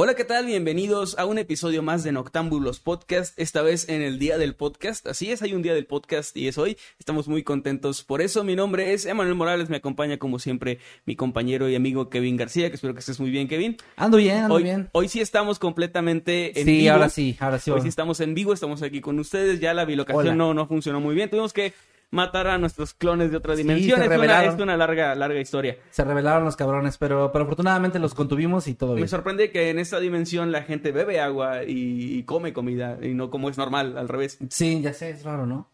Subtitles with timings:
[0.00, 0.46] Hola, ¿qué tal?
[0.46, 5.04] Bienvenidos a un episodio más de Noctámbulos Podcast, esta vez en el día del podcast.
[5.08, 6.76] Así es, hay un día del podcast y es hoy.
[7.00, 8.44] Estamos muy contentos por eso.
[8.44, 12.68] Mi nombre es Emanuel Morales, me acompaña como siempre mi compañero y amigo Kevin García,
[12.68, 13.76] que espero que estés muy bien, Kevin.
[13.96, 14.88] Ando bien, ando Hoy, bien.
[14.92, 16.92] hoy sí estamos completamente en Sí, vivo.
[16.92, 17.72] ahora sí, ahora sí.
[17.72, 19.58] Hoy sí estamos en vivo, estamos aquí con ustedes.
[19.58, 20.34] Ya la bilocación Hola.
[20.36, 21.28] no, no funcionó muy bien.
[21.28, 21.72] Tuvimos que
[22.10, 23.98] matar a nuestros clones de otra dimensión.
[23.98, 25.76] se es, una, es una larga, larga historia.
[25.90, 29.02] Se revelaron los cabrones, pero, pero afortunadamente los contuvimos y todo bien.
[29.02, 33.14] Me sorprende que en esta dimensión la gente bebe agua y, y come comida y
[33.14, 34.38] no como es normal, al revés.
[34.50, 35.70] Sí, ya sé, es raro, ¿no?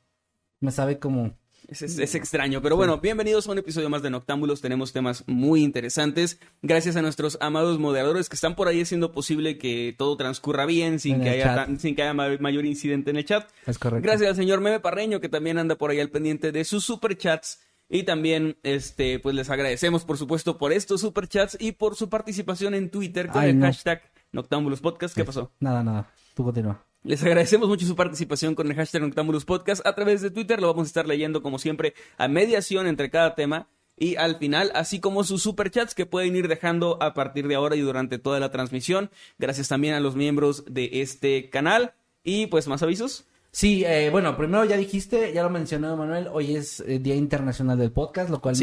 [0.60, 1.36] Me sabe como...
[1.68, 4.60] Es, es- es extraño, pero bueno, bienvenidos a un episodio más de Noctámbulos.
[4.60, 6.38] Tenemos temas muy interesantes.
[6.62, 11.00] Gracias a nuestros amados moderadores que están por ahí haciendo posible que todo transcurra bien,
[11.00, 13.48] sin que haya, tan- sin que haya ma- mayor incidente en el chat.
[13.66, 14.04] Es correcto.
[14.06, 17.60] Gracias al señor Meme Parreño que también anda por ahí al pendiente de sus superchats.
[17.88, 22.74] Y también, este, pues les agradecemos, por supuesto, por estos superchats y por su participación
[22.74, 23.66] en Twitter con Ay, el no.
[23.66, 25.14] hashtag Noctámbulos Podcast.
[25.14, 25.52] ¿Qué pasó?
[25.60, 26.10] Nada, nada.
[26.34, 26.82] Tú continúa.
[27.04, 30.58] Les agradecemos mucho su participación con el hashtag Noctambulos Podcast a través de Twitter.
[30.58, 34.72] Lo vamos a estar leyendo como siempre a mediación entre cada tema y al final,
[34.74, 38.40] así como sus superchats que pueden ir dejando a partir de ahora y durante toda
[38.40, 39.10] la transmisión.
[39.38, 41.92] Gracias también a los miembros de este canal.
[42.22, 43.26] Y pues más avisos.
[43.50, 47.78] Sí, eh, bueno, primero ya dijiste, ya lo mencionó Manuel, hoy es eh, Día Internacional
[47.78, 48.56] del Podcast, lo cual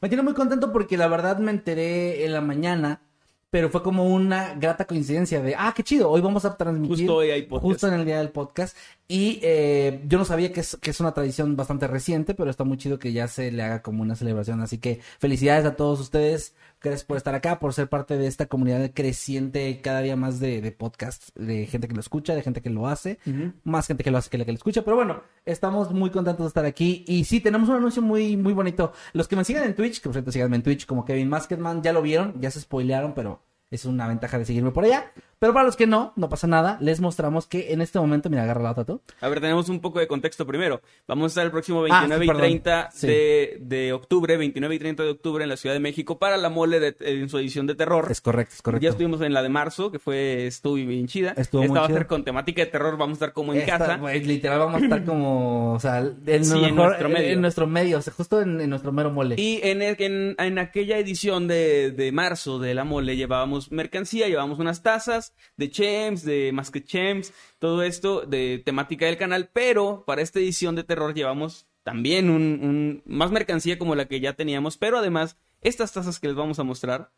[0.00, 3.02] me tiene muy contento porque la verdad me enteré en la mañana,
[3.50, 7.16] pero fue como una grata coincidencia de, ah, qué chido, hoy vamos a transmitir Justo
[7.16, 7.62] hoy hay podcast.
[7.62, 8.76] justo en el día del podcast
[9.06, 12.64] y eh, yo no sabía que es, que es una tradición bastante reciente, pero está
[12.64, 15.98] muy chido que ya se le haga como una celebración, así que felicidades a todos
[16.00, 20.40] ustedes, gracias por estar acá, por ser parte de esta comunidad creciente cada día más
[20.40, 23.18] de, de podcast, de gente que lo escucha, de gente que lo hace,
[23.64, 26.44] más gente que lo hace que la que lo escucha, pero bueno, estamos muy contentos
[26.44, 28.92] de estar aquí y sí, tenemos un anuncio muy, muy bonito.
[29.12, 31.82] Los que me sigan en Twitch, que por cierto síganme en Twitch como Kevin Masketman,
[31.82, 35.12] ya lo vieron, ya se spoilearon, pero es una ventaja de seguirme por allá.
[35.40, 38.42] Pero para los que no, no pasa nada, les mostramos que en este momento, mira,
[38.42, 39.00] agarra la otra tú.
[39.20, 40.80] A ver, tenemos un poco de contexto primero.
[41.06, 42.42] Vamos a estar el próximo Ah, 29 sí, y perdón.
[42.42, 43.06] 30 Sí.
[43.06, 46.48] de, de octubre, 29 y 30 de octubre en la Ciudad de México para la
[46.48, 48.08] mole de- en su edición de terror.
[48.10, 48.82] Es correcto, es correcto.
[48.82, 51.34] Ya estuvimos en la de marzo, que fue, estuvo bien chida.
[51.36, 53.60] Estuvo Esta muy va a ser con temática de terror, vamos a estar como en
[53.60, 53.96] Esta, casa.
[54.12, 57.28] literal vamos a estar como, o sea, en, Sí, en mejor- nuestro medio.
[57.32, 59.36] en nuestro medio, o sea, justo en, en nuestro mero mole.
[59.38, 64.26] Y en, el- en, en aquella edición de, de marzo de la mole llevábamos mercancía,
[64.26, 69.50] llevábamos unas tazas de Chems, de más que Chems, todo esto de temática del canal,
[69.52, 74.20] pero para esta edición de terror llevamos también un, un- más mercancía como la que
[74.20, 77.10] ya teníamos, pero además estas tazas que les vamos a mostrar,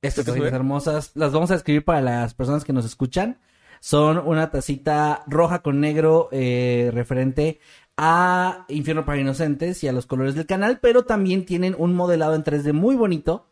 [0.00, 0.56] Estas ¿Qué te tacitas fue?
[0.56, 3.40] hermosas, las vamos a escribir para las personas que nos escuchan.
[3.80, 7.58] Son una tacita roja con negro eh, referente
[7.96, 12.34] a Infierno para Inocentes y a los colores del canal, pero también tienen un modelado
[12.36, 13.47] en 3D muy bonito.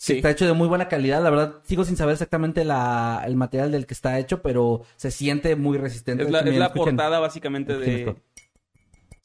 [0.00, 0.14] Sí.
[0.14, 3.72] Está hecho de muy buena calidad, la verdad sigo sin saber exactamente la, el material
[3.72, 6.22] del que está hecho, pero se siente muy resistente.
[6.22, 7.98] es la, es portada básicamente de...
[8.00, 8.16] esto.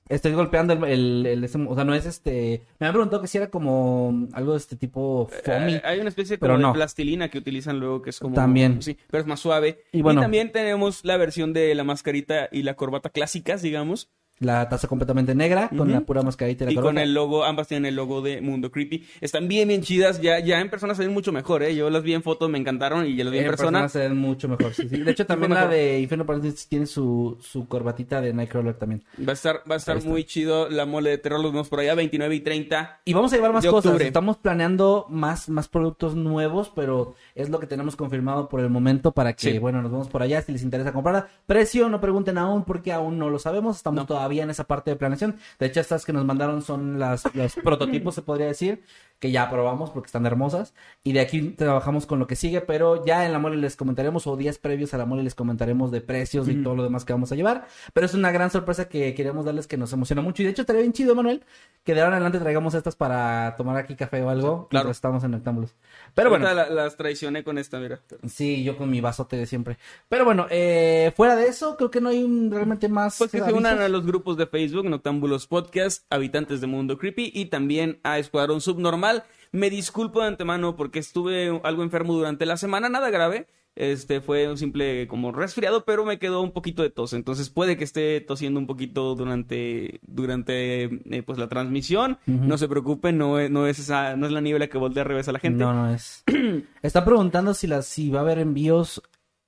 [0.10, 3.28] Estoy golpeando el, el, el- ese- o sea, no es este, me han preguntado que
[3.28, 5.76] si era como algo de este tipo foamy.
[5.76, 6.74] Eh, hay una especie pero como de no.
[6.74, 8.82] plastilina que utilizan luego que es como También.
[8.82, 9.84] sí, pero es más suave.
[9.94, 10.22] Y bueno.
[10.22, 14.10] también tenemos la versión de la mascarita y la corbata clásicas, digamos.
[14.40, 17.68] La taza completamente negra, con la pura mascarita y la Y con el logo, ambas
[17.68, 19.06] tienen el logo de Mundo Creepy.
[19.22, 20.20] Están bien, bien chidas.
[20.22, 21.76] Ya, ya en persona se ven mucho mejor, ¿eh?
[21.76, 23.82] Yo las vi en fotos, me encantaron y ya las vi en, En persona.
[23.84, 24.74] persona se ven mucho mejor.
[24.74, 24.98] sí, sí.
[24.98, 29.04] De hecho, también la de Inferno Paradise tiene su, su corbatita de Nightcrawler también.
[29.26, 31.40] Va a estar, va a estar muy chido la mole de terror.
[31.40, 33.02] Los vemos por allá, 29 y 30.
[33.06, 34.02] Y vamos a llevar más cosas.
[34.02, 39.12] Estamos planeando más, más productos nuevos, pero es lo que tenemos confirmado por el momento
[39.12, 39.60] para que, Sí.
[39.60, 41.28] bueno, nos vamos por allá si les interesa comprarla.
[41.46, 43.78] Precio, no pregunten aún porque aún no lo sabemos.
[43.78, 44.06] Estamos No.
[44.08, 45.36] todavía todavía en esa parte de planeación.
[45.60, 48.82] De hecho, estas que nos mandaron son las, los prototipos, se podría decir,
[49.20, 50.74] que ya probamos porque están hermosas.
[51.04, 54.28] Y de aquí trabajamos con lo que sigue, pero ya en la mole les comentaremos,
[54.28, 57.14] o días previos a la mole les comentaremos de precios y todo lo demás que
[57.14, 57.66] vamos a llevar.
[57.94, 60.42] Pero es una gran sorpresa que queremos darles que nos emociona mucho.
[60.42, 61.44] Y de hecho, estaría bien chido, Manuel,
[61.84, 64.68] que de ahora en adelante traigamos estas para tomar aquí café o algo.
[64.70, 64.90] Claro.
[64.92, 65.74] Estamos en Octámbulos.
[66.16, 66.54] Pero bueno.
[66.54, 68.00] La- las traicioné con esta, mira.
[68.28, 69.78] Sí, yo con mi vasote de siempre.
[70.10, 73.18] Pero bueno, eh, fuera de eso, creo que no hay un- realmente más.
[73.18, 77.32] Pues que se unan a los grupos de Facebook, Noctámbulos Podcast, Habitantes de Mundo Creepy
[77.34, 79.24] y también a Escuadrón Subnormal.
[79.52, 83.48] Me disculpo de antemano porque estuve algo enfermo durante la semana, nada grave.
[83.76, 87.14] Este fue un simple como resfriado, pero me quedó un poquito de tos.
[87.14, 92.20] Entonces puede que esté tosiendo un poquito durante, durante eh, pues la transmisión.
[92.28, 95.10] No se preocupen, no es, no es esa, no es la niebla que voltea al
[95.10, 95.64] revés a la gente.
[95.64, 96.24] No, no es.
[96.84, 99.02] Está preguntando si, las, si va a haber envíos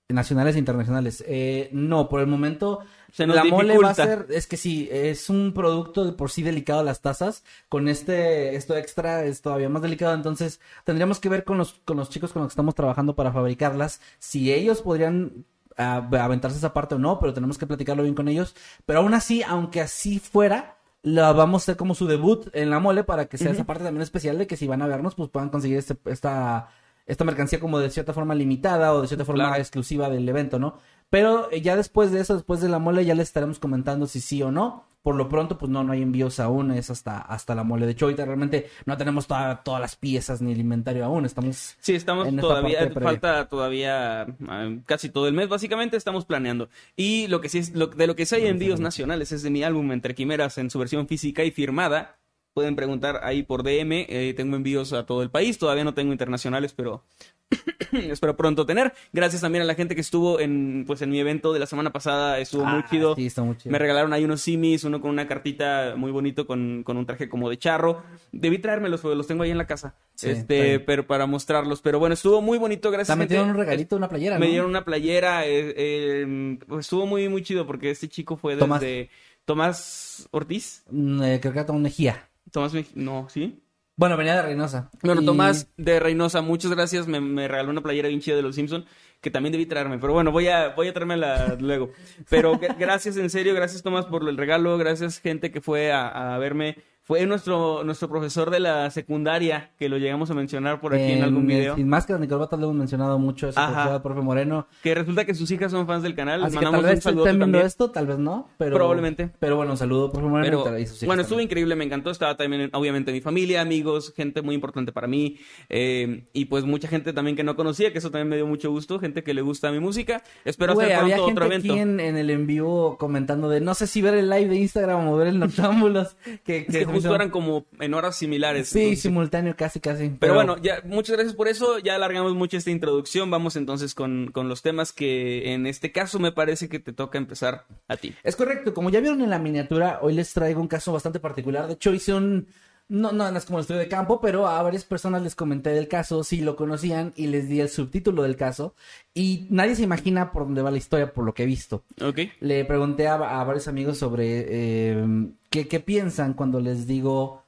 [0.09, 1.23] nacionales e internacionales.
[1.27, 2.79] Eh, no, por el momento.
[3.15, 4.25] Se nos la mole va a ser.
[4.29, 7.45] Es que sí, es un producto de por sí delicado las tazas.
[7.69, 10.13] Con este, esto extra es todavía más delicado.
[10.13, 13.31] Entonces, tendríamos que ver con los, con los chicos con los que estamos trabajando para
[13.31, 14.01] fabricarlas.
[14.19, 15.45] Si ellos podrían
[15.77, 18.53] ah, aventarse esa parte o no, pero tenemos que platicarlo bien con ellos.
[18.85, 22.79] Pero aún así, aunque así fuera, la vamos a hacer como su debut en la
[22.79, 25.29] mole para que sea esa parte también especial de que si van a vernos, pues
[25.29, 26.67] puedan conseguir este, esta,
[27.05, 29.61] esta mercancía como de cierta forma limitada o de cierta forma Claro.
[29.61, 30.79] exclusiva del evento, ¿no?
[31.09, 34.19] Pero eh, ya después de eso, después de la mole, ya les estaremos comentando si
[34.21, 34.85] sí o no.
[35.01, 37.85] Por lo pronto, pues no, no hay envíos aún, es hasta, hasta la mole.
[37.85, 41.75] De hecho, ahorita realmente no tenemos toda- todas las piezas ni el inventario aún, estamos...
[41.79, 43.09] Sí, estamos en esta todavía, parte previa.
[43.11, 46.69] falta todavía ah, casi todo el mes, básicamente estamos planeando.
[46.95, 49.51] Y lo que sí es, lo, de lo que sí hay envíos nacionales es de
[49.51, 52.17] mi álbum Entre Quimeras en su versión física y firmada.
[52.55, 56.13] Pueden preguntar ahí por DM, eh, tengo envíos a todo el país, todavía no tengo
[56.13, 57.03] internacionales, pero
[57.91, 58.93] espero pronto tener.
[59.13, 61.91] Gracias también a la gente que estuvo en, pues, en mi evento de la semana
[61.91, 63.15] pasada, estuvo muy Ah, chido.
[63.15, 63.71] Sí, muy chido.
[63.71, 67.29] Me regalaron ahí unos simis, uno con una cartita muy bonito con, con un traje
[67.29, 68.03] como de charro.
[68.31, 69.95] Debí traérmelos, porque los tengo ahí en la casa.
[70.15, 71.81] Sí, este, pero para mostrarlos.
[71.81, 73.17] Pero bueno, estuvo muy bonito, gracias.
[73.17, 73.51] Metido gente.
[73.51, 74.51] un regalito, una playera, Me ¿no?
[74.51, 75.45] dieron una playera.
[75.45, 78.81] eh, eh, pues, estuvo muy, muy chido porque este chico fue Tomás.
[78.81, 79.09] desde
[79.45, 80.83] Tomás Ortiz.
[80.89, 82.27] Mm, eh, creo que era Tom Mejía.
[82.51, 83.59] Tomás, Mej- no, ¿sí?
[83.97, 84.89] Bueno, venía de Reynosa.
[85.01, 87.07] Bueno, Y- Tomás de Reynosa, muchas gracias.
[87.07, 88.85] Me, me regaló una playera bien chida de los Simpson
[89.21, 89.97] que también debí traerme.
[89.99, 91.91] Pero bueno, voy a, voy a traérmela luego.
[92.29, 94.77] Pero gra- gracias, en serio, gracias Tomás por el regalo.
[94.77, 96.77] Gracias gente que fue a, a verme.
[97.05, 101.21] Fue nuestro, nuestro profesor de la secundaria, que lo llegamos a mencionar por aquí en,
[101.21, 101.75] algún video.
[101.75, 104.65] Sin máscaras ni corbatas lo hemos mencionado mucho, ese profesor, profe Moreno.
[104.81, 106.43] Que resulta que sus hijas son fans del canal.
[106.43, 107.65] Así que tal mandamos un vez estén viendo también.
[107.67, 108.75] esto, tal vez no, pero...
[108.75, 109.29] Probablemente.
[109.37, 110.63] Pero bueno, un saludo, profe Moreno.
[110.63, 111.47] Pero, y sus hijas bueno, estuvo también.
[111.47, 112.09] increíble, me encantó.
[112.09, 115.37] Estaba también, obviamente, mi familia, amigos, gente muy importante para mí.
[115.69, 118.71] eh, y pues mucha gente también que no conocía, que eso también me dio mucho
[118.71, 118.97] gusto.
[118.97, 120.23] Gente que le gusta mi música.
[120.43, 121.73] Espero Güey, hacer había pronto gente otro evento.
[121.73, 124.55] aquí en, en el en vivo comentando de no sé si ver el live de
[124.55, 126.17] Instagram o ver el Noctámbulos.
[126.43, 126.65] Que,
[126.95, 128.69] justo eran como en horas similares.
[128.69, 130.09] Sí, entonces- simultáneo, casi, casi.
[130.19, 131.79] Pero bueno, ya, muchas gracias por eso.
[131.79, 133.29] Ya alargamos mucho esta introducción.
[133.31, 137.17] Vamos entonces con, con los temas que en este caso me parece que te toca
[137.17, 138.13] empezar a ti.
[138.23, 141.67] Es correcto, como ya vieron en la miniatura, hoy les traigo un caso bastante particular.
[141.67, 142.47] De hecho, hice un...
[142.87, 145.71] No, no, no es como el estudio de campo, pero a varias personas les comenté
[145.71, 148.75] del caso, si lo conocían, y les di el subtítulo del caso.
[149.13, 151.83] Y nadie se imagina por dónde va la historia, por lo que he visto.
[152.01, 152.19] ¿Ok?
[152.41, 155.05] Le pregunté a, a varios amigos sobre eh,
[155.49, 157.43] qué, qué piensan cuando les digo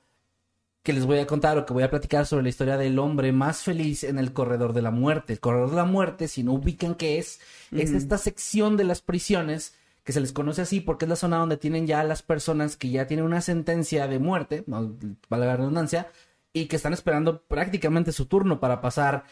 [0.87, 3.33] que les voy a contar o que voy a platicar sobre la historia del hombre
[3.33, 5.33] más feliz en el corredor de la muerte.
[5.33, 7.41] El corredor de la muerte, si no ubican qué es,
[7.73, 9.75] es esta sección de las prisiones
[10.07, 12.89] que se les conoce así porque es la zona donde tienen ya las personas que
[12.89, 16.07] ya tienen una sentencia de muerte, vale la redundancia,
[16.53, 19.25] y que están esperando prácticamente su turno para pasar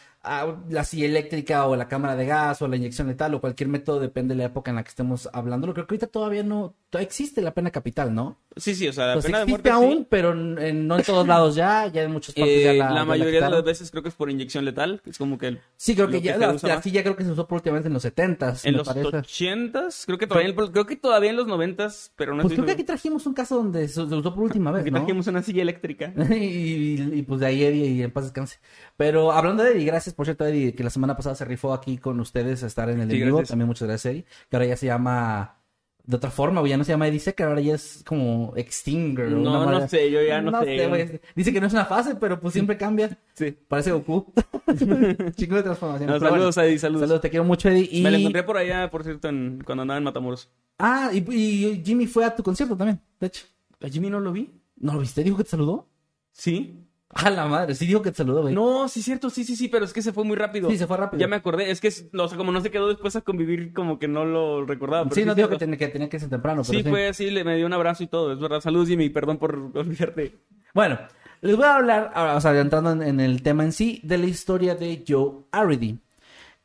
[0.69, 3.99] la silla eléctrica o la cámara de gas o la inyección letal o cualquier método,
[3.99, 5.71] depende de la época en la que estemos hablando.
[5.73, 8.37] Creo que ahorita todavía no, todavía existe la pena capital, ¿no?
[8.57, 9.75] Sí, sí, o sea, la Pues pena de existe sí.
[9.75, 12.89] aún, pero en- no en todos lados ya, ya en muchas partes ya Eh, la,
[12.91, 15.01] la, mayoría de las veces creo que es por inyección letal.
[15.03, 17.23] que Es como que el- Sí, creo lo que ya la, la silla creo que
[17.25, 19.07] se usó por últimamente en los setentas, en me los parece.
[19.17, 22.65] ochentas, creo que todavía, creo que todavía en los noventas, pero no Pues estoy creo
[22.67, 24.99] que aquí trajimos un caso donde se usó por última vez, Aquí ¿no?
[24.99, 26.13] trajimos una silla eléctrica.
[26.31, 28.59] y, y- y, pues de ahí Eddie y en paz descanse.
[28.95, 31.97] Pero hablando de Eddie, gracias por cierto Eddie, que la semana pasada se rifó aquí
[31.97, 33.43] con ustedes a estar en el Sí, en vivo.
[33.43, 34.25] También muchas gracias Eddie.
[34.49, 35.61] Que ahora ya se llama
[36.05, 39.33] de otra forma, güey, ya no se llama Eddie Secker, ahora ya es como Extinger.
[39.33, 41.21] o una No, no sé, yo ya no, sé.
[41.35, 43.17] Dice que no es una fase, pero pues siempre cambia.
[43.33, 43.57] Sí.
[43.67, 44.31] Parece Goku.
[45.35, 46.09] Chico de transformación.
[46.09, 47.01] No, saludos, bueno, Eddie, saludos.
[47.01, 47.89] Saludos, te quiero mucho Eddie.
[47.91, 48.01] Y...
[48.01, 50.49] Me la encontré por allá, por cierto, en- cuando andaba en Matamoros.
[50.77, 53.45] Ah, y, y Jimmy fue a tu concierto también, de hecho.
[53.81, 54.51] ¿A Jimmy no lo vi?
[54.77, 55.23] ¿No lo viste?
[55.23, 55.89] ¿Dijo que te saludó?
[56.31, 56.84] Sí.
[57.23, 58.53] A la madre, sí dijo que te saludó, güey.
[58.53, 60.69] No, sí, cierto, sí, sí, sí, pero es que se fue muy rápido.
[60.69, 61.21] Sí, se fue rápido.
[61.21, 63.97] Ya me acordé, es que, o sea, como no se quedó después a convivir, como
[63.99, 65.05] que no lo recordaba.
[65.05, 67.31] pero sí, no dijo que tenía, que tenía que ser temprano, pero Sí, fue así,
[67.31, 68.59] le me dio un abrazo y todo, es verdad.
[68.59, 70.35] Saludos, Jimmy, perdón por olvidarte.
[70.73, 70.99] Bueno,
[71.39, 74.75] les voy a hablar, o sea, entrando en, el tema en sí, de la historia
[74.75, 75.97] de Joe Arridy.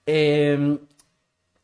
[0.04, 0.78] Eh,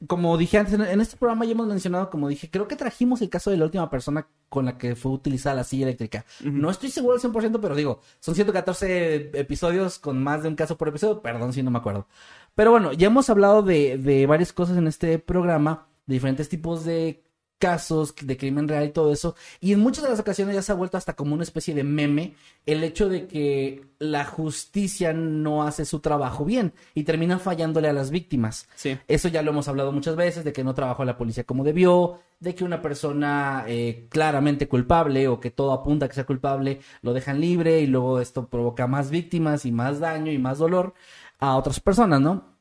[0.06, 3.30] como dije antes, en, este programa ya hemos mencionado, como dije, creo que trajimos el
[3.30, 6.26] caso de la última persona con la que fue utilizada la silla eléctrica.
[6.42, 10.76] No estoy seguro al 100%, pero digo, son 114 episodios con más de un caso
[10.76, 12.06] por episodio, perdón si no me acuerdo.
[12.54, 16.84] Pero bueno, ya hemos hablado de, de varias cosas en este programa, de diferentes tipos
[16.84, 17.25] de
[17.58, 19.34] casos de crimen real y todo eso.
[19.60, 21.84] Y en muchas de las ocasiones ya se ha vuelto hasta como una especie de
[21.84, 22.34] meme
[22.66, 27.92] el hecho de que la justicia no hace su trabajo bien y termina fallándole a
[27.92, 28.68] las víctimas.
[28.74, 28.98] Sí.
[29.08, 32.20] Eso ya lo hemos hablado muchas veces, de que no trabajó la policía como debió,
[32.40, 36.80] de que una persona eh, claramente culpable o que todo apunta a que sea culpable
[37.00, 40.94] lo dejan libre y luego esto provoca más víctimas y más daño y más dolor
[41.38, 42.55] a otras personas, ¿no?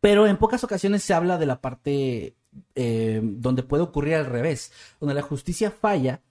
[0.00, 2.36] Pero en pocas ocasiones se habla de la parte
[2.74, 6.22] eh, donde puede ocurrir al revés, donde la justicia falla,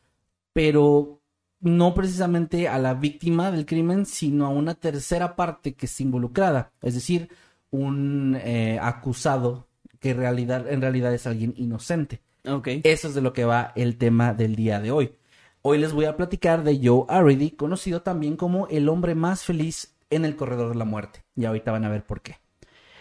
[0.54, 1.22] pero
[1.60, 6.72] no precisamente a la víctima del crimen, sino a una tercera parte que está involucrada,
[6.82, 7.30] es decir,
[7.72, 9.68] un eh, acusado
[10.00, 12.22] que en realidad, en realidad es alguien inocente.
[12.46, 12.68] Ok.
[12.84, 15.16] Eso es de lo que va el tema del día de hoy.
[15.64, 19.96] Hoy les voy a platicar de Joe Arridy, conocido también como el hombre más feliz
[20.10, 21.24] en el corredor de la muerte.
[21.36, 22.38] Y ahorita van a ver por qué.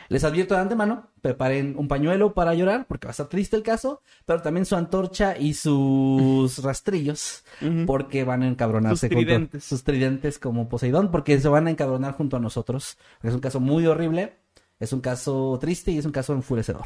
[0.09, 3.63] Les advierto de antemano, preparen un pañuelo para llorar, porque va a estar triste el
[3.63, 7.43] caso, pero también su antorcha y sus rastrillos,
[7.87, 9.65] porque van a encabronarse Sus junto- tridentes.
[9.65, 12.99] sus tridentes como Poseidón, porque se van a encabronar junto a nosotros.
[13.23, 14.37] Es un caso muy horrible,
[14.79, 16.85] es un caso triste y es un caso enfurecedor.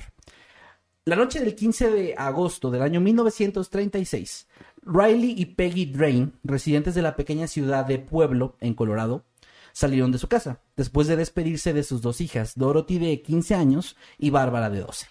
[1.07, 4.47] La noche del 15 de agosto del año 1936,
[4.83, 9.25] Riley y Peggy Drain, residentes de la pequeña ciudad de Pueblo, en Colorado,
[9.73, 13.97] salieron de su casa, después de despedirse de sus dos hijas, Dorothy de 15 años
[14.19, 15.07] y Bárbara de 12.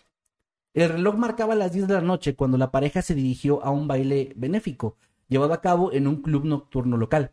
[0.74, 3.88] El reloj marcaba las 10 de la noche cuando la pareja se dirigió a un
[3.88, 4.98] baile benéfico,
[5.28, 7.32] llevado a cabo en un club nocturno local.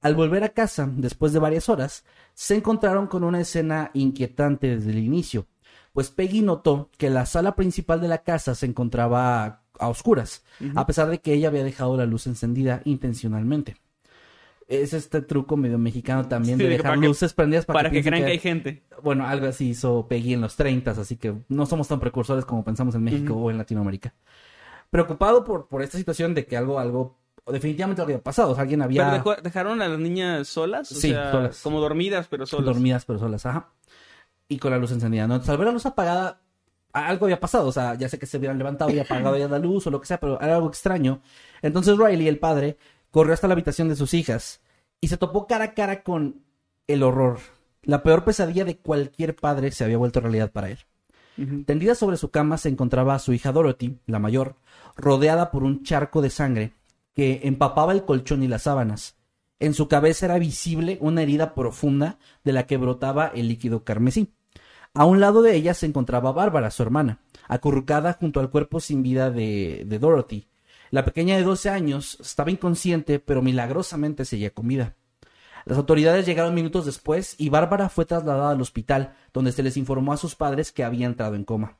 [0.00, 4.90] Al volver a casa, después de varias horas, se encontraron con una escena inquietante desde
[4.90, 5.48] el inicio,
[5.92, 10.44] pues Peggy notó que la sala principal de la casa se encontraba a oscuras,
[10.76, 13.76] a pesar de que ella había dejado la luz encendida intencionalmente.
[14.68, 18.02] Es este truco medio mexicano también Sí, de dejar que- luces prendidas para, Para que
[18.02, 18.84] crean que hay gente.
[19.02, 22.62] bueno, algo así hizo Peggy en los 30, así que no somos tan precursores como
[22.64, 24.14] pensamos en México o en Latinoamérica.
[24.90, 28.62] Preocupado por, por esta situación de que algo, algo, definitivamente algo había pasado, o sea,
[28.62, 31.60] alguien había Pero dejó- dejaron a las niñas solas, o Sí, sea, solas.
[31.62, 32.66] como dormidas, pero solas.
[32.66, 33.70] dormidas pero solas, ajá.
[34.48, 35.34] Y con la luz encendida, ¿no?
[35.34, 36.40] Entonces, al ver la luz apagada,
[36.92, 39.58] algo había pasado, o sea, ya sé que se hubieran levantado y apagado ya la
[39.58, 41.20] luz o lo que sea, pero era algo extraño.
[41.62, 42.78] Entonces Riley, el padre,
[43.18, 44.60] corrió hasta la habitación de sus hijas
[45.00, 46.44] y se topó cara a cara con
[46.86, 47.40] el horror.
[47.82, 50.78] La peor pesadilla de cualquier padre se había vuelto realidad para él.
[51.66, 54.54] Tendida sobre su cama se encontraba su hija Dorothy, la mayor,
[54.96, 56.74] rodeada por un charco de sangre
[57.12, 59.16] que empapaba el colchón y las sábanas.
[59.58, 64.32] En su cabeza era visible una herida profunda de la que brotaba el líquido carmesí.
[64.94, 69.02] A un lado de ella se encontraba Bárbara, su hermana, acurrucada junto al cuerpo sin
[69.02, 70.46] vida de, de Dorothy.
[70.90, 74.94] La pequeña de 12 años estaba inconsciente, pero milagrosamente seguía con vida.
[75.64, 80.12] Las autoridades llegaron minutos después y Bárbara fue trasladada al hospital, donde se les informó
[80.12, 81.76] a sus padres que había entrado en coma.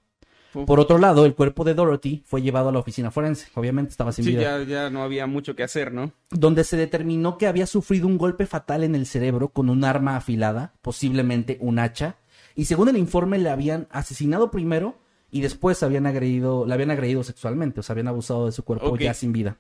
[0.53, 0.67] Uf.
[0.67, 4.13] Por otro lado, el cuerpo de Dorothy fue llevado a la oficina forense, obviamente estaba
[4.13, 6.13] sin Sí, vida, ya, ya no había mucho que hacer, ¿no?
[6.31, 10.17] donde se determinó que había sufrido un golpe fatal en el cerebro con un arma
[10.17, 12.17] afilada, posiblemente un hacha,
[12.55, 14.99] y según el informe le habían asesinado primero
[15.31, 18.97] y después habían agredido, la habían agredido sexualmente, o sea, habían abusado de su cuerpo
[18.97, 19.59] ya sin vida.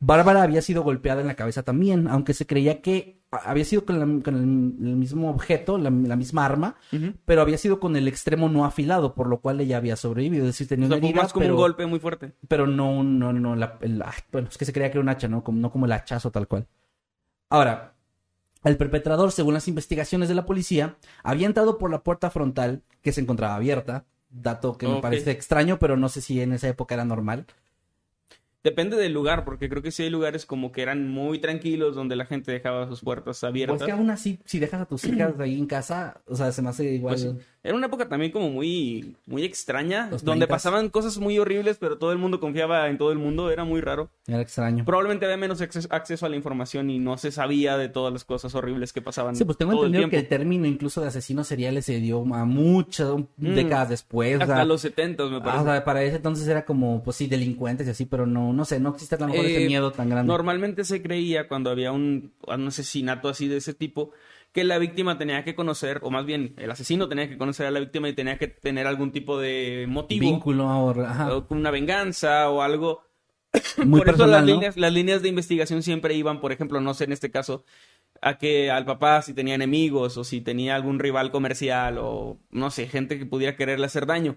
[0.00, 3.98] Bárbara había sido golpeada en la cabeza también, aunque se creía que había sido con,
[3.98, 6.76] la- con el, el mismo objeto, la, la misma arma,
[7.24, 10.44] pero había sido con el extremo no afilado, por lo cual ella había sobrevivido.
[10.44, 12.32] Es decir, tenía O sea, una herida, más como pero, un golpe muy fuerte.
[12.48, 13.78] pero no, no, no, la,
[14.30, 15.42] bueno, es que se creía que era un hacha, ¿no?
[15.42, 16.66] Como, no como el hachazo tal cual.
[17.48, 17.94] Ahora,
[18.64, 23.12] el perpetrador, según las investigaciones de la policía, había entrado por la puerta frontal que
[23.12, 26.94] se encontraba abierta, dato que me parece extraño, pero no sé si en esa época
[26.94, 27.46] era normal.
[28.62, 32.16] Depende del lugar, porque creo que sí hay lugares como que eran muy tranquilos donde
[32.16, 33.76] la gente dejaba sus puertas abiertas.
[33.76, 36.62] Pues que aún así, si dejas a tus hijas ahí en casa, o sea, se
[36.62, 37.14] me hace igual...
[37.14, 37.46] Pues.
[37.66, 40.48] Era una época también como muy, muy extraña, Los donde 30s.
[40.50, 43.80] pasaban cosas muy horribles, pero todo el mundo confiaba en todo el mundo, era muy
[43.80, 44.10] raro.
[44.26, 44.84] Era extraño.
[44.84, 48.22] Probablemente había menos acces- acceso a la información y no se sabía de todas las
[48.24, 49.34] cosas horribles que pasaban.
[49.34, 52.20] Sí, pues tengo todo el entendido que el término incluso de asesinos seriales se dio
[52.34, 53.54] a muchas Mm.
[53.54, 54.38] décadas después.
[54.42, 55.62] Hasta los 70 me ah, parece.
[55.62, 58.66] o sea, para ese entonces era como, pues sí, delincuentes y así, pero no, no
[58.66, 60.30] sé, no existe a lo mejor ese Eh, miedo tan grande.
[60.30, 64.10] Normalmente se creía cuando había un, un asesinato así de ese tipo
[64.54, 67.72] que la víctima tenía que conocer, o más bien el asesino tenía que conocer a
[67.72, 71.36] la víctima y tenía que tener algún tipo de motivo, Vínculo ahora, ajá.
[71.36, 73.02] o una venganza o algo.
[73.84, 74.46] Muy por eso las ¿no?
[74.46, 77.64] líneas, las líneas de investigación siempre iban, por ejemplo, no sé en este caso,
[78.22, 82.70] a que al papá si tenía enemigos o si tenía algún rival comercial o no
[82.70, 84.36] sé, gente que pudiera quererle hacer daño.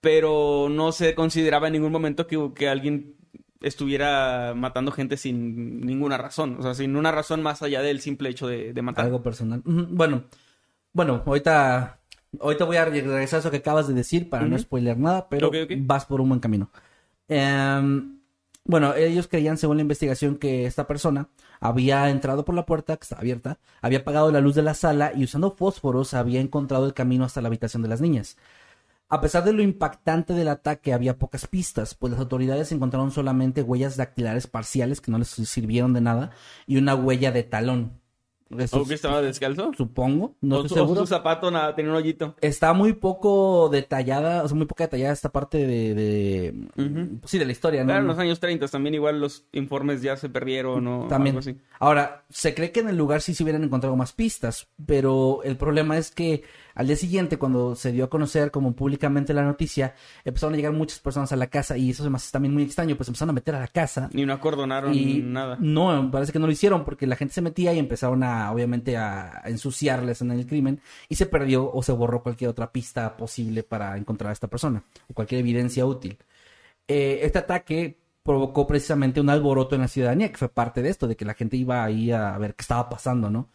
[0.00, 3.16] Pero no se consideraba en ningún momento que, que alguien
[3.66, 8.28] estuviera matando gente sin ninguna razón, o sea, sin una razón más allá del simple
[8.28, 9.06] hecho de, de matar.
[9.06, 9.62] Algo personal.
[9.64, 10.24] Bueno,
[10.92, 11.98] bueno, ahorita,
[12.40, 15.50] ahorita voy a regresar a eso que acabas de decir para no spoiler nada, pero
[15.78, 16.70] vas por un buen camino.
[17.26, 18.20] Em,
[18.64, 21.28] bueno, ellos creían, según la investigación, que esta persona
[21.60, 25.12] había entrado por la puerta, que estaba abierta, había apagado la luz de la sala
[25.14, 28.36] y usando fósforos había encontrado el camino hasta la habitación de las niñas.
[29.08, 33.62] A pesar de lo impactante del ataque, había pocas pistas, pues las autoridades encontraron solamente
[33.62, 36.30] huellas dactilares parciales que no les sirvieron de nada
[36.66, 38.00] y una huella de talón.
[38.58, 39.72] Eso ¿O que estaba descalzo?
[39.76, 41.00] supongo, no estoy seguro.
[41.00, 42.36] su zapato nada, tenía un hoyito.
[42.40, 46.54] Está muy poco detallada, o sea, muy poca detallada esta parte de,
[47.24, 47.86] sí, de la historia, ¿no?
[47.88, 51.36] Claro, en los años 30 también igual los informes ya se perdieron o También.
[51.36, 51.56] algo así.
[51.80, 55.56] Ahora, se cree que en el lugar sí se hubieran encontrado más pistas, pero el
[55.56, 56.44] problema es que
[56.74, 60.72] al día siguiente, cuando se dio a conocer como públicamente la noticia, empezaron a llegar
[60.72, 63.32] muchas personas a la casa y eso me hace también muy extraño, pues empezaron a
[63.34, 65.56] meter a la casa Ni no acordonaron y nada.
[65.60, 68.96] no, parece que no lo hicieron porque la gente se metía y empezaron a, obviamente,
[68.96, 73.62] a ensuciarles en el crimen y se perdió o se borró cualquier otra pista posible
[73.62, 76.18] para encontrar a esta persona o cualquier evidencia útil.
[76.88, 81.06] Eh, este ataque provocó precisamente un alboroto en la ciudadanía, que fue parte de esto,
[81.06, 83.50] de que la gente iba ahí a ver qué estaba pasando, ¿no?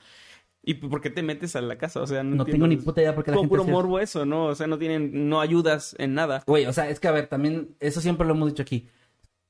[0.63, 2.01] ¿Y por qué te metes a la casa?
[2.01, 4.25] O sea, no, No tengo ni puta idea porque la gente puro hacía- morbo eso,
[4.25, 4.47] ¿no?
[4.47, 6.43] O sea, no tienen, no ayudas en nada.
[6.45, 8.87] Güey, o sea, es que a ver, también, eso siempre lo hemos dicho aquí.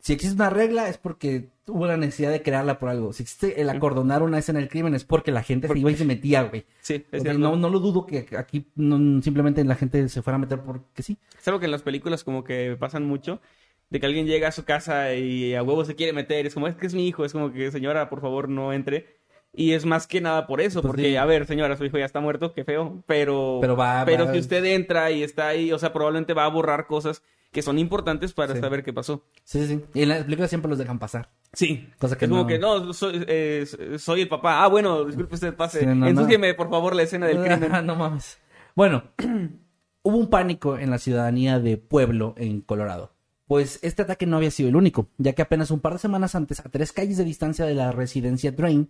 [0.01, 3.11] Si existe una regla es porque hubo la necesidad de crearla por algo.
[3.11, 5.95] Si existe el acordonar una escena del crimen es porque la gente se iba y
[5.97, 6.65] se metía, güey.
[6.79, 7.37] Sí, es cierto.
[7.39, 11.03] no, no lo dudo que aquí no- simplemente la gente se fuera a meter porque
[11.03, 11.17] sí.
[11.37, 13.41] Es algo que en las películas como que pasan mucho.
[13.89, 16.45] De que alguien llega a su casa y a huevo se quiere meter.
[16.45, 17.25] Es como, es que es mi hijo.
[17.25, 19.18] Es como que, señora, por favor, no entre.
[19.53, 20.81] Y es más que nada por eso.
[20.81, 21.15] Pues porque, sí.
[21.15, 22.53] a ver, señora, su hijo ya está muerto.
[22.53, 23.03] Qué feo.
[23.07, 26.45] Pero, Pero va- pero va- si usted entra y está ahí, o sea, probablemente va
[26.45, 28.61] a borrar cosas que son importantes para Sí.
[28.61, 29.25] saber qué pasó.
[29.43, 29.85] Sí, sí, sí.
[29.95, 31.31] Y en las películas siempre los dejan pasar.
[31.51, 31.89] Sí.
[31.97, 33.65] Cosa que es como no- que, no, soy, eh,
[33.97, 34.63] soy el papá.
[34.63, 35.79] Ah, bueno, disculpe usted, pase.
[35.79, 37.37] Sí, no, por favor, la escena del
[37.71, 37.85] crimen.
[37.87, 38.39] no mames.
[38.75, 39.03] Bueno,
[40.03, 43.13] hubo un pánico en la ciudadanía de Pueblo, en Colorado.
[43.49, 46.35] Pues este ataque no había sido el único, ya que apenas un par de semanas
[46.35, 48.89] antes, a tres calles de distancia de la residencia Drain,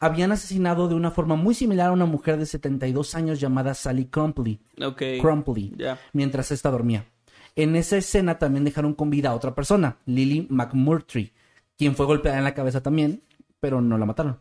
[0.00, 4.06] habían asesinado de una forma muy similar a una mujer de 72 años llamada Sally
[4.06, 5.02] Crumpley, Ok.
[5.20, 5.76] Crumpley
[6.12, 7.06] mientras ésta dormía.
[7.54, 11.32] En esa escena también dejaron con vida a otra persona, Lily McMurtry,
[11.78, 13.22] quien fue golpeada en la cabeza también,
[13.60, 14.40] pero no la mataron.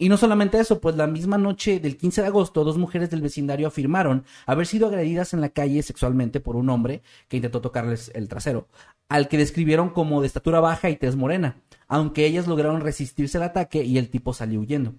[0.00, 3.20] Y no solamente eso, pues la misma noche del 15 de agosto, dos mujeres del
[3.20, 8.10] vecindario afirmaron haber sido agredidas en la calle sexualmente por un hombre que intentó tocarles
[8.14, 8.66] el trasero,
[9.10, 13.44] al que describieron como de estatura baja y tez morena, aunque ellas lograron resistirse al
[13.44, 14.94] ataque y el tipo salió huyendo.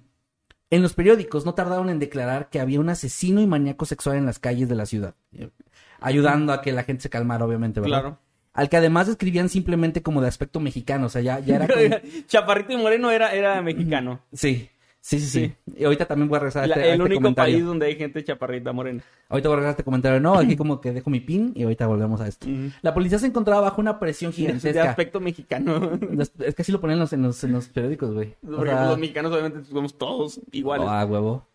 [0.70, 4.28] En los periódicos no tardaron en declarar que había un asesino y maníaco sexual en
[4.28, 5.50] las calles de la ciudad, eh,
[6.00, 8.02] ayudando a que la gente se calmara, obviamente, ¿verdad?
[8.02, 8.20] Claro.
[8.54, 11.68] Al que además describían simplemente como de aspecto mexicano, o sea, ya, ya era
[12.02, 12.26] como...
[12.28, 14.22] Chaparrito y Moreno era, era mexicano.
[14.32, 14.70] Sí,
[15.02, 15.54] sí, sí, sí.
[15.68, 15.74] Sí.
[15.80, 17.56] Y ahorita también voy a regresar a La- este, a el este único comentario.
[17.56, 19.04] país donde hay gente chaparrita morena.
[19.30, 20.20] Ahorita voy a regresar a este comentario.
[20.20, 22.48] No, aquí como que dejo mi pin y ahorita volvemos a esto.
[22.82, 24.90] La policía se encontraba bajo una presión De gigantesca.
[24.92, 26.00] aspecto mexicano.
[26.40, 28.36] Es que así lo ponen en los, en los, en los periódicos, güey.
[28.48, 30.88] O Porque sea, los mexicanos obviamente somos todos iguales.
[30.90, 31.48] Ah, huevo.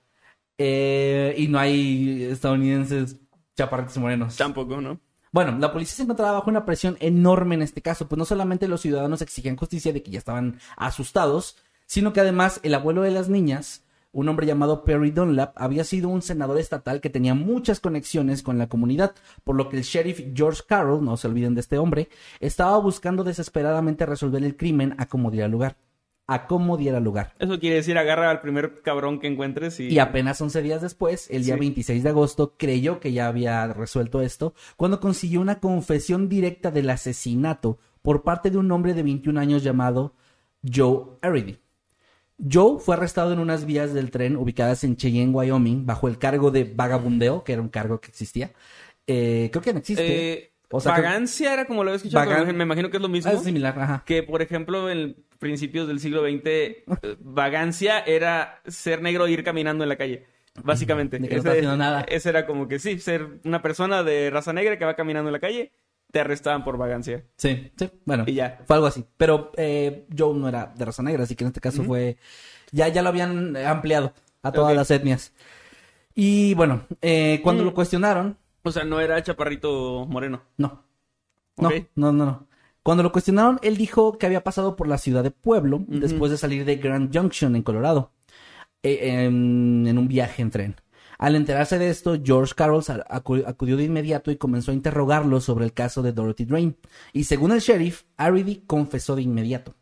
[0.59, 3.17] Eh, y no hay estadounidenses
[3.57, 4.37] chaparritos morenos.
[4.37, 4.99] Tampoco, ¿no?
[5.33, 8.69] Bueno, la policía se encontraba bajo una presión enorme en este caso, pues no solamente
[8.69, 13.11] los ciudadanos exigían justicia de que ya estaban asustados, sino que además el abuelo de
[13.11, 17.81] las niñas, un hombre llamado Perry Dunlap, había sido un senador estatal que tenía muchas
[17.81, 21.61] conexiones con la comunidad, por lo que el sheriff George Carroll, no se olviden de
[21.61, 22.09] este hombre,
[22.41, 25.77] estaba buscando desesperadamente resolver el crimen a como diera lugar.
[26.29, 27.35] A como diera lugar.
[27.39, 29.89] Eso quiere decir agarra al primer cabrón que encuentres y...
[29.89, 31.61] Y apenas 11 días después, el día Sí.
[31.61, 36.91] 26 de agosto, creyó que ya había resuelto esto, cuando consiguió una confesión directa del
[36.91, 40.15] asesinato por parte de un hombre de 21 años llamado
[40.65, 41.59] Joe Eridy.
[42.39, 46.51] Joe fue arrestado en unas vías del tren ubicadas en Cheyenne, Wyoming, bajo el cargo
[46.51, 48.53] de vagabundeo, que era un cargo que existía.
[49.07, 50.33] Eh, creo que no existe.
[50.33, 53.03] Eh, O sea, que- vagancia era como lo había escuchado, Vagan- me imagino que es
[53.03, 53.31] lo mismo.
[53.31, 54.03] Ah, es similar, ajá.
[54.05, 56.85] Que, por ejemplo, en principios del siglo XX, eh,
[57.21, 60.27] vagancia era ser negro e ir caminando en la calle.
[60.63, 61.19] Básicamente.
[61.19, 62.01] De que no está haciendo nada.
[62.09, 65.35] ese era como que sí, ser una persona de raza negra que va caminando en
[65.35, 65.73] la calle,
[66.17, 67.23] te arrestaban por vagancia.
[67.37, 68.25] Sí, sí, bueno.
[68.27, 68.61] Y ya.
[68.67, 69.05] Fue algo así.
[69.19, 72.17] Pero eh, Joe no era de raza negra, así que en este caso fue.
[72.73, 75.35] Ya, ya lo habían ampliado a todas las etnias.
[76.15, 77.67] Y bueno, eh, cuando Mm.
[77.67, 80.41] lo cuestionaron, O sea, no era chaparrito moreno.
[80.57, 80.83] no.
[81.59, 82.47] No, no, no, no.
[82.83, 86.39] Cuando lo cuestionaron, él dijo que había pasado por la ciudad de Pueblo después de
[86.39, 88.11] salir de Grand Junction en Colorado
[88.83, 90.77] eh, en, en un viaje en tren.
[91.19, 95.73] Al enterarse de esto, George Carroll acudió de inmediato y comenzó a interrogarlo sobre el
[95.73, 96.77] caso de Dorothy Drain.
[97.13, 99.75] Y según el sheriff, Aridy confesó de inmediato.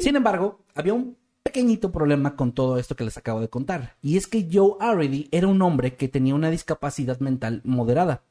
[0.00, 3.96] Sin embargo, había un pequeñito problema con todo esto que les acabo de contar.
[4.02, 8.22] Y es que Joe Aridy era un hombre que tenía una discapacidad mental moderada.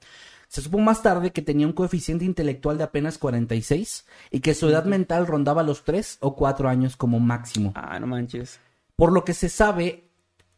[0.48, 4.68] Se supo más tarde que tenía un coeficiente intelectual de apenas 46 y que su
[4.68, 7.72] edad mental rondaba los 3 o 4 años como máximo.
[7.76, 8.60] Ah, no manches.
[8.96, 10.09] Por lo que se sabe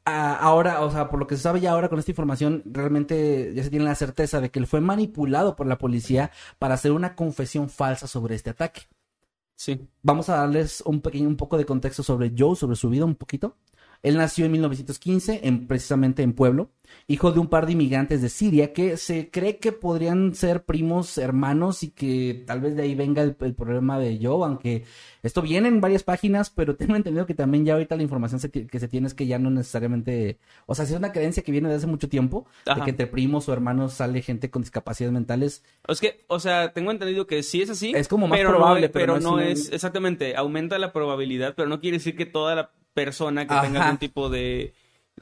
[0.06, 3.54] ah, ahora, o sea, por lo que se sabe ya ahora con esta información, realmente
[3.54, 6.92] ya se tiene la certeza de que él fue manipulado por la policía para hacer
[6.92, 8.84] una confesión falsa sobre este ataque.
[9.56, 9.88] Sí.
[10.02, 13.16] Vamos a darles un pequeño, un poco de contexto sobre Joe, sobre su vida un
[13.16, 13.58] poquito.
[14.04, 16.72] Él nació en 1915, en, precisamente en Pueblo,
[17.08, 21.18] hijo de un par de inmigrantes de Siria que se cree que podrían ser primos
[21.18, 24.84] hermanos y que tal vez de ahí venga el, el problema de Joe, aunque
[25.24, 28.50] esto viene en varias páginas, pero tengo entendido que también ya ahorita la información se
[28.50, 31.52] que se tiene es que ya no necesariamente, o sea, si es una creencia que
[31.52, 35.14] viene de hace mucho tiempo, de que entre primos o hermanos sale gente con discapacidades
[35.14, 35.64] mentales.
[35.88, 37.94] Es que, o sea, tengo entendido que sí es así.
[37.96, 40.78] Es como más pero probable, no, pero pero no no es es, una- exactamente, aumenta
[40.80, 44.74] la probabilidad, pero no quiere decir que toda la persona que tenga algún tipo de,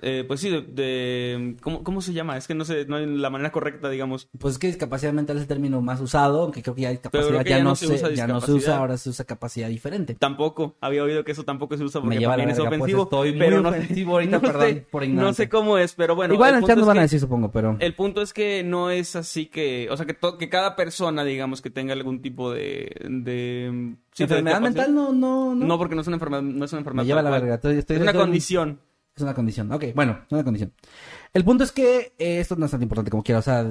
[0.01, 2.38] eh, pues sí, de, de- ¿cómo, ¿cómo se llama?
[2.38, 4.29] Es que no sé, no hay la manera correcta, digamos.
[4.38, 7.43] Pues es que discapacidad mental es el término más usado, aunque creo que ya discapacidad
[7.43, 10.15] que ya, ya no se usa ya no se usa, ahora se usa capacidad diferente.
[10.15, 12.69] Tampoco, había oído que eso tampoco se usa porque Me lleva la también es verga,
[12.69, 13.03] pues ofensivo.
[13.03, 15.35] estoy pero no, ofensivo ahorita, no perdón sé, por no ignorante.
[15.35, 16.33] sé cómo es, pero bueno.
[16.33, 17.75] Igual en chat nos van a decir, supongo, pero...
[17.79, 21.23] El punto es que no es así que, o sea, que, to- que cada persona,
[21.23, 22.95] digamos, que tenga algún tipo de...
[23.09, 25.65] de sí, enfermedad discapacidad- mental no, no, no.
[25.65, 27.03] No, porque no es una enfermedad, no es una enfermedad.
[27.03, 27.55] Me lleva la verga.
[27.55, 28.79] Estoy, estoy- Es una condición.
[29.19, 29.69] Es una condición.
[29.69, 30.71] Ok, bueno, es una condición.
[31.34, 33.39] El punto es que eh, esto no es tan importante como quiera.
[33.39, 33.65] O sea,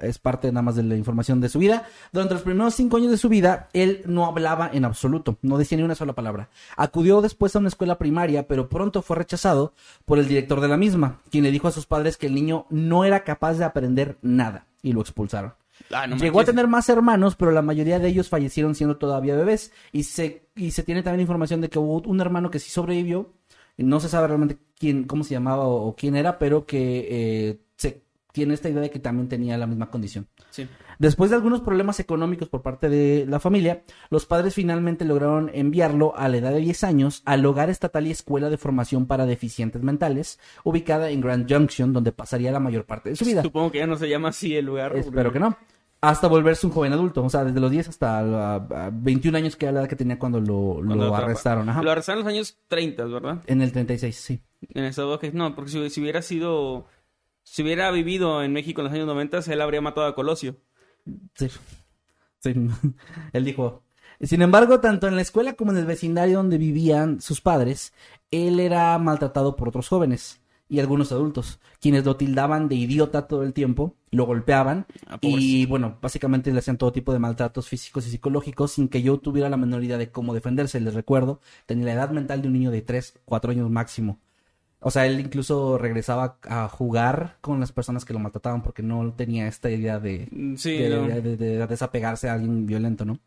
[0.00, 1.86] es parte nada más de la información de su vida.
[2.10, 5.36] Durante los primeros cinco años de su vida, él no hablaba en absoluto.
[5.42, 6.48] No decía ni una sola palabra.
[6.74, 9.74] Acudió después a una escuela primaria, pero pronto fue rechazado
[10.06, 12.64] por el director de la misma, quien le dijo a sus padres que el niño
[12.70, 14.64] no era capaz de aprender nada.
[14.82, 15.52] Y lo expulsaron.
[15.92, 19.36] Ah, no Llegó a tener más hermanos, pero la mayoría de ellos fallecieron siendo todavía
[19.36, 19.70] bebés.
[19.92, 23.32] Y se, y se tiene también información de que hubo un hermano que sí sobrevivió.
[23.78, 27.60] No se sabe realmente quién, cómo se llamaba o, o quién era, pero que eh,
[27.76, 30.28] se tiene esta idea de que también tenía la misma condición.
[30.50, 30.68] Sí.
[30.98, 36.16] Después de algunos problemas económicos por parte de la familia, los padres finalmente lograron enviarlo
[36.16, 39.82] a la edad de 10 años al hogar estatal y escuela de formación para deficientes
[39.82, 43.42] mentales, ubicada en Grand Junction, donde pasaría la mayor parte de su vida.
[43.42, 44.96] Supongo que ya no se llama así el lugar.
[44.96, 45.56] Espero que no.
[46.00, 47.24] Hasta volverse un joven adulto.
[47.24, 49.96] O sea, desde los 10 hasta la- a 21 años, que era la edad que
[49.96, 51.68] tenía cuando lo, Cuando arrestaron.
[51.68, 51.82] Ajá.
[51.82, 53.42] Lo arrestaron en los años 30, ¿verdad?
[53.46, 54.40] En el 36, sí.
[54.74, 55.34] En Estados Unidos.
[55.34, 56.86] No, porque si, si hubiera sido...
[57.42, 60.56] Si hubiera vivido en México en los años 90, él habría matado a Colosio.
[61.34, 61.48] Sí.
[62.40, 62.54] Sí.
[63.32, 63.82] Él dijo.
[64.20, 67.92] Sin embargo, tanto en la escuela como en el vecindario donde vivían sus padres,
[68.30, 70.37] él era maltratado por otros jóvenes
[70.68, 75.64] y algunos adultos, quienes lo tildaban de idiota todo el tiempo, lo golpeaban Ah, y
[75.66, 79.48] bueno, básicamente le hacían todo tipo de maltratos físicos y psicológicos sin que yo tuviera
[79.48, 80.80] la menor idea de cómo defenderse.
[80.80, 84.18] Les recuerdo, tenía la edad mental de un niño de 3, 4 años máximo.
[84.80, 89.12] O sea, él incluso regresaba a jugar con las personas que lo maltrataban porque no
[89.14, 91.06] tenía esta idea de, Mm, Sí, de, no.
[91.08, 93.18] de- de- de desapegarse a alguien violento, ¿no?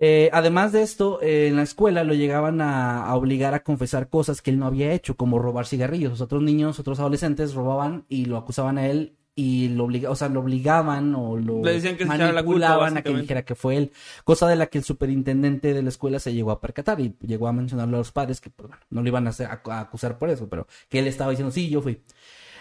[0.00, 4.08] Eh, además de esto, eh, en la escuela lo llegaban a, a obligar a confesar
[4.08, 6.10] cosas que él no había hecho, como robar cigarrillos.
[6.12, 10.16] Los otros niños, otros adolescentes robaban y lo acusaban a él y lo obliga, o
[10.16, 13.44] sea, lo obligaban o lo Le decían que echara la culpa, manipulaban a que dijera
[13.44, 13.92] que fue él,
[14.24, 17.46] cosa de la que el superintendente de la escuela se llegó a percatar y llegó
[17.46, 19.80] a mencionarle a los padres que pues, bueno, no lo iban a, hacer- a- a
[19.80, 22.02] acusar por eso, pero que él estaba diciendo, sí, yo fui.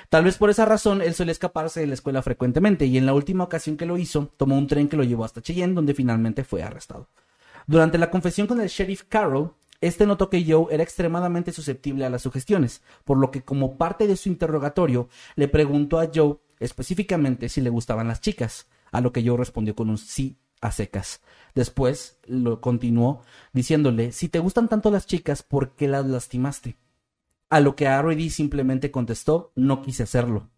[0.09, 3.13] Tal vez por esa razón él suele escaparse de la escuela frecuentemente y en la
[3.13, 6.45] última ocasión que lo hizo, tomó un tren que lo llevó hasta Cheyenne, donde finalmente
[6.45, 7.09] fue arrestado.
[7.65, 12.09] Durante la confesión con el sheriff Carroll, este notó que Joe era extremadamente susceptible a
[12.09, 17.49] las sugestiones, por lo que como parte de su interrogatorio le preguntó a Joe específicamente
[17.49, 21.21] si le gustaban las chicas, a lo que Joe respondió con un sí a secas.
[21.53, 26.77] Después lo continuó diciéndole, si te gustan tanto las chicas, ¿por qué las lastimaste?
[27.49, 30.49] A lo que Arroy simplemente contestó, no quise hacerlo.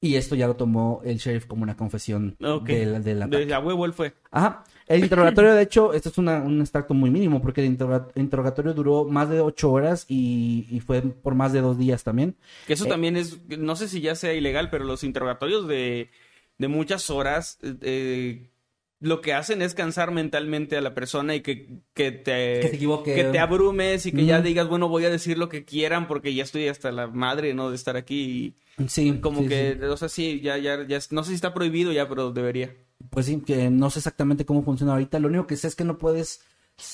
[0.00, 2.66] Y esto ya lo tomó el sheriff como una confesión Ok.
[2.66, 3.46] del, del ataque.
[3.46, 4.12] De a huevo él fue.
[4.30, 4.62] Ajá.
[4.86, 8.74] El interrogatorio, de hecho, esto es una- un extracto muy mínimo, porque el interroga- interrogatorio
[8.74, 12.36] duró más de ocho horas y, y fue por más de dos días también.
[12.66, 12.88] Que eso Eh.
[12.88, 16.10] también es, no sé si ya sea ilegal, pero los interrogatorios de,
[16.58, 18.50] de muchas horas, eh, eh,
[19.00, 22.60] lo que hacen es cansar mentalmente a la persona y que, que te...
[22.60, 25.64] Que se que te abrumes y que ya digas, bueno, voy a decir lo que
[25.64, 27.70] quieran porque ya estoy hasta la madre, ¿no?
[27.70, 28.56] De estar aquí
[28.88, 29.84] Sí, y como sí, que, sí.
[29.86, 32.74] o sea, sí, ya, ya, ya, no sé si está prohibido ya, pero debería.
[33.10, 35.18] Pues sí, que no sé exactamente cómo funciona ahorita.
[35.20, 36.40] Lo único que sé es que no puedes,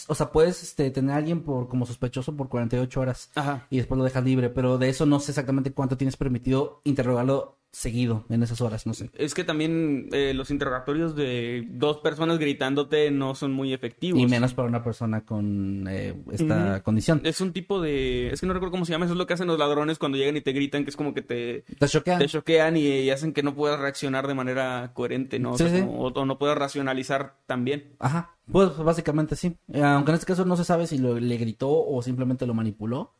[0.09, 3.67] o sea, puedes este, tener a alguien por, como sospechoso por 48 horas Ajá.
[3.71, 7.57] y después lo dejas libre, pero de eso no sé exactamente cuánto tienes permitido interrogarlo
[7.73, 9.11] seguido en esas horas, no sé.
[9.15, 14.21] Es que también eh, los interrogatorios de dos personas gritándote no son muy efectivos.
[14.21, 17.21] Y menos para una persona con eh, esta condición.
[17.23, 18.31] Es un tipo de...
[18.33, 19.05] Es que no recuerdo cómo se llama.
[19.05, 21.15] Eso es lo que hacen los ladrones cuando llegan y te gritan, que es como
[21.15, 22.19] que te, ¿Te choquea?
[22.19, 25.53] te choquean y, y hacen que no puedas reaccionar de manera coherente, ¿no?
[25.53, 25.81] O, Sí, sea, sí.
[25.83, 27.93] como- o- o no puedas racionalizar también.
[28.01, 29.57] Ajá, pues básicamente sí.
[29.73, 32.55] Eh, aunque en este caso no se sabe si lo- le gritó o simplemente lo
[32.55, 33.15] manipuló,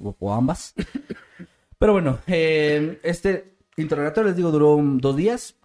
[0.00, 0.74] o, o ambas.
[1.78, 5.56] Pero bueno, eh, este interrogatorio, les digo, duró dos días,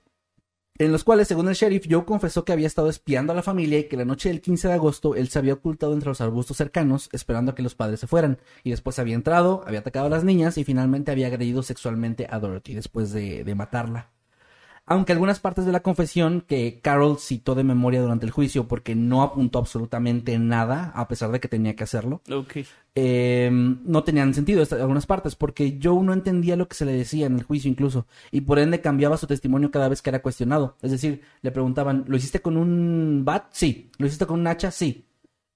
[0.77, 3.79] en los cuales, según el sheriff, Joe confesó que había estado espiando a la familia
[3.79, 6.55] y que la noche del 15 de agosto él se había ocultado entre los arbustos
[6.55, 8.37] cercanos, esperando a que los padres se fueran.
[8.63, 12.39] Y después había entrado, había atacado a las niñas y finalmente había agredido sexualmente a
[12.39, 14.11] Dorothy después de, de matarla.
[14.91, 18.95] Aunque algunas partes de la confesión que Carol citó de memoria durante el juicio porque
[18.95, 22.21] no apuntó absolutamente nada, a pesar de que tenía que hacerlo,
[22.95, 27.27] eh, no tenían sentido algunas partes, porque Joe no entendía lo que se le decía
[27.27, 30.75] en el juicio incluso, y por ende cambiaba su testimonio cada vez que era cuestionado.
[30.81, 33.45] Es decir, le preguntaban, ¿lo hiciste con un bat?
[33.51, 33.91] Sí.
[33.99, 34.71] ¿Lo hiciste con un hacha?
[34.71, 35.05] Sí.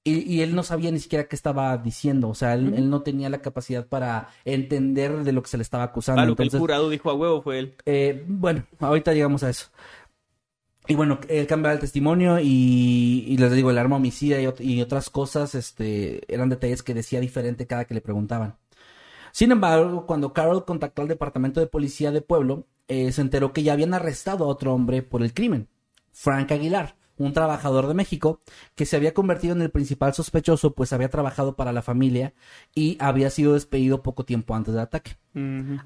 [0.05, 3.03] Y, y él no sabía ni siquiera qué estaba diciendo, o sea, él, él no
[3.03, 6.25] tenía la capacidad para entender de lo que se le estaba acusando.
[6.25, 7.75] Lo que el jurado dijo a huevo fue él.
[7.85, 9.67] eh, bueno, ahorita llegamos a eso.
[10.87, 15.09] Y bueno, él cambiaba el testimonio y, y les digo, el arma homicida y otras
[15.09, 18.57] cosas, este, eran detalles que decía diferente cada que le preguntaban.
[19.31, 23.63] Sin embargo, cuando Carol contactó al departamento de policía de pueblo, eh, se enteró que
[23.63, 25.69] ya habían arrestado a otro hombre por el crimen,
[26.11, 28.41] Frank Aguilar, un trabajador de México
[28.75, 32.33] que se había convertido en el principal sospechoso, pues había trabajado para la familia
[32.73, 35.17] y había sido despedido poco tiempo antes del ataque.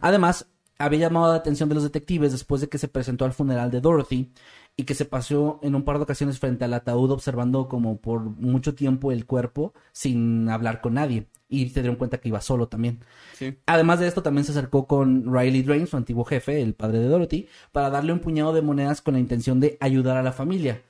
[0.02, 0.48] Además,
[0.80, 3.82] había llamado la atención de los detectives después de que se presentó al funeral de
[3.82, 4.32] Dorothy
[4.76, 8.22] y que se pasó en un par de ocasiones frente al ataúd observando como por
[8.22, 11.28] mucho tiempo el cuerpo sin hablar con nadie.
[11.50, 13.00] Y se dieron cuenta que iba solo también.
[13.34, 13.58] Sí.
[13.66, 17.08] Además de esto, también se acercó con Riley Drain, su antiguo jefe, el padre de
[17.08, 20.84] Dorothy, para darle un puñado de monedas con la intención de ayudar a la familia.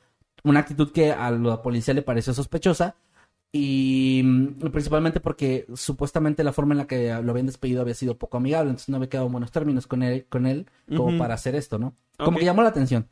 [0.47, 2.95] Una actitud que a la policía le pareció sospechosa,
[3.51, 8.17] y mm, principalmente porque supuestamente la forma en la que lo habían despedido había sido
[8.17, 11.33] poco amigable, entonces no había quedado en buenos términos con él, con él como para
[11.33, 11.95] hacer esto, ¿no?
[12.17, 13.07] Como que llamó la atención.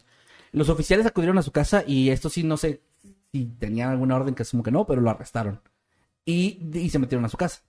[0.52, 2.82] Los oficiales acudieron a su casa y esto sí no sé
[3.32, 5.62] si tenían alguna orden que asumo que no, pero lo arrestaron.
[6.26, 7.62] Y, y se metieron a su casa.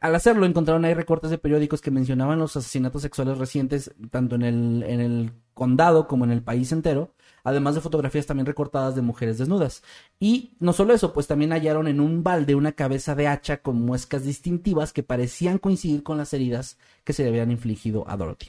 [0.00, 4.42] Al hacerlo, encontraron ahí recortes de periódicos que mencionaban los asesinatos sexuales recientes, tanto en
[4.42, 9.02] el, en el condado como en el país entero, además de fotografías también recortadas de
[9.02, 9.82] mujeres desnudas.
[10.20, 13.80] Y no solo eso, pues también hallaron en un balde una cabeza de hacha con
[13.82, 18.48] muescas distintivas que parecían coincidir con las heridas que se le habían infligido a Dorothy.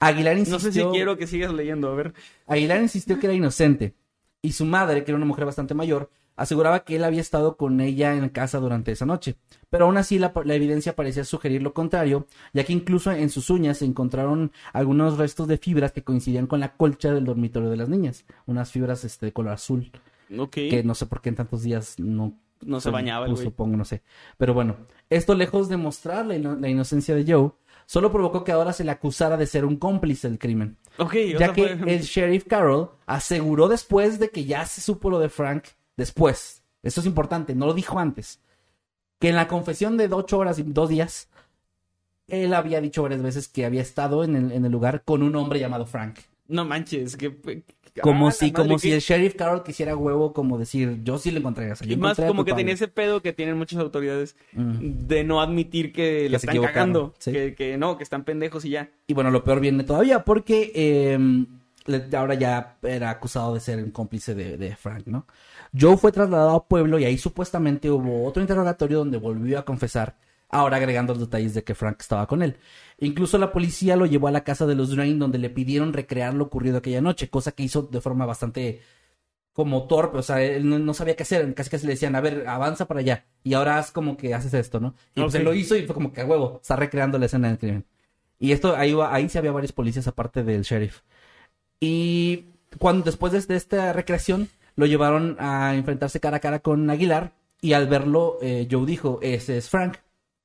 [0.00, 2.14] Aguilar insistió, No sé si quiero que sigas leyendo, a ver.
[2.46, 3.94] Aguilar insistió que era inocente
[4.42, 7.80] y su madre, que era una mujer bastante mayor, aseguraba que él había estado con
[7.82, 9.36] ella en casa durante esa noche.
[9.68, 13.50] Pero aún así la, la evidencia parecía sugerir lo contrario, ya que incluso en sus
[13.50, 17.76] uñas se encontraron algunos restos de fibras que coincidían con la colcha del dormitorio de
[17.76, 19.90] las niñas, unas fibras este, de color azul,
[20.38, 20.52] Ok.
[20.52, 23.44] que no sé por qué en tantos días no No se bañaba el pues.
[23.44, 24.02] Supongo, no sé.
[24.38, 24.76] Pero bueno,
[25.10, 27.50] esto lejos de mostrar la, ino- la inocencia de Joe,
[27.86, 31.38] solo provocó que ahora se le acusara de ser un cómplice del crimen Ok, o
[31.38, 35.28] ya que fue- el sheriff Carroll aseguró después de que ya se supo lo de
[35.28, 35.64] Frank,
[35.98, 38.40] después, esto es importante, no lo dijo antes,
[39.18, 41.28] que en la confesión de ocho horas y dos días,
[42.28, 45.34] él había dicho varias veces que había estado en el, en el lugar con un
[45.36, 46.18] hombre llamado Frank.
[46.46, 47.36] No manches, que...
[48.00, 51.32] Como Ah, si, como que- si el sheriff Carroll quisiera huevo, como decir, yo sí
[51.32, 51.72] lo encontré.
[51.72, 52.60] o sea, yo Y más encontré como que padre".
[52.62, 55.06] tenía ese pedo que tienen muchas autoridades Mm.
[55.08, 57.12] de no admitir que, le se están cagando.
[57.18, 57.32] sí.
[57.32, 58.88] Que, que no, que están pendejos y ya.
[59.08, 61.46] Y bueno, lo peor viene todavía porque eh, le-
[62.16, 65.26] ahora ya era acusado de ser un cómplice de, de Frank, ¿no?
[65.78, 70.16] Joe fue trasladado a Pueblo y ahí supuestamente hubo otro interrogatorio donde volvió a confesar,
[70.48, 72.56] ahora agregando los detalles de que Frank estaba con él.
[72.98, 76.34] Incluso la policía lo llevó a la casa de los Drain donde le pidieron recrear
[76.34, 78.80] lo ocurrido aquella noche, cosa que hizo de forma bastante
[79.52, 82.20] como torpe, o sea, él no, no sabía qué hacer, casi casi le decían, a
[82.20, 84.94] ver, avanza para allá, y ahora haz como que haces esto, ¿no?
[85.16, 85.34] Y pues Ok.
[85.34, 87.84] él lo hizo y fue como que a huevo, está recreando la escena del crimen.
[88.38, 91.00] Y esto, ahí, ahí sí había varios policías aparte del sheriff.
[91.80, 92.46] Y
[92.78, 97.32] cuando después de, de esta recreación, lo llevaron a enfrentarse cara a cara con Aguilar,
[97.60, 99.96] y al verlo, eh, Joe dijo, ese es Frank.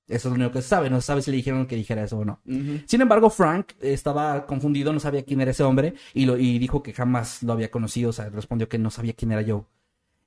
[0.08, 2.04] Eso es lo único que se sabe, no se sabe si le dijeron que dijera
[2.04, 2.42] eso o no.
[2.86, 6.84] Sin embargo, Frank estaba confundido, no sabía quién era ese hombre y, lo, y dijo
[6.84, 9.64] que jamás lo había conocido, o sea, respondió que no sabía quién era Joe.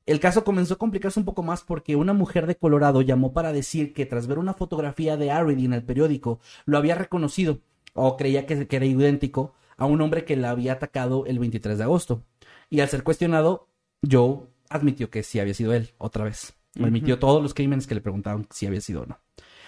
[0.06, 3.52] El caso comenzó a complicarse un poco más porque una mujer de Colorado llamó para
[3.52, 7.58] decir que tras ver una fotografía de Arity en el periódico, lo había reconocido
[7.92, 11.78] o creía que, que era idéntico a un hombre que la había atacado el 23
[11.78, 12.24] de agosto.
[12.70, 13.68] Y al ser cuestionado,
[14.08, 16.54] Joe admitió que sí había sido él, otra vez.
[16.78, 19.18] Admitió todos los crímenes que le preguntaban si había sido o no.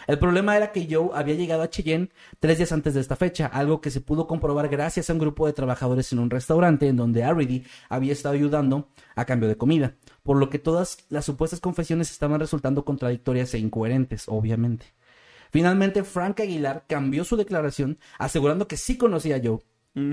[0.09, 2.09] El problema era que Joe había llegado a Cheyenne
[2.40, 5.47] tres días antes de esta fecha, algo que se pudo comprobar gracias a un grupo
[5.47, 9.97] de trabajadores en un restaurante en donde Arridy había estado ayudando a cambio de comida,
[10.23, 14.87] por lo que todas las supuestas confesiones estaban resultando contradictorias e incoherentes, obviamente.
[15.51, 19.59] Finalmente, Frank Aguilar cambió su declaración asegurando que sí conocía a Joe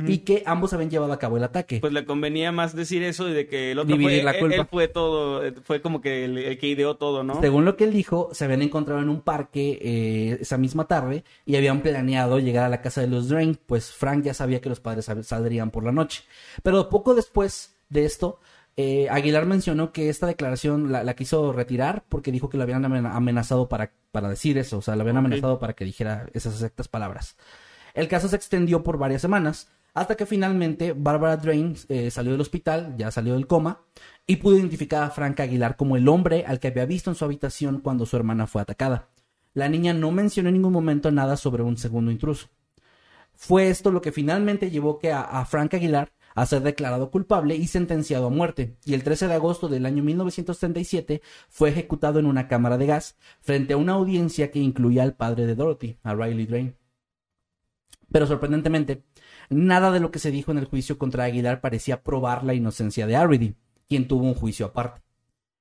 [0.08, 1.80] Y que ambos habían llevado a cabo el ataque.
[1.80, 4.39] Pues le convenía más decir eso y de que el otro Dividir fue, la él-
[4.39, 4.56] culpa.
[4.56, 7.39] él fue todo, fue como que el, el que ideó todo, ¿no?
[7.41, 11.24] Según lo que él dijo, se habían encontrado en un parque eh, esa misma tarde
[11.45, 14.69] y habían planeado llegar a la casa de los Drain, pues Frank ya sabía que
[14.69, 16.24] los padres sal- saldrían por la noche.
[16.63, 18.39] Pero poco después de esto,
[18.78, 22.84] eh, Aguilar mencionó que esta declaración la, la quiso retirar porque dijo que lo habían
[22.84, 26.54] amen- amenazado para, para decir eso, o sea, lo habían amenazado para que dijera esas
[26.56, 27.38] exactas palabras.
[27.93, 32.42] El caso se extendió por varias semanas, hasta que finalmente Barbara Drain eh, salió del
[32.42, 33.82] hospital, ya salió del coma,
[34.28, 37.24] y pudo identificar a Frank Aguilar como el hombre al que había visto en su
[37.24, 39.08] habitación cuando su hermana fue atacada.
[39.54, 42.50] La niña no mencionó en ningún momento nada sobre un segundo intruso.
[43.36, 47.68] Fue esto lo que finalmente llevó a, a Frank Aguilar a ser declarado culpable y
[47.68, 52.50] sentenciado a muerte, y el 13 de agosto del año 1937 fue ejecutado en una
[52.50, 56.46] cámara de gas frente a una audiencia que incluía al padre de Dorothy, a Riley
[56.46, 56.76] Drain.
[58.12, 59.04] Pero sorprendentemente,
[59.50, 63.08] nada de lo que se dijo en el juicio contra Aguilar parecía probar la inocencia
[63.08, 63.56] de Arridy,
[63.88, 65.02] quien tuvo un juicio aparte.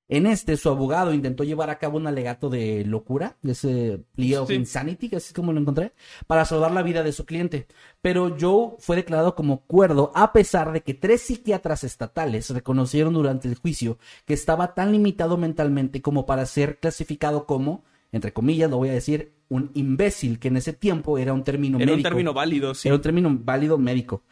[0.06, 4.42] En este, su abogado intentó llevar a cabo un alegato de locura, de ese plea
[4.42, 4.54] of Sí.
[4.54, 5.94] insanity, que así es como lo encontré,
[6.26, 7.66] para salvar la vida de su cliente.
[8.02, 13.48] Pero Joe fue declarado como cuerdo a pesar de que tres psiquiatras estatales reconocieron durante
[13.48, 17.82] el juicio que estaba tan limitado mentalmente como para ser clasificado como,
[18.12, 21.78] entre comillas, lo voy a decir, un imbécil, que en ese tiempo era un término
[21.78, 22.08] Era un médico.
[22.08, 22.88] término válido, sí.
[22.88, 24.22] Era un término válido médico.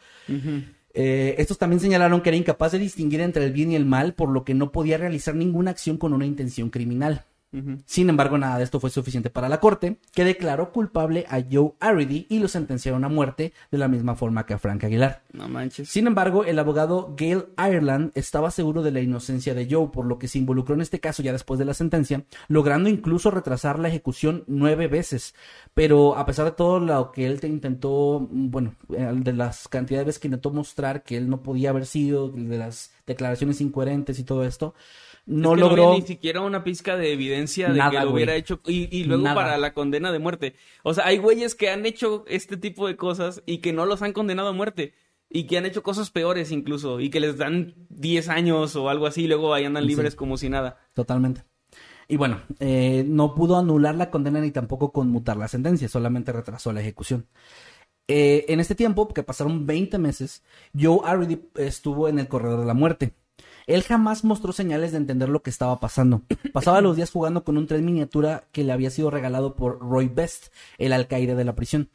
[0.95, 4.13] Eh, estos también señalaron que era incapaz de distinguir entre el bien y el mal,
[4.13, 7.25] por lo que no podía realizar ninguna acción con una intención criminal.
[7.85, 11.73] Sin embargo, nada de esto fue suficiente para la corte, que declaró culpable a Joe
[11.79, 15.21] Arridy y lo sentenciaron a muerte de la misma forma que a Frank Aguilar.
[15.31, 15.89] No manches.
[15.89, 20.17] Sin embargo, el abogado Gail Ireland estaba seguro de la inocencia de Joe, por lo
[20.17, 23.89] que se involucró en este caso ya después de la sentencia, logrando incluso retrasar la
[23.89, 25.35] ejecución nueve veces.
[25.73, 30.07] Pero a pesar de todo lo que él te intentó, bueno, de las cantidades de
[30.07, 34.23] veces que intentó mostrar que él no podía haber sido, de las declaraciones incoherentes y
[34.23, 34.73] todo esto,
[35.25, 35.87] no Es que logró...
[35.89, 38.13] había ni siquiera una pizca de evidencia de Nada, que lo güey.
[38.15, 39.35] hubiera hecho y, y luego Nada.
[39.35, 40.55] para la condena de muerte.
[40.83, 44.01] O sea, hay güeyes que han hecho este tipo de cosas y que no los
[44.01, 44.93] han condenado a muerte
[45.29, 49.07] y que han hecho cosas peores incluso y que les dan 10 años o algo
[49.07, 49.89] así y luego ahí andan Sí.
[49.89, 50.77] libres como si nada.
[50.93, 51.43] Totalmente.
[52.09, 56.73] Y bueno, eh, no pudo anular la condena ni tampoco conmutar la sentencia, solamente retrasó
[56.73, 57.27] la ejecución.
[58.09, 60.43] Eh, en este tiempo, que pasaron 20 meses,
[60.77, 63.13] Joe Arridy estuvo en el corredor de la muerte.
[63.67, 66.21] Él jamás mostró señales de entender lo que estaba pasando.
[66.51, 70.07] Pasaba los días jugando con un tren miniatura que le había sido regalado por Roy
[70.07, 71.89] Best, el alcaide de la prisión.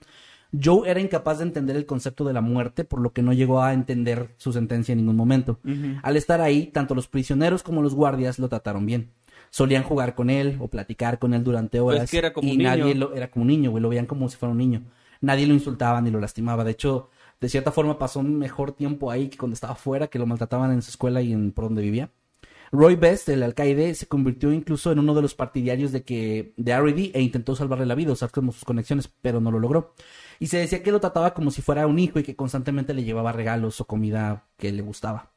[0.53, 3.63] Joe era incapaz de entender el concepto de la muerte, por lo que no llegó
[3.63, 5.59] a entender su sentencia en ningún momento.
[6.03, 9.11] Al estar ahí, tanto los prisioneros como los guardias lo trataron bien.
[9.51, 12.01] Solían jugar con él o platicar con él durante horas.
[12.01, 12.71] Pues que era como y un niño.
[12.71, 14.83] nadie lo era como un niño, güey, lo veían como si fuera un niño.
[15.21, 16.65] Nadie lo insultaba ni lo lastimaba.
[16.65, 20.19] De hecho, de cierta forma pasó un mejor tiempo ahí que cuando estaba fuera, que
[20.19, 22.11] lo maltrataban en su escuela y en por donde vivía.
[22.71, 26.73] Roy Best, el alcaide, se convirtió incluso en uno de los partidarios de que de
[26.73, 29.95] Arridy e intentó salvarle la vida, usar como sus conexiones, pero no lo logró.
[30.39, 33.05] Y se decía que lo trataba como si fuera un hijo y que constantemente le
[33.05, 35.31] llevaba regalos o comida que le gustaba.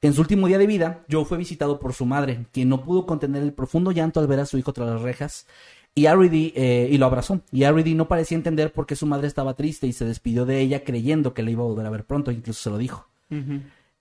[0.00, 3.06] En su último día de vida, Joe fue visitado por su madre, quien no pudo
[3.06, 5.46] contener el profundo llanto al ver a su hijo tras las rejas,
[5.94, 7.40] y Arridy, eh, y lo abrazó.
[7.52, 10.60] Y Arridy no parecía entender por qué su madre estaba triste y se despidió de
[10.60, 13.08] ella creyendo que la iba a volver a ver pronto, incluso se lo dijo.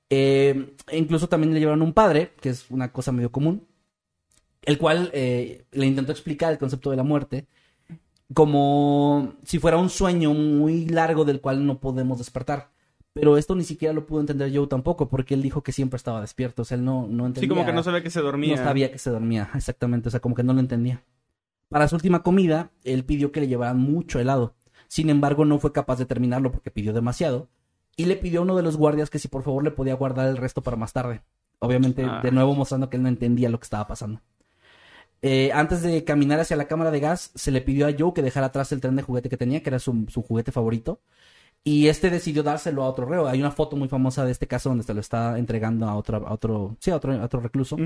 [0.09, 3.65] Eh, incluso también le llevaron un padre, que es una cosa medio común,
[4.63, 7.47] el cual eh, le intentó explicar el concepto de la muerte
[8.33, 12.71] como si fuera un sueño muy largo del cual no podemos despertar.
[13.13, 16.19] Pero esto ni siquiera lo pudo entender Joe tampoco, porque él dijo que siempre estaba
[16.19, 16.63] despierto.
[16.63, 17.41] O sea, él no, no entendía.
[17.41, 18.55] Sí, como que no sabía que se dormía.
[18.55, 20.07] No sabía que se dormía, exactamente.
[20.07, 21.03] O sea, como que no lo entendía.
[21.73, 24.53] Para su última comida, él pidió que le llevaran mucho helado.
[24.87, 27.49] Sin embargo, no fue capaz de terminarlo porque pidió demasiado.
[27.97, 30.27] Y le pidió a uno de los guardias que si por favor le podía guardar
[30.27, 31.23] el resto para más tarde.
[31.57, 32.19] Obviamente, Ah.
[32.21, 34.21] de nuevo mostrando que él no entendía lo que estaba pasando.
[35.23, 38.21] Eh, antes de caminar hacia la cámara de gas, se le pidió a Joe que
[38.21, 40.99] dejara atrás el tren de juguete que tenía, que era su, su juguete favorito.
[41.65, 43.27] Y este decidió dárselo a otro reo.
[43.27, 46.27] Hay una foto muy famosa de este caso donde se lo está entregando a otro,
[46.27, 47.77] a otro, sí, a otro, a otro recluso.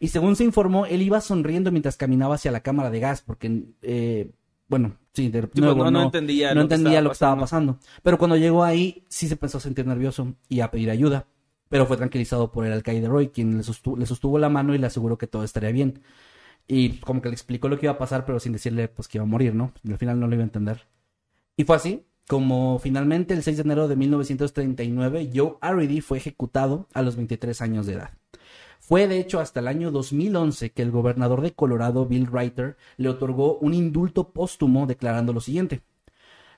[0.00, 3.66] Y según se informó, él iba sonriendo mientras caminaba hacia la cámara de gas, porque,
[3.82, 4.32] eh,
[4.66, 7.10] bueno, sí, de Sí, nuevo, pues, no, no no, entendía, no lo, que entendía lo
[7.10, 7.78] que estaba pasando.
[8.02, 11.26] Pero cuando llegó ahí, sí se empezó a sentir nervioso y a pedir ayuda.
[11.68, 14.78] Pero fue tranquilizado por el alcaide Roy, quien le sostuvo, le sostuvo la mano y
[14.78, 16.02] le aseguró que todo estaría bien.
[16.66, 19.18] Y como que le explicó lo que iba a pasar, pero sin decirle pues que
[19.18, 19.72] iba a morir, ¿no?
[19.88, 20.86] Al final no lo iba a entender.
[21.56, 26.88] Y fue así, como finalmente el 6 de enero de 1939, Joe Arridy fue ejecutado
[26.94, 28.10] a los 23 años de edad.
[28.80, 33.08] Fue de hecho hasta el año 2011 que el gobernador de Colorado, Bill Reiter, le
[33.08, 35.82] otorgó un indulto póstumo declarando lo siguiente.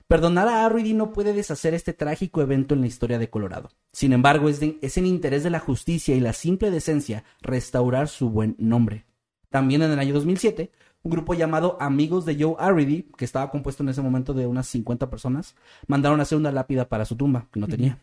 [0.07, 3.69] Perdonar a Arridy no puede deshacer este trágico evento en la historia de Colorado.
[3.91, 8.07] Sin embargo, es, de- es en interés de la justicia y la simple decencia restaurar
[8.07, 9.05] su buen nombre.
[9.49, 10.71] También en el año 2007,
[11.07, 14.67] un grupo llamado Amigos de Joe Arridy, que estaba compuesto en ese momento de unas
[14.67, 15.55] 50 personas,
[15.87, 17.97] mandaron a hacer una lápida para su tumba, que no tenía,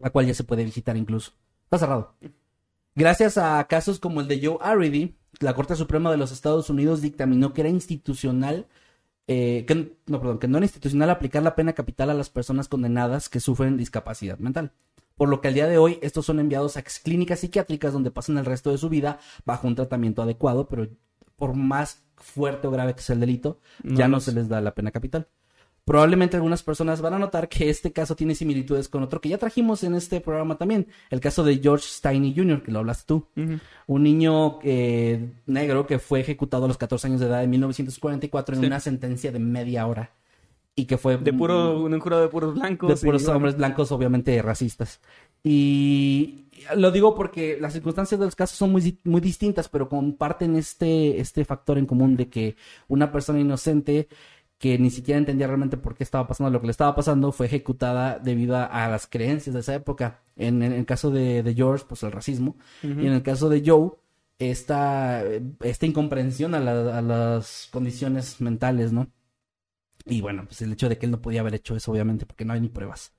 [0.00, 1.32] la cual ya se puede visitar incluso.
[1.64, 2.16] Está cerrado.
[2.96, 7.00] Gracias a casos como el de Joe Arridy, la Corte Suprema de los Estados Unidos
[7.00, 8.66] dictaminó que era institucional,
[9.28, 12.66] eh, que, no, perdón, que no era institucional aplicar la pena capital a las personas
[12.66, 14.72] condenadas que sufren discapacidad mental.
[15.14, 18.36] Por lo que al día de hoy estos son enviados a clínicas psiquiátricas donde pasan
[18.38, 20.88] el resto de su vida bajo un tratamiento adecuado, pero
[21.40, 24.74] por más fuerte o grave que sea el delito, ya no se les da la
[24.74, 25.26] pena capital.
[25.86, 29.38] Probablemente algunas personas van a notar que este caso tiene similitudes con otro que ya
[29.38, 33.26] trajimos en este programa también, el caso de George Steiny Jr., que lo hablaste tú.
[33.86, 38.54] Un niño eh, negro que fue ejecutado a los 14 años de edad en 1944
[38.54, 38.66] en Sí.
[38.66, 40.10] una sentencia de media hora.
[40.76, 41.16] Y que fue...
[41.16, 42.88] De puro, un jurado de puros blancos.
[42.88, 45.00] de puros y, hombres blancos, obviamente racistas.
[45.42, 50.56] Y lo digo porque las circunstancias de los casos son muy, muy distintas, pero comparten
[50.56, 52.56] este, este factor en común de que
[52.88, 54.08] una persona inocente
[54.58, 57.46] que ni siquiera entendía realmente por qué estaba pasando lo que le estaba pasando fue
[57.46, 60.20] ejecutada debido a, las creencias de esa época.
[60.36, 62.56] En, en el caso de, de George, pues el racismo.
[62.98, 63.92] Y en el caso de Joe,
[64.38, 65.24] esta,
[65.62, 69.10] esta incomprensión a, la- a las condiciones mentales, ¿no?
[70.06, 72.44] Y bueno, pues el hecho de que él no podía haber hecho eso, obviamente, porque
[72.44, 73.14] no hay ni pruebas.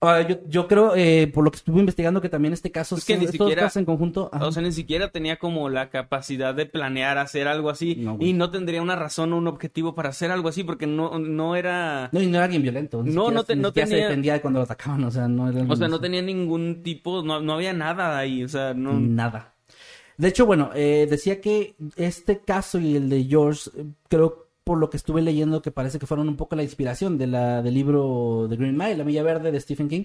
[0.00, 3.04] Ah, yo, yo creo, eh, por lo que estuve investigando, que también este caso, Es
[3.04, 4.46] que ni siquiera- en conjunto, ajá.
[4.46, 7.96] O sea, ni siquiera tenía como la capacidad de planear hacer algo así.
[7.96, 11.18] No, y no tendría una razón o un objetivo para hacer algo así, porque no,
[11.18, 12.10] no era.
[12.12, 13.02] no, y no era alguien violento.
[13.02, 15.26] Ni No, siquiera- no te- ni no tenía- se defendía cuando lo atacaban, o sea,
[15.26, 18.44] no era O sea, no tenía ningún tipo, no, no había nada ahí.
[18.44, 18.92] O sea, no.
[19.00, 19.54] Nada.
[20.16, 24.76] De hecho, bueno, eh, decía que este caso y el de George, eh, creo por
[24.76, 27.72] lo que estuve leyendo que parece que fueron un poco la inspiración de la, del
[27.72, 30.04] libro The Green Mile, La Milla Verde de Stephen King,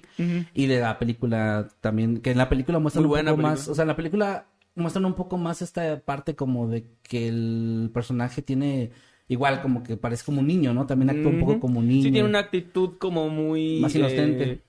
[0.53, 3.49] y de la película también, que en la película muestran Muy un poco película.
[3.49, 4.45] más, o sea, en la película
[4.75, 8.91] muestran un poco más esta parte como de que el personaje tiene
[9.27, 10.85] igual como que parece como un niño, ¿no?
[10.85, 12.03] También actúa un poco como un niño.
[12.03, 13.81] Sí, tiene una actitud como muy.
[13.81, 14.43] Más inocente.
[14.49, 14.61] eh,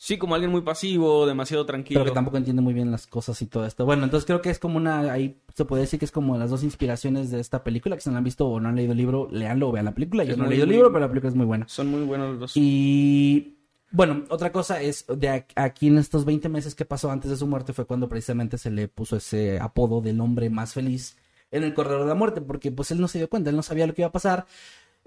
[0.00, 2.00] sí, como alguien muy pasivo, demasiado tranquilo.
[2.00, 3.84] pero que tampoco entiende muy bien las cosas y todo esto.
[3.84, 6.48] Bueno, entonces creo que es como una, ahí se puede decir que es como las
[6.50, 8.92] dos inspiraciones de esta película, que si no la han visto o no han leído
[8.92, 10.24] el libro, leanlo o vean la película.
[10.24, 11.68] Yo no he leído el muy- libro, pero la película es muy buena.
[11.68, 12.52] Son muy buenos los dos.
[12.56, 13.56] Y
[13.90, 17.46] bueno, otra cosa es, de aquí en estos 20 meses que pasó antes de su
[17.46, 21.16] muerte fue cuando precisamente se le puso ese apodo del hombre más feliz
[21.50, 23.62] en el corredor de la muerte, porque pues él no se dio cuenta, él no
[23.62, 24.46] sabía lo que iba a pasar.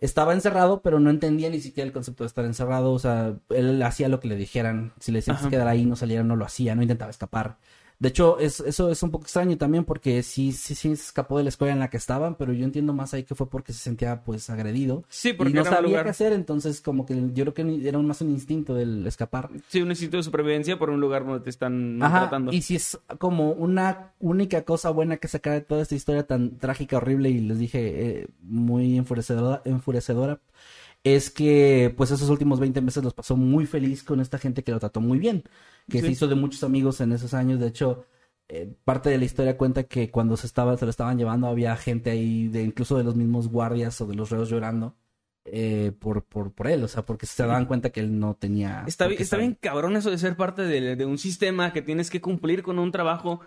[0.02, 2.92] Estaba encerrado, pero no entendía ni siquiera el concepto de estar encerrado.
[2.92, 4.94] O sea, él hacía lo que le dijeran.
[5.00, 5.52] Si le decían que se Ajá.
[5.52, 7.58] quedara ahí, no saliera, no lo hacía, no intentaba escapar.
[8.02, 11.38] De hecho, es, eso es un poco extraño también porque sí, sí, sí se escapó
[11.38, 13.74] de la escuela en la que estaban, pero yo entiendo más ahí que fue porque
[13.74, 15.04] se sentía pues agredido.
[15.08, 16.06] Sí, porque y no era sabía lugar.
[16.06, 19.52] qué hacer, entonces como que yo creo que era más un instinto del escapar.
[19.68, 22.52] Sí, un instinto de supervivencia por un lugar donde te están Ajá, maltratando.
[22.52, 26.58] y si es como una única cosa buena que sacar de toda esta historia tan
[26.58, 30.40] trágica, horrible y les dije eh, muy enfurecedora, enfurecedora,
[31.04, 34.72] es que pues esos últimos 20 meses los pasó muy feliz con esta gente que
[34.72, 35.44] lo trató muy bien,
[35.90, 36.06] que Sí.
[36.08, 38.06] se hizo de muchos amigos en esos años, de hecho
[38.50, 41.76] eh, parte de la historia cuenta que cuando se estaba se lo estaban llevando había
[41.78, 44.96] gente ahí de incluso de los mismos guardias o de los reos llorando
[45.46, 48.84] eh, por, por por él, o sea, porque se daban cuenta que él no tenía
[48.86, 52.10] Está, bien, está bien cabrón eso de ser parte de, de un sistema que tienes
[52.12, 53.40] que cumplir con un trabajo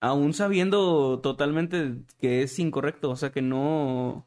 [0.00, 4.26] aún sabiendo totalmente que es incorrecto, o sea que no...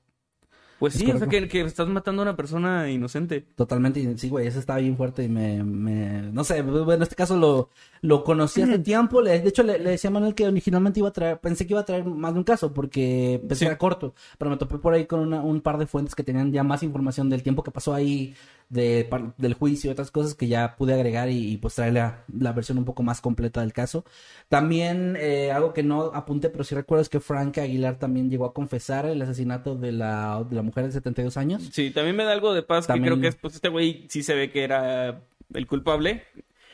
[0.79, 3.45] Pues Es sí, o sea, que, que estás matando a una persona inocente.
[3.55, 7.15] Totalmente, sí, güey, eso estaba bien fuerte y me, me, no sé, bueno, en este
[7.15, 7.69] caso lo,
[8.01, 11.09] lo conocí hace tiempo, le- de hecho le, le decía a Manuel que originalmente iba
[11.09, 13.65] a traer, pensé que iba a traer más de un caso porque pensé Sí.
[13.65, 16.51] era corto, pero me topé por ahí con una- un par de fuentes que tenían
[16.53, 18.33] ya más información del tiempo que pasó ahí,
[18.69, 22.23] de, del juicio y otras cosas que ya pude agregar y, y, pues traer la,
[22.31, 24.05] la versión un poco más completa del caso.
[24.47, 28.45] También eh, algo que no apunté, pero sí recuerdo es que Frank Aguilar también llegó
[28.45, 31.67] a confesar el asesinato de la, de la mujer de 72 años.
[31.71, 34.05] Sí, también me da algo de paz También- que creo que es, pues este güey
[34.07, 35.19] sí se ve que era
[35.53, 36.23] el culpable.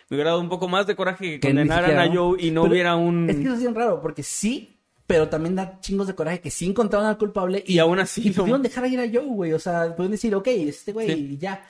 [0.10, 2.14] Me hubiera dado un poco más de coraje que, condenaran siquiera, a.
[2.16, 3.30] Joe y no Pero hubiera un...
[3.30, 6.52] Es que eso es bien raro, porque sí, pero también da chingos de coraje que
[6.52, 9.54] sí encontraron al culpable Y aún así y no- pudieron dejar ir a Joe, güey.
[9.54, 11.38] O sea, pueden decir, ok, este güey, Sí.
[11.40, 11.64] ya.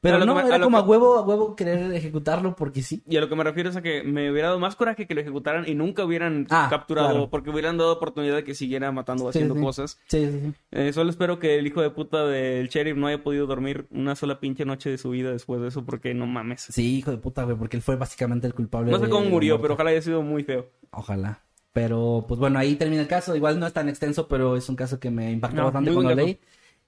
[0.00, 3.02] Pero no, me- era a como que- a huevo, a huevo querer ejecutarlo porque sí.
[3.04, 5.14] Y a lo que me refiero es a que me hubiera dado más coraje que
[5.14, 7.30] lo ejecutaran y nunca hubieran Ah, capturado, claro.
[7.30, 9.60] porque hubieran dado oportunidad de que siguiera matando o Sí, haciendo sí.
[9.60, 9.98] cosas.
[10.06, 10.52] Sí, sí, sí.
[10.70, 14.14] Eh, solo espero que el hijo de puta del sheriff no haya podido dormir una
[14.14, 16.60] sola pinche noche de su vida después de eso, porque no mames.
[16.70, 18.92] Sí, hijo de puta, güey, porque él fue básicamente el culpable.
[18.92, 20.68] No sé cómo murió, pero ojalá haya sido muy feo.
[20.92, 21.40] Ojalá.
[21.72, 23.36] Pero, pues bueno, ahí termina el caso.
[23.36, 26.14] Igual no es tan extenso, pero es un caso que me impactó No, bastante cuando
[26.14, 26.38] leí.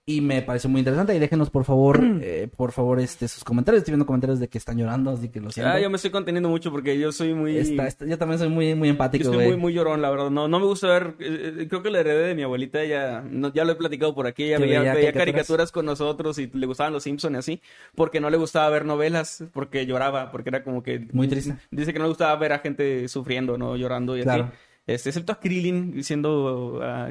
[0.07, 1.15] Y me pareció muy interesante.
[1.15, 3.83] Y déjenos, por favor, eh, por favor, este, sus comentarios.
[3.83, 5.71] Estoy viendo comentarios de que están llorando, así que lo siento.
[5.73, 7.57] Ah, yo me estoy conteniendo mucho porque yo soy muy...
[7.57, 9.49] Está- está- yo también soy muy, muy Yo empático, soy güey.
[9.49, 10.31] muy, muy llorón, la verdad.
[10.31, 11.15] No, no me gusta ver.
[11.21, 12.83] eh, eh, creo que la heredé de mi abuelita.
[12.83, 14.45] Ella, no, ya lo he platicado por aquí.
[14.45, 15.25] Ella veía, veía caricaturas.
[15.27, 17.63] caricaturas con nosotros y le gustaban los Simpsons y así.
[17.95, 21.07] Porque no le gustaba ver novelas, porque lloraba, porque era como que.
[21.13, 21.57] Muy triste.
[21.71, 23.77] Dice que no le gustaba ver a gente sufriendo, ¿no?
[23.77, 24.45] Llorando y Claro.
[24.45, 24.53] así.
[24.87, 26.81] Este, excepto a Krillin siendo.
[26.83, 27.11] ah,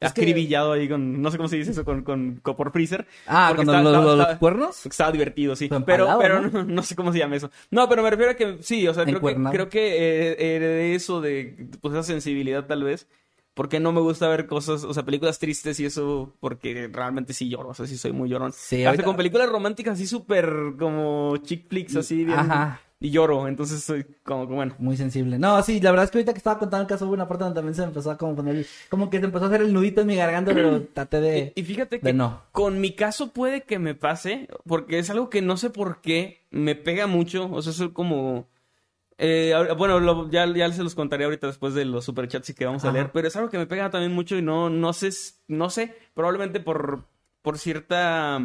[0.00, 1.22] Es que- acribillado ahí con.
[1.22, 3.06] No sé cómo se dice eso, con, con, con- por Freezer.
[3.26, 4.86] Ah, está- los, los- los cuernos.
[4.86, 5.68] Estaba divertido, sí.
[5.86, 6.50] Pero, pero ¿no?
[6.50, 7.50] no, no sé cómo se llama eso.
[7.70, 9.96] No, pero me refiero a que sí, o sea, creo que, creo que
[10.32, 13.08] eh, heredé eso de pues, esa sensibilidad tal vez.
[13.54, 17.48] Porque no me gusta ver cosas, o sea, películas tristes y eso, porque realmente sí
[17.48, 18.52] lloro, o sea, sí soy muy llorón.
[18.52, 22.38] Sí, Hasta ahorita- con películas románticas así súper como chick flicks, así bien.
[22.38, 22.82] Ajá.
[22.98, 24.74] Y lloro, entonces soy como que bueno.
[24.78, 25.38] Muy sensible.
[25.38, 27.44] No, sí, la verdad es que ahorita que estaba contando el caso hubo una parte
[27.44, 30.00] donde también se empezó a como poner, como que se empezó a hacer el nudito
[30.00, 31.52] en mi garganta, pero traté de...
[31.54, 32.40] Y, y fíjate de que no.
[32.52, 36.40] con mi caso puede que me pase, porque es algo que no sé por qué
[36.50, 37.50] me pega mucho.
[37.52, 38.48] O sea, es como.
[39.18, 42.64] eh, bueno, lo- ya, ya se los contaré ahorita después de los superchats y que
[42.64, 45.10] vamos a leer, pero es algo que me pega también mucho y no, no sé,
[45.48, 47.04] no sé, probablemente por,
[47.42, 48.40] por cierta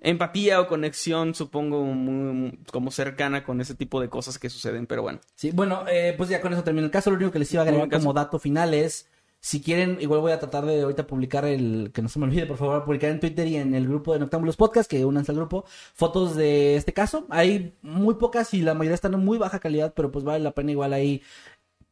[0.00, 4.86] empatía o conexión, supongo, muy- muy- como cercana con ese tipo de cosas que suceden,
[4.86, 5.20] pero bueno.
[5.34, 7.10] Sí, bueno, eh, pues ya con eso termino el caso.
[7.10, 9.08] Lo único que les iba a agregar como dato final es,
[9.40, 12.46] si quieren, igual voy a tratar de ahorita publicar el, que no se me olvide,
[12.46, 15.36] por favor, publicar en Twitter y en el grupo de Noctámbulos Podcast, que únanse al
[15.38, 17.26] grupo, fotos de este caso.
[17.30, 20.52] Hay muy pocas y la mayoría están en muy baja calidad, pero pues vale la
[20.52, 21.22] pena igual ahí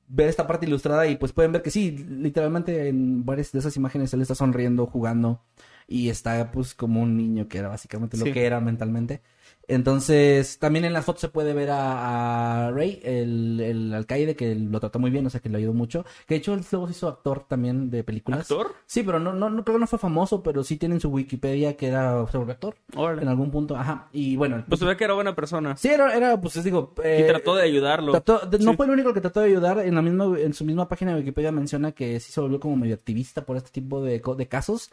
[0.09, 3.76] ver esta parte ilustrada y pues pueden ver que sí, literalmente en varias de esas
[3.76, 5.40] imágenes él está sonriendo, jugando
[5.89, 9.20] y está pues como un niño que era básicamente lo que era mentalmente.
[9.68, 14.55] Entonces, también en las fotos se puede ver a, a Ray, el, el alcaide, que
[14.55, 16.05] lo trató muy bien, o sea, que lo ayudó mucho.
[16.26, 18.43] Que de hecho él luego se hizo actor también de películas.
[18.43, 18.74] ¿Actor?
[18.87, 21.09] Sí, pero no, no, no creo que no fue famoso, pero sí tiene en su
[21.11, 22.76] Wikipedia que era se volvió actor
[23.20, 23.76] en algún punto.
[23.76, 24.09] Ajá.
[24.12, 25.76] Y bueno, Pues se ve que era buena persona.
[25.76, 26.95] sí, era, era pues les digo.
[26.99, 28.12] Y eh, trató de ayudarlo.
[28.12, 29.80] Trató- de- no fue el único que trató de ayudar.
[29.80, 32.76] En la misma, en su misma página de Wikipedia menciona que sí se volvió como
[32.76, 34.91] medio activista por este tipo de, de casos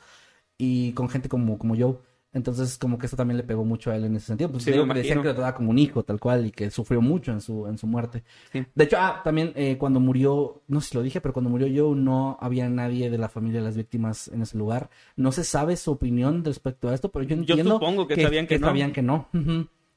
[0.64, 2.02] y con gente como, como yo.
[2.36, 4.50] Entonces, como que eso también le pegó mucho a él en ese sentido.
[4.50, 6.72] Pues Sí, digo que decían que lo trataba como un hijo, tal cual, y que
[6.72, 8.24] sufrió mucho en su, en su muerte.
[8.52, 8.66] Sí.
[8.74, 11.68] De hecho, ah, también eh, cuando murió, no sé si lo dije, pero cuando murió
[11.68, 14.90] Joe no había nadie de la familia de las víctimas en ese lugar.
[15.16, 18.48] No se sabe su opinión respecto a esto, pero yo Yo entiendo supongo que sabían
[18.48, 18.66] que no.
[18.68, 19.28] sabían que no.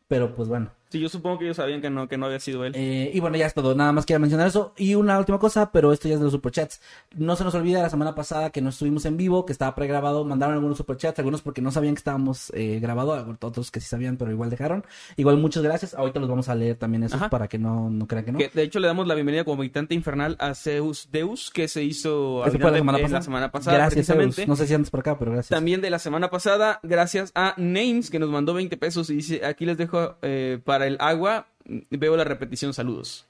[0.07, 0.73] Pero pues bueno.
[0.89, 2.73] Sí, yo supongo que ellos sabían que no, que no había sido él.
[2.77, 3.75] Eh, y bueno, ya es todo.
[3.75, 4.73] Nada más quería mencionar eso.
[4.77, 6.81] Y una última cosa, pero esto ya es de los superchats.
[7.17, 10.25] No se nos olvida la semana pasada que no estuvimos en vivo, que estaba pregrabado.
[10.25, 14.17] Mandaron algunos superchats, algunos porque no sabían que estábamos eh, grabado, otros que sí sabían,
[14.17, 14.85] pero igual dejaron.
[15.17, 15.95] Igual muchas gracias.
[15.95, 17.31] Ahorita los vamos a leer también esos Ajá.
[17.31, 18.39] para que no, no crean que no.
[18.39, 21.83] Que, de hecho, le damos la bienvenida como habitante infernal a Zeus Deus, que se
[21.83, 23.19] hizo fue la semana pasada.
[23.19, 24.07] la semana pasada, Gracias.
[24.07, 24.47] Zeus.
[24.47, 25.51] No sé si antes por acá, pero gracias.
[25.51, 29.45] También de la semana pasada, gracias a Names, que nos mandó 20 pesos y dice,
[29.45, 31.49] aquí les dejo eh, para el agua,
[31.91, 33.27] veo la repetición, saludos.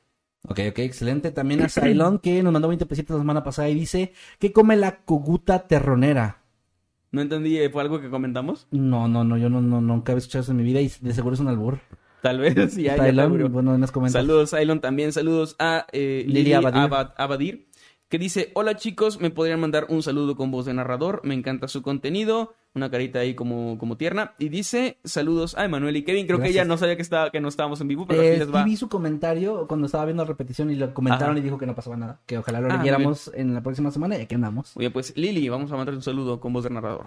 [0.48, 1.30] Ok, ok, excelente.
[1.32, 4.76] También a Cylon, que nos mandó 20 pesitos la semana pasada y dice que come
[4.76, 6.42] la coguta terronera.
[7.12, 8.66] No entendí, eh, ¿fue algo que comentamos?
[8.70, 11.14] No, no, no, yo no, no, nunca había escuchado eso en mi vida y de
[11.14, 11.78] seguro es un albur.
[12.22, 14.18] Tal vez, ya, Cylon, bueno, nos comenta.
[14.20, 16.82] Saludos, Ailon, también saludos a eh, Lili Lili Abadir.
[16.82, 17.68] Abad- Abadir,
[18.08, 21.66] que dice, hola chicos, me podrían mandar un saludo con voz de narrador, me encanta
[21.68, 26.26] su contenido, una carita ahí como, como tierna, y dice, saludos a Emanuel y Kevin,
[26.26, 28.38] creo que ella no sabía que, estaba, que no estábamos en vivo, pero Eh, aquí
[28.40, 28.62] les va.
[28.64, 31.38] vi su comentario cuando estaba viendo la repetición y lo comentaron Ajá.
[31.40, 32.20] y dijo que no pasaba nada.
[32.26, 34.76] Que ojalá lo Ah, leyéramos en la próxima semana y aquí andamos.
[34.76, 37.06] Oye, pues Lili, vamos a mandar un saludo con voz de narrador.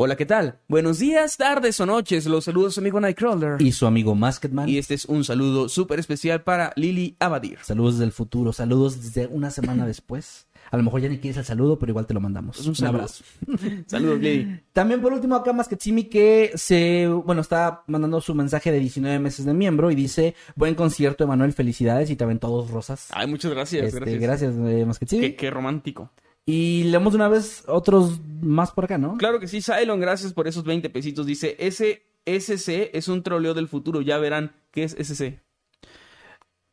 [0.00, 0.60] Hola, ¿qué tal?
[0.68, 2.24] Buenos días, tardes o noches.
[2.26, 3.60] Los saludos su amigo Nightcrawler.
[3.60, 4.68] Y su amigo Masketman.
[4.68, 7.58] Y este es un saludo súper especial para Lili Abadir.
[7.64, 10.46] Saludos del futuro, saludos desde una semana después.
[10.70, 12.64] A lo mejor ya ni quieres el saludo, pero igual te lo mandamos.
[12.64, 12.98] Un saludo.
[12.98, 13.24] abrazo.
[13.86, 14.60] Saludos, Lili.
[14.72, 19.46] También por último acá Masketsimi que se, bueno, está mandando su mensaje de 19 meses
[19.46, 23.08] de miembro y dice, buen concierto Emanuel, felicidades y también todos rosas.
[23.10, 24.20] Ay, muchas gracias, Este, gracias.
[24.22, 25.22] gracias, eh, Masketsimi.
[25.22, 26.12] Qué, qué romántico.
[26.50, 29.18] Y leemos de una vez otros más por acá, ¿no?
[29.18, 31.26] Claro que sí, Cylon, gracias por esos 20 pesitos.
[31.26, 34.00] Dice, ese SC es un troleo del futuro.
[34.00, 35.40] Ya verán qué es SC.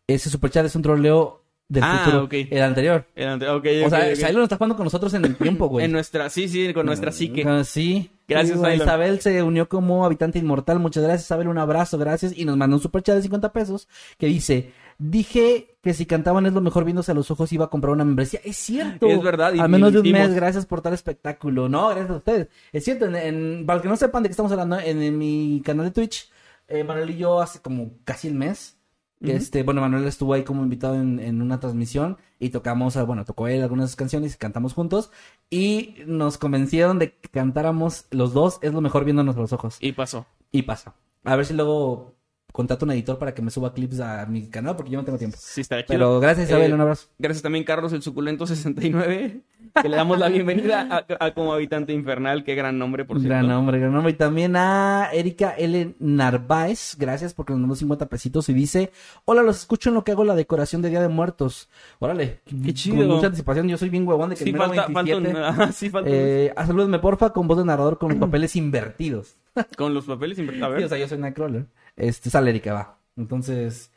[0.08, 2.24] Ese superchat es un troleo del Ah, futuro.
[2.26, 2.34] ok.
[2.52, 3.06] El anterior.
[3.16, 4.16] El ante- ok, O ok, sea.
[4.30, 5.84] Cylon está jugando con nosotros en el tiempo, güey.
[5.86, 7.44] En nuestra, sí, sí, con nuestra psique.
[7.46, 8.12] Ah, Sí.
[8.28, 8.76] Gracias, Cylon.
[8.76, 10.80] Isabel se unió como habitante inmortal.
[10.80, 11.48] Muchas gracias, Isabel.
[11.48, 12.32] Un abrazo, gracias.
[12.38, 16.54] Y nos mandó un superchat de 50 pesos que dice: Dije que si cantaban es
[16.54, 18.40] lo mejor viéndose a los ojos iba a comprar una membresía.
[18.44, 19.08] Es cierto.
[19.08, 21.68] Es verdad, y- A menos de un mes, gracias por tal espectáculo.
[21.70, 22.48] No, gracias a ustedes.
[22.72, 25.62] Es cierto, en, en- para que no sepan de qué estamos hablando, en, en mi
[25.66, 26.30] canal de Twitch,
[26.68, 28.78] eh, Manuel y yo hace como casi el mes.
[29.22, 33.26] Este, bueno, Manuel estuvo ahí como invitado en, en una transmisión y tocamos, ah, bueno,
[33.26, 35.10] tocó él algunas canciones y cantamos juntos
[35.50, 39.78] y nos convencieron de que cantáramos los dos, es lo mejor viéndonos a los ojos.
[39.80, 40.26] Y pasó.
[40.52, 40.94] Y pasa.
[41.24, 42.14] A ver si luego
[42.56, 45.18] contrato un editor para que me suba clips a mi canal porque yo no tengo
[45.18, 45.38] tiempo.
[45.40, 45.88] Sí, está chido.
[45.90, 47.08] Pero gracias Isabel, Eh, un abrazo.
[47.20, 49.42] Gracias también, Carlos, el suculento 69,
[49.82, 50.88] que le damos la bienvenida
[51.20, 52.44] a, a como habitante infernal.
[52.46, 53.30] Qué gran nombre, por cierto.
[53.36, 54.14] Gran nombre, gran nombre.
[54.14, 55.96] Y también a Erika L.
[56.00, 58.92] Narváez, gracias porque nos mandó 50 pesitos y dice,
[59.26, 61.70] hola, los escucho en lo que hago la decoración de Día de Muertos.
[62.00, 62.98] Órale, Qué chido.
[62.98, 65.24] Con mucha anticipación, yo soy bien huevón de que Sí, el falta, falta un...
[65.24, 68.56] 27, sí, falta un- Eh, ah, salúdenme porfa con voz de narrador con los papeles
[68.56, 69.36] invertidos.
[69.78, 70.74] Con los papeles invertidos.
[70.74, 71.66] A Sí, o sea, yo soy Nightcrawler.
[71.96, 73.00] Este, sale Erika, va.
[73.16, 73.92] Entonces,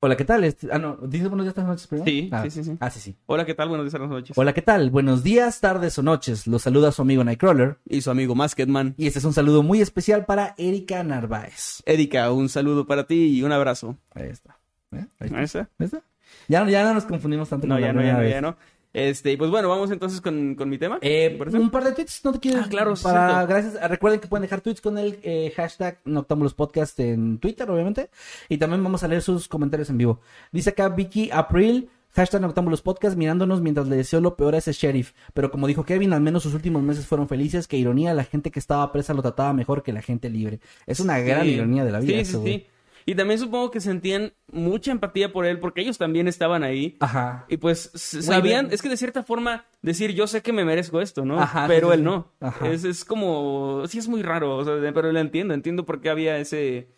[0.00, 0.44] hola, ¿qué tal?
[0.44, 2.04] Este, ah, no, ¿dices buenos días, tardes, noches primero?
[2.04, 2.76] Sí, ah, sí, sí, sí.
[2.80, 3.16] Ah, sí, sí.
[3.26, 3.68] Hola, ¿qué tal?
[3.68, 4.36] Buenos días, buenas noches.
[4.36, 4.90] Hola, ¿qué tal?
[4.90, 6.46] Buenos días, tardes o noches.
[6.46, 7.78] Los saluda su amigo Nightcrawler.
[7.86, 8.94] Y su amigo Masketman.
[8.98, 11.82] Y este es un saludo muy especial para Erika Narváez.
[11.86, 13.96] Erika, un saludo para ti y un abrazo.
[14.14, 14.58] Ahí está.
[14.92, 15.06] ¿Eh?
[15.18, 15.38] Ahí está.
[15.38, 15.58] ¿Ahí está?
[15.78, 16.02] ¿Ahí está?
[16.48, 18.56] Ya, ya no nos confundimos tanto No, con la ya no, ya no, ya no.
[18.92, 20.98] Este, y pues bueno, vamos entonces con, con mi tema.
[21.00, 22.62] Eh, un par de tweets, ¿no te quieres?
[22.64, 23.78] Ah, claro, sí, Para, gracias.
[23.80, 28.10] Ah, Recuerden que pueden dejar tweets con el eh, hashtag Noctámbulos Podcast en Twitter, obviamente.
[28.48, 30.20] Y también vamos a leer sus comentarios en vivo.
[30.50, 34.72] Dice acá Vicky April, hashtag Noctámbulos Podcast, mirándonos mientras le deseo lo peor a ese
[34.72, 35.12] sheriff.
[35.32, 37.66] Pero como dijo Kevin, al menos sus últimos meses fueron felices.
[37.66, 40.60] Que ironía, la gente que estaba presa lo trataba mejor que la gente libre.
[40.86, 42.12] Es una gran ironía de la vida.
[42.12, 42.66] Sí, eso, sí.
[43.06, 46.96] Y también supongo que sentían mucha empatía por él porque ellos también estaban ahí.
[47.00, 47.46] Ajá.
[47.48, 51.24] Y pues sabían, es que de cierta forma decir yo sé que me merezco esto,
[51.24, 51.40] ¿no?
[51.40, 52.32] Ajá, pero sí, él no.
[52.40, 52.68] Ajá.
[52.68, 56.10] Es, es como, sí es muy raro, o sea, pero lo entiendo, entiendo por qué
[56.10, 56.88] había ese...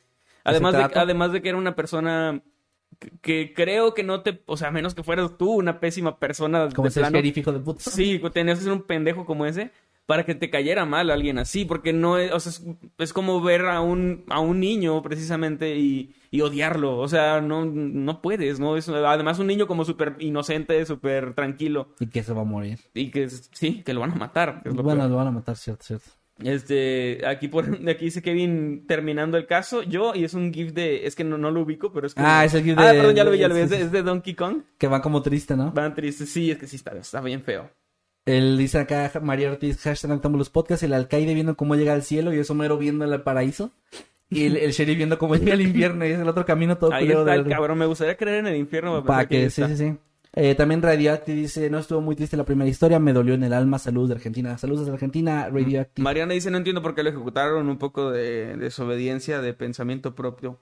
[0.45, 2.43] Además de, además de que era una persona
[3.21, 6.69] que, creo que no te, o sea, a menos que fueras tú una pésima persona
[6.75, 7.19] Como de ese plano.
[7.19, 7.91] hijo de puta.
[7.91, 9.71] Sí, tenías que ser un pendejo como ese
[10.07, 12.63] para que te cayera mal alguien así, porque no es, o sea, es,
[12.99, 17.65] es como ver a un, a un niño precisamente y, y odiarlo, o sea, no,
[17.65, 18.77] no puedes, ¿no?
[18.77, 22.79] Es, además un niño como súper inocente, súper tranquilo Y que se va a morir.
[22.93, 24.63] y que sí, que lo van a matar.
[24.63, 25.11] que es lo Bueno, peor.
[25.11, 26.11] lo van a matar, cierto, cierto.
[26.43, 31.07] Este, aquí por aquí dice Kevin terminando el caso, yo, y es un GIF de,
[31.07, 32.21] es que no, no lo ubico, pero es que...
[32.23, 33.77] Ah, es el GIF Ah, de- perdón, ya lo vi, ya lo vi, es de,
[33.77, 33.83] sí.
[33.85, 34.63] es de Donkey Kong.
[34.79, 35.71] Que va como triste, ¿no?
[35.73, 37.71] Van tristes, sí, es que sí está, está bien feo.
[38.27, 42.33] Él dice acá, María Ortiz, hashtag Noctámbulos Podcast, el alcaide viendo cómo llega al cielo
[42.33, 43.71] y es Homero viendo el paraíso.
[44.31, 46.93] Y el, el sheriff viendo cómo llega al infierno y es el otro camino todo
[46.93, 49.05] Ahí está de el cabrón, me gustaría creer en el infierno.
[49.05, 49.97] Para que, ahí sí, sí, sí.
[50.37, 53.53] Eh, también Radioactive dice, no estuvo muy triste la primera historia, me dolió en el
[53.53, 54.59] alma, saludos de Argentina.
[54.59, 56.03] Saludos desde Argentina, Radioactive.
[56.03, 60.59] Mariana dice, no entiendo por qué lo ejecutaron, un poco de desobediencia, de pensamiento propio.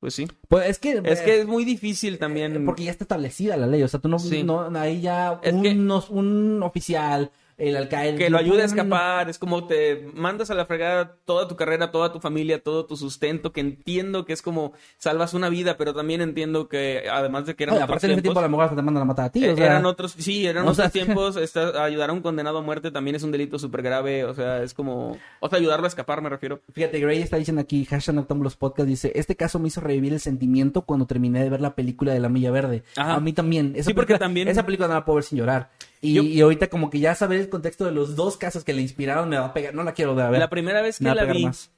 [0.00, 0.26] Pues sí.
[0.48, 1.00] Pues es que...
[1.04, 2.64] Es eh, que es muy difícil también.
[2.64, 4.42] Porque ya está establecida la ley, o sea, tú no, Sí.
[4.42, 5.70] no ahí ya Es un, que-
[6.10, 7.30] un oficial,
[7.60, 8.16] el alcaide...
[8.18, 11.90] que lo ayude a escapar, es como te mandas a la fregada toda tu carrera,
[11.90, 15.94] toda tu familia, todo tu sustento, que entiendo que es como salvas una vida, pero
[15.94, 18.64] también entiendo que además de que eran Oye, otros aparte tiempo tiempos, a lo mejor
[18.64, 19.66] hasta te mandan a matar a ti, o sea...
[19.66, 22.90] eran otros, sí, eran o otros sea, tiempos, está- ayudar a un condenado a muerte
[22.90, 26.22] también es un delito súper grave, o sea, es como, o sea, ayudarlo a escapar,
[26.22, 26.60] me refiero.
[26.72, 30.20] Fíjate, Gray está diciendo aquí, hashtag Noctámbulos Podcast, dice, este caso me hizo revivir el
[30.20, 32.82] sentimiento cuando terminé de ver la película de La Milla Verde.
[32.96, 33.14] Ajá.
[33.14, 33.72] A mí también.
[33.74, 35.70] Esa Sí, porque película- también- Esa película no la puedo ver sin llorar.
[36.00, 38.72] Y, Yo- y ahorita como que ya saber el contexto de los dos casos que
[38.72, 39.74] le inspiraron me va a pegar.
[39.74, 40.26] No la quiero ver.
[40.26, 40.40] A ver.
[40.40, 41.70] La primera vez que la vi, más.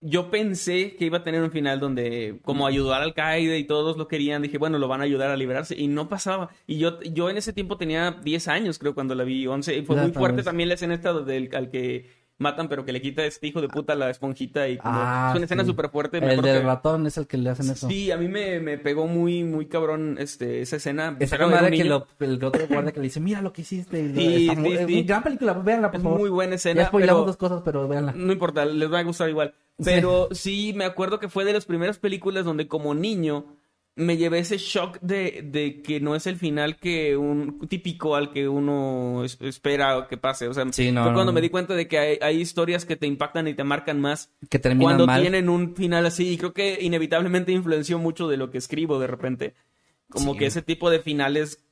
[0.00, 3.96] yo pensé que iba a tener un final donde como ayudar al Qaeda y todos
[3.96, 6.50] lo querían, dije, bueno, lo van a ayudar a liberarse y no pasaba.
[6.66, 9.82] Y yo yo en ese tiempo tenía 10 años, creo, cuando la vi, 11, y
[9.82, 10.44] fue Ya, muy fuerte vez.
[10.44, 12.10] también la escena esta del al que
[12.42, 14.92] matan, pero que le quita a este hijo de puta la esponjita y como...
[14.94, 15.70] Ah, es una escena sí.
[15.70, 16.20] súper fuerte.
[16.20, 17.88] me El del que- ratón es el que le hacen eso.
[17.88, 21.16] Sí, a mí me, me pegó muy, muy cabrón este, esa escena.
[21.18, 23.98] Esa un que lo, el otro guardia que le dice, mira lo que hiciste.
[24.00, 25.02] y lo- Sí, está muy- sí.
[25.04, 26.18] Gran película, véanla, por Es favor.
[26.18, 28.12] muy buena escena, Ya pero- dos cosas, pero véanla.
[28.14, 29.54] No importa, les va a gustar igual.
[29.82, 33.46] Pero sí, me acuerdo que fue de las primeras películas donde como niño
[33.94, 38.32] me llevé ese shock de, de que no es el final que un típico al
[38.32, 40.48] que uno es- espera que pase.
[40.48, 41.34] O sea, Sí, no, fue no, cuando no.
[41.34, 44.32] me di cuenta de que hay, hay historias que te impactan y te marcan más
[44.48, 45.20] Que terminan cuando mal.
[45.20, 46.30] tienen un final así.
[46.30, 49.54] Y creo que inevitablemente influenció mucho de lo que escribo de repente.
[50.08, 50.38] Como Sí.
[50.38, 51.62] que ese tipo de finales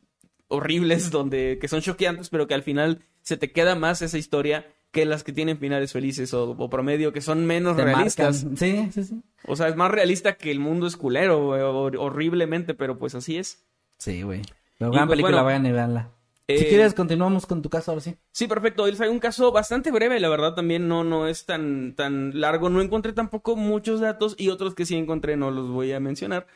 [0.48, 4.66] horribles donde que son choqueantes, pero que al final se te queda más esa historia
[4.90, 8.44] que las que tienen finales felices o, o promedio, que son menos Te realistas.
[8.44, 8.56] marcan.
[8.56, 9.22] Sí, sí, sí.
[9.46, 13.14] O sea, es más realista que el mundo es culero, güey, hor- horriblemente, pero pues
[13.14, 13.64] así es.
[13.98, 14.42] Sí, güey.
[14.78, 16.10] Pero gran pues, película, bueno, vayan y véanla.
[16.48, 18.16] Si eh, quieres, continuamos con tu caso ahora sí.
[18.32, 18.82] Sí, perfecto.
[18.82, 22.40] Hoy les traigo un caso bastante breve, la verdad también no, no es tan, tan
[22.40, 22.70] largo.
[22.70, 26.48] No encontré tampoco muchos datos y otros que sí encontré no los voy a mencionar.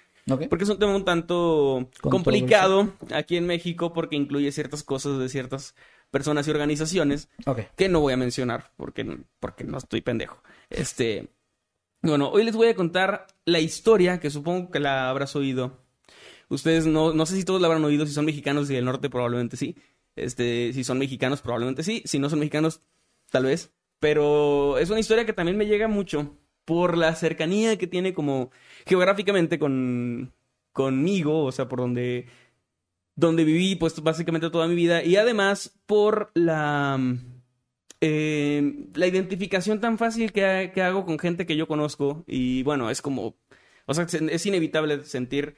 [0.49, 5.28] Porque es un tema un tanto complicado aquí en México porque incluye ciertas cosas de
[5.28, 5.74] ciertas
[6.14, 7.28] personas y organizaciones
[7.74, 10.40] que no voy a mencionar porque, porque no estoy pendejo.
[10.70, 11.28] Este,
[12.02, 15.76] bueno, hoy les voy a contar la historia que supongo que la habrás oído.
[16.48, 19.10] Ustedes no, no sé si todos la habrán oído, si son mexicanos y del norte
[19.10, 19.74] probablemente sí.
[20.14, 22.80] Este, si son mexicanos probablemente sí, si no son mexicanos
[23.32, 23.72] tal vez.
[23.98, 28.52] Pero es una historia que también me llega mucho por la cercanía que tiene como
[28.86, 30.32] geográficamente con
[30.72, 32.26] conmigo, o sea, por donde
[33.16, 36.98] donde viví pues básicamente toda mi vida y además por la
[38.00, 42.62] eh, la identificación tan fácil que, ha- que hago con gente que yo conozco y
[42.62, 43.36] bueno, es como,
[43.86, 45.56] o sea, se- es inevitable sentir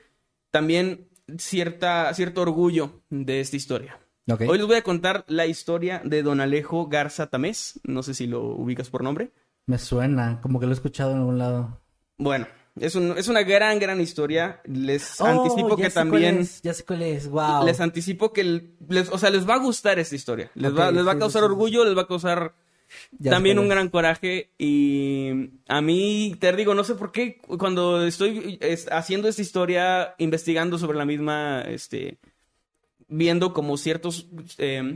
[0.50, 3.98] también cierta, cierto orgullo de esta historia.
[4.48, 8.26] Hoy les voy a contar la historia de don Alejo Garza Tamés, no sé si
[8.26, 9.32] lo ubicas por nombre.
[9.66, 11.80] Me suena, como que lo he escuchado en algún lado.
[12.18, 12.46] Bueno,
[12.80, 14.60] es, un- es una gran, gran historia.
[14.64, 16.38] Les Oh, anticipo que también...
[16.40, 17.64] es, ya sé cuál es, wow.
[17.64, 20.50] Les anticipo que, les, o sea, les va a gustar esta historia.
[20.54, 21.52] Les, va, les va sí, a causar sí, sí.
[21.52, 22.54] orgullo, les va a causar
[23.18, 24.50] Ya también un gran coraje.
[24.58, 30.14] Y a mí, te digo, no sé por qué, cuando estoy es, haciendo esta historia,
[30.18, 32.18] investigando sobre la misma, este,
[33.08, 34.26] viendo como ciertas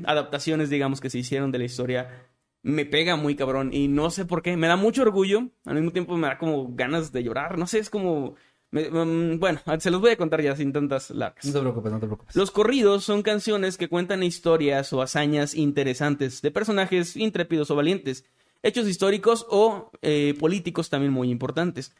[0.04, 2.26] adaptaciones, digamos, que se hicieron de la historia,
[2.62, 3.70] me pega muy cabrón.
[3.72, 6.74] Y no sé por qué, me da mucho orgullo, al mismo tiempo me da como
[6.74, 7.58] ganas de llorar.
[7.58, 8.34] No sé, es como...
[8.70, 11.44] me- mm, bueno, se los voy a contar ya sin tantas largas.
[11.46, 12.36] No te preocupes, no te preocupes.
[12.36, 18.24] Los corridos son canciones que cuentan historias o hazañas interesantes de personajes intrépidos o valientes,
[18.62, 21.94] hechos históricos o eh, políticos también muy importantes.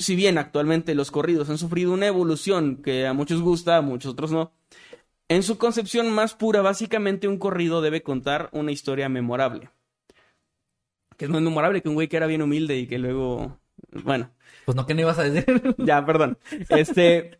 [0.00, 4.12] Si bien actualmente los corridos han sufrido una evolución que a muchos gusta, a muchos
[4.12, 4.52] otros no,
[5.28, 9.70] en su concepción más pura, básicamente un corrido debe contar una historia memorable.
[11.16, 13.58] Que es más memorable que un güey que era bien humilde y que luego,
[14.04, 14.30] bueno,
[14.64, 15.74] Pues no, ¿qué no ibas a decir?
[15.78, 16.38] ya, perdón.
[16.70, 17.38] Este,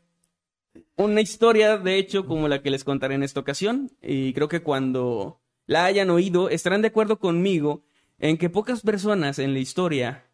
[0.97, 4.63] una historia, de hecho, como la que les contaré en esta ocasión, y creo que
[4.63, 7.85] cuando la hayan oído estarán de acuerdo conmigo
[8.19, 10.25] en que pocas personas en la historia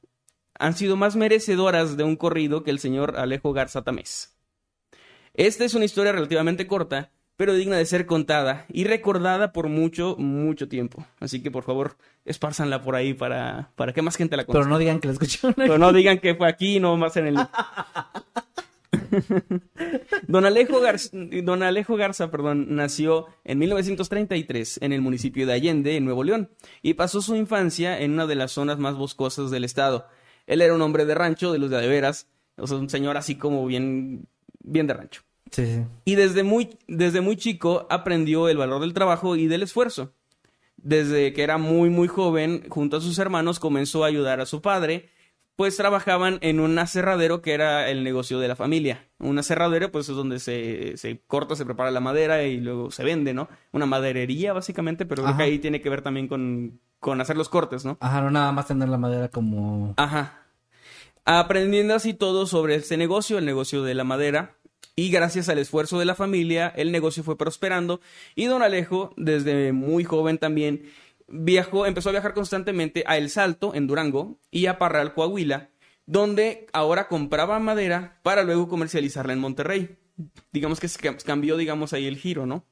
[0.59, 4.37] han sido más merecedoras de un corrido que el señor Alejo Garza Tamés.
[5.35, 10.17] Esta es una historia relativamente corta, pero digna de ser contada y recordada por mucho,
[10.19, 11.05] mucho tiempo.
[11.21, 14.65] Así que por favor, espárzanla por ahí para, para que más gente la conozca.
[14.65, 15.55] Pero no digan que la escucharon.
[15.55, 17.37] Pero no digan que fue aquí, no más en el.
[20.29, 25.97] Don Alejo, Garza, Don Alejo Garza perdón, nació en 1933 en el municipio de Allende,
[25.97, 26.51] en Nuevo León,
[26.83, 30.07] y pasó su infancia en una de las zonas más boscosas del estado.
[30.47, 33.37] Él era un hombre de rancho, de los de adeveras, o sea, un señor así
[33.37, 34.29] como bien,
[34.61, 35.23] bien de rancho.
[35.51, 35.85] Sí, sí.
[36.05, 40.13] Y desde muy, desde muy chico aprendió el valor del trabajo y del esfuerzo.
[40.77, 44.61] Desde que era muy, muy joven, junto a sus hermanos, comenzó a ayudar a su
[44.61, 45.09] padre,
[45.57, 49.07] pues trabajaban en un aserradero que era el negocio de la familia.
[49.19, 53.05] Un aserradero, pues es donde se, se corta, se prepara la madera y luego se
[53.05, 53.49] vende, ¿no?
[53.73, 57.49] Una maderería, básicamente, pero creo que ahí tiene que ver también con, con hacer los
[57.49, 57.97] cortes, ¿no?
[58.01, 59.95] Ajá, no nada más tener la madera como...
[59.97, 60.41] Ajá.
[61.25, 64.57] Aprendiendo así todo sobre este negocio, el negocio de la madera,
[64.97, 68.01] y gracias al esfuerzo de la familia, el negocio fue prosperando
[68.35, 70.85] y don Alejo, desde muy joven también,
[71.29, 75.71] viajó, empezó a viajar constantemente a El Salto, en Durango, y a Parral, Coahuila,
[76.07, 79.97] donde ahora compraba madera para luego comercializarla en Monterrey.
[80.53, 82.65] Digamos que se cambió, digamos, ahí el giro, ¿no?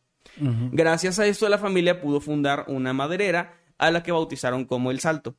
[0.70, 5.00] Gracias a esto la familia pudo fundar una maderera a la que bautizaron como El
[5.00, 5.34] Salto.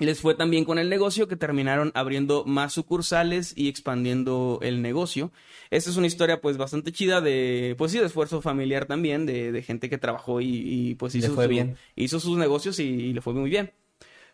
[0.00, 4.82] Les fue tan bien con el negocio que terminaron abriendo más sucursales y expandiendo el
[4.82, 5.30] negocio.
[5.70, 9.52] Esta es una historia pues bastante chida de, pues sí, de esfuerzo familiar también, de,
[9.52, 11.76] de gente que trabajó y, y, pues hizo, fue su- bien.
[11.96, 13.72] hizo sus negocios y, y le fue muy bien.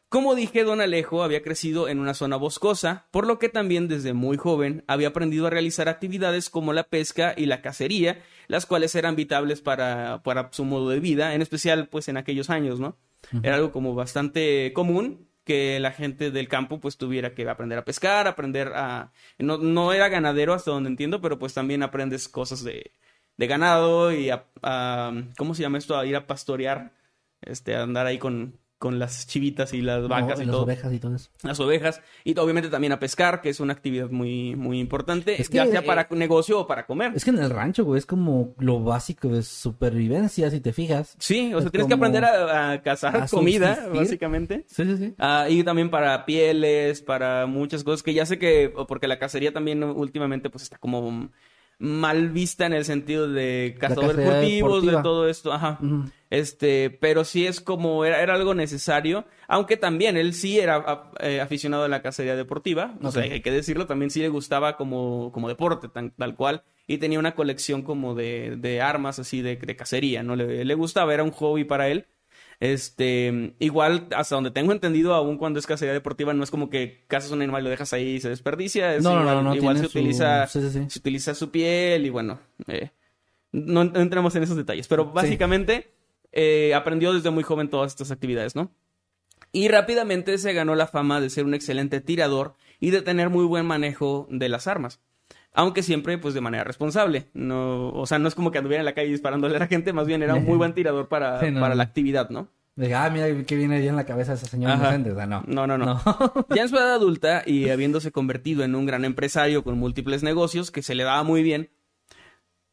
[0.09, 4.13] Como dije, don Alejo había crecido en una zona boscosa, por lo que también desde
[4.13, 8.95] muy joven había aprendido a realizar actividades como la pesca y la cacería, las cuales
[8.95, 12.97] eran vitables para, para su modo de vida, en especial pues en aquellos años, ¿no?
[13.43, 17.87] Era algo como bastante común que la gente del campo pues tuviera que aprender a
[17.87, 19.13] pescar, aprender a...
[19.39, 22.93] No, no era ganadero hasta donde entiendo, pero pues también aprendes cosas de,
[23.39, 25.97] de ganado y a, a- ¿Cómo se llama esto?
[25.99, 26.93] A ir a pastorear,
[27.43, 30.65] este, a andar ahí con, con las chivitas y las vacas No, y las todo
[30.65, 31.31] ovejas y todo eso.
[31.43, 35.49] las ovejas y obviamente también a pescar, que es una actividad muy, muy importante, Es
[35.49, 37.13] que, ya sea eh, para negocio o para comer.
[37.15, 41.17] Es que en el rancho, güey, es como lo básico de supervivencia, si te fijas.
[41.19, 44.01] Sí, o sea, es tienes que aprender a, a cazar a comida, subsistir.
[44.01, 44.65] básicamente.
[44.69, 45.15] Sí, sí, sí.
[45.19, 49.53] Ah, y también para pieles, para muchas cosas que ya sé que, porque la cacería
[49.53, 51.31] también últimamente pues está como
[51.79, 55.79] mal vista en el sentido de cazadores furtivos, de todo esto, ajá.
[56.31, 61.11] Este, pero sí es como, era, era algo necesario, aunque también él sí era a-
[61.21, 64.77] eh, aficionado a la cacería deportiva, o sea, hay que decirlo, también sí le gustaba
[64.77, 69.41] como, como deporte, tan- tal cual, y tenía una colección como de, de armas así
[69.43, 70.35] de, de cacería, ¿no?
[70.35, 72.07] Le, le gustaba, era un hobby para él.
[72.61, 77.05] Este, igual, hasta donde tengo entendido, aún cuando es cacería deportiva, no es como que
[77.07, 79.43] cazas un animal y lo dejas ahí y se desperdicia, es No, no, igual, no,
[79.43, 80.85] no, igual se su- utiliza, sí, sí, sí.
[80.89, 82.91] se utiliza su piel y bueno, eh,
[83.53, 85.93] no, entremos en esos detalles, pero básicamente
[86.33, 88.71] eh, aprendió desde muy joven todas estas actividades, ¿no?
[89.53, 93.45] Y rápidamente se ganó la fama de ser un excelente tirador y de tener muy
[93.45, 95.01] buen manejo de las armas.
[95.59, 97.29] Aunque siempre, pues, de manera responsable.
[97.33, 99.95] No, o sea, no es como que anduviera en la calle disparándole a la gente,
[99.95, 102.49] más bien era un muy buen tirador para, Sí, no, para la actividad, ¿no?
[102.77, 105.13] De, ah, mira qué viene bien en la cabeza esa señora inocente.
[105.13, 105.43] O sea, no.
[105.47, 105.99] No, no, no.
[106.55, 110.71] Ya en su edad adulta y habiéndose convertido en un gran empresario con múltiples negocios
[110.71, 111.71] que se le daba muy bien,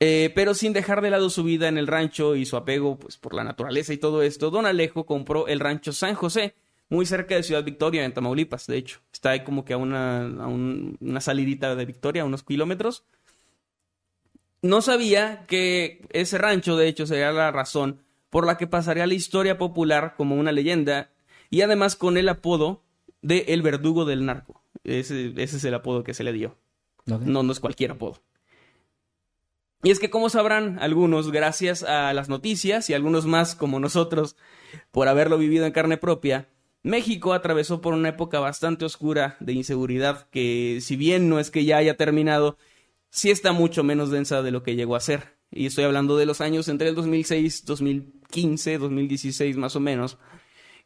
[0.02, 3.18] eh, pero sin dejar de lado su vida en el rancho y su apego pues,
[3.18, 6.56] por la naturaleza y todo esto, don Alejo compró el rancho San José,
[6.94, 9.00] muy cerca de Ciudad Victoria, en Tamaulipas, de hecho.
[9.12, 13.04] Está ahí como que a una, a un- una salidita de Victoria, a unos kilómetros.
[14.62, 19.16] No sabía que ese rancho, de hecho, sería la razón por la que pasaría la
[19.16, 21.10] historia popular como una leyenda
[21.50, 22.84] y además con el apodo
[23.24, 24.62] de El Verdugo del Narco.
[24.84, 26.58] Ese, ese es el apodo que se le dio.
[27.06, 28.22] No, no es cualquier apodo.
[29.82, 34.38] Y es que, como sabrán algunos, gracias a las noticias y algunos más como nosotros,
[34.92, 36.48] por haberlo vivido en carne propia,
[36.84, 41.64] México atravesó por una época bastante oscura de inseguridad que, si bien no es que
[41.66, 42.58] ya haya terminado,
[43.10, 45.38] sí está mucho menos densa de lo que llegó a ser.
[45.50, 50.18] Y estoy hablando de los años entre el 2006, 2015, 2016 más o menos,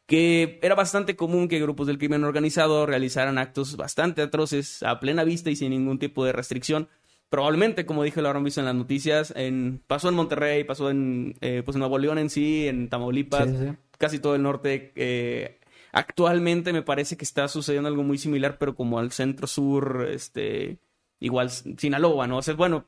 [0.05, 5.23] que era bastante común que grupos del crimen organizado realizaran actos bastante atroces a plena
[5.23, 6.89] vista y sin ningún tipo de restricción.
[7.29, 11.35] Probablemente, como dije, lo habrán visto en las noticias, en, pasó en Monterrey, pasó en,
[11.41, 13.75] eh, pues en Nuevo León en sí, en Tamaulipas, Sí, sí, sí.
[13.97, 14.93] casi todo el norte.
[14.95, 15.56] eh,
[15.91, 20.77] actualmente me parece que está sucediendo algo muy similar, pero como al centro sur, este,
[21.19, 22.37] igual Sinaloa, ¿no?
[22.37, 22.85] O sea, bueno,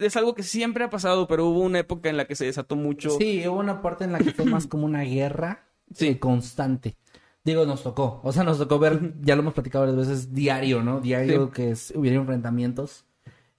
[0.00, 2.76] es algo que siempre ha pasado, pero hubo una época en la que se desató
[2.76, 3.10] mucho.
[3.10, 6.08] Sí, hubo una parte en la que fue más como una guerra Sí.
[6.08, 6.96] eh, constante.
[7.44, 8.20] Digo, nos tocó.
[8.24, 11.00] O sea, nos tocó ver, ya lo hemos platicado varias veces, diario, ¿no?
[11.00, 11.52] Diario Sí.
[11.54, 13.04] que es- hubiera enfrentamientos.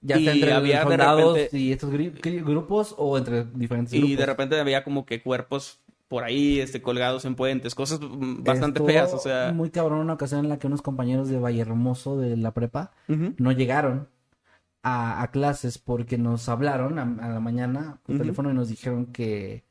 [0.01, 4.17] Ya Y entre había soldados repente- y estos gri- grupos o entre diferentes Y grupos.
[4.17, 5.79] de repente había como que cuerpos
[6.09, 9.53] por ahí, este, colgados en puentes, cosas bastante Estuvo feas, o sea.
[9.53, 12.91] Muy cabrón una ocasión en la que unos compañeros de Valle Hermoso de la prepa
[13.07, 14.09] no llegaron
[14.81, 19.05] a, a clases porque nos hablaron a, a la mañana por teléfono y nos dijeron
[19.05, 19.63] que,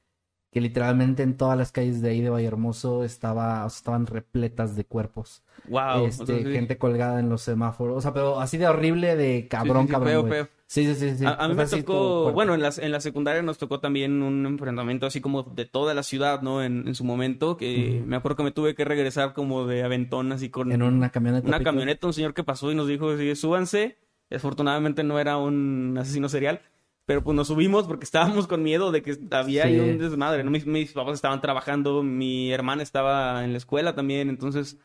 [0.50, 4.76] que literalmente en todas las calles de ahí de Vallehermoso estaba, o sea, estaban repletas
[4.76, 5.42] de cuerpos.
[5.64, 6.06] Wow.
[6.06, 6.44] este, o sea, sí.
[6.50, 7.96] gente colgada en los semáforos.
[7.98, 10.24] O sea, pero así de horrible, de cabrón, Sí, sí, sí, cabrón.
[10.26, 10.48] feo, feo.
[10.66, 11.24] Sí, sí, sí, sí.
[11.26, 14.44] A, a mí me tocó, bueno, en la, en la secundaria nos tocó también un
[14.46, 16.62] enfrentamiento así como de toda la ciudad, ¿no?
[16.62, 20.32] En, en su momento, que me acuerdo que me tuve que regresar como de aventón,
[20.32, 21.46] así con En una camioneta.
[21.46, 21.70] una pico.
[21.70, 23.98] camioneta, un señor que pasó y nos dijo, sí, súbanse.
[24.30, 26.60] Afortunadamente no era un asesino serial,
[27.08, 30.50] pero pues nos subimos porque estábamos con miedo de que había ahí un desmadre, ¿no?
[30.50, 34.76] Mis, mis papás estaban trabajando, mi hermana estaba en la escuela también, entonces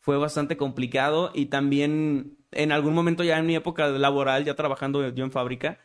[0.00, 5.10] fue bastante complicado y también en algún momento ya en mi época laboral, ya trabajando
[5.10, 5.78] yo en fábrica,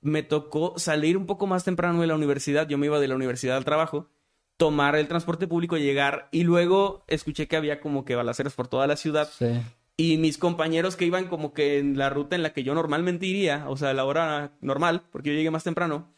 [0.00, 3.16] me tocó salir un poco más temprano de la universidad, yo me iba de la
[3.16, 4.10] universidad al trabajo,
[4.56, 8.86] tomar el transporte público, llegar y luego escuché que había como que balaceras por toda
[8.86, 9.60] la ciudad Sí.
[9.96, 13.26] Y mis compañeros que iban como que en la ruta en la que yo normalmente
[13.26, 16.12] iría, o sea, a la hora normal, porque yo llegué más temprano,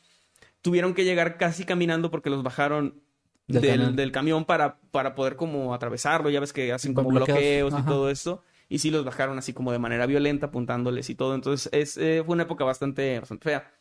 [0.63, 3.03] tuvieron que llegar casi caminando porque los bajaron
[3.47, 3.97] Del del, camión.
[3.97, 6.31] del camión para, para poder como atravesarlo.
[6.31, 7.37] Ya ves que hacen como bloqueos.
[7.37, 7.87] bloqueos, y Ajá.
[7.91, 8.43] todo esto.
[8.69, 11.35] Y sí los bajaron así como de manera violenta, apuntándoles y todo.
[11.35, 13.73] Entonces es, eh, fue una época bastante, bastante fea.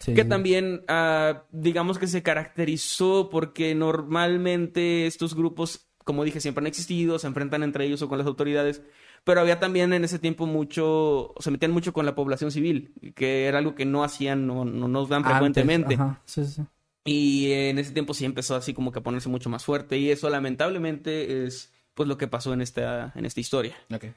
[0.00, 6.60] Sí, Que también, ah, digamos que se caracterizó porque normalmente estos grupos como dije, siempre
[6.62, 8.82] han existido, se enfrentan entre ellos o con las autoridades,
[9.24, 13.46] pero había también en ese tiempo mucho, se metían mucho con la población civil, que
[13.46, 15.98] era algo que no hacían, no, no nos dan frecuentemente.
[16.26, 16.62] Sí, sí.
[17.06, 20.10] Y en ese tiempo sí empezó así como que a ponerse mucho más fuerte y
[20.10, 23.76] eso lamentablemente es pues lo que pasó en esta, en esta historia.
[23.94, 24.14] Okay.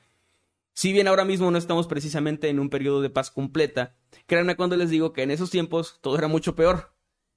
[0.73, 3.95] Si bien ahora mismo no estamos precisamente en un periodo de paz completa,
[4.25, 6.93] créanme cuando les digo que en esos tiempos todo era mucho peor.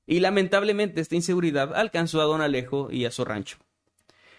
[0.06, 3.58] Y lamentablemente esta inseguridad alcanzó a don Alejo y a su rancho.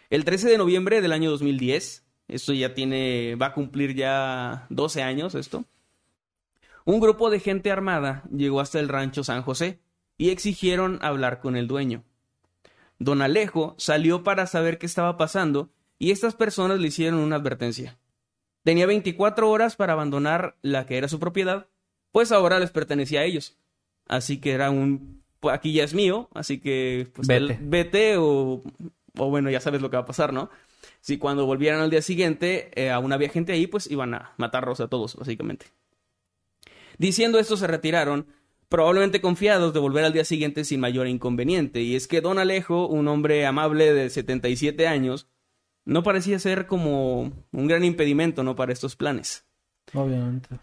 [0.09, 5.03] El 13 de noviembre del año 2010, esto ya tiene, va a cumplir ya 12
[5.03, 5.65] años esto,
[6.85, 9.79] un grupo de gente armada llegó hasta el rancho San José
[10.17, 12.03] y exigieron hablar con el dueño.
[12.99, 17.97] Don Alejo salió para saber qué estaba pasando y estas personas le hicieron una advertencia.
[18.63, 21.67] Tenía 24 horas para abandonar la que era su propiedad,
[22.11, 23.57] pues ahora les pertenecía a ellos.
[24.07, 28.61] Así que era un, pues aquí ya es mío, así que pues vete, vete o,
[29.17, 30.49] o, bueno, ya sabes lo que va a pasar, ¿no?
[31.01, 34.79] Si cuando volvieran al día siguiente, eh, aún había gente ahí, pues iban a matarlos
[34.79, 35.67] a todos, básicamente.
[36.97, 38.27] Diciendo esto se retiraron,
[38.69, 41.81] probablemente confiados de volver al día siguiente sin mayor inconveniente.
[41.81, 45.27] Y es que don Alejo, un hombre amable de 77 años,
[45.83, 48.55] no parecía ser como un gran impedimento, ¿no?
[48.55, 49.45] Para estos planes.
[49.93, 50.59] Obviamente.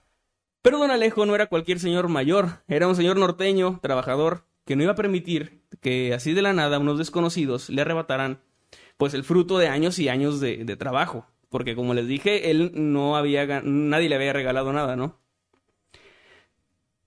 [0.62, 4.82] Pero don Alejo no era cualquier señor mayor, era un señor norteño, trabajador, que no
[4.82, 8.40] iba a permitir que así de la nada unos desconocidos le arrebataran
[8.96, 11.26] pues el fruto de años y años de, trabajo.
[11.48, 15.18] Porque como les dije, él no había, nadie le había regalado nada, ¿no?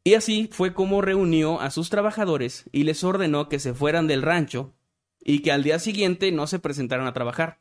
[0.03, 4.24] Y así fue como reunió a sus trabajadores y les ordenó que se fueran del
[4.24, 4.74] rancho
[5.24, 7.59] y que al día siguiente no se presentaran a trabajar.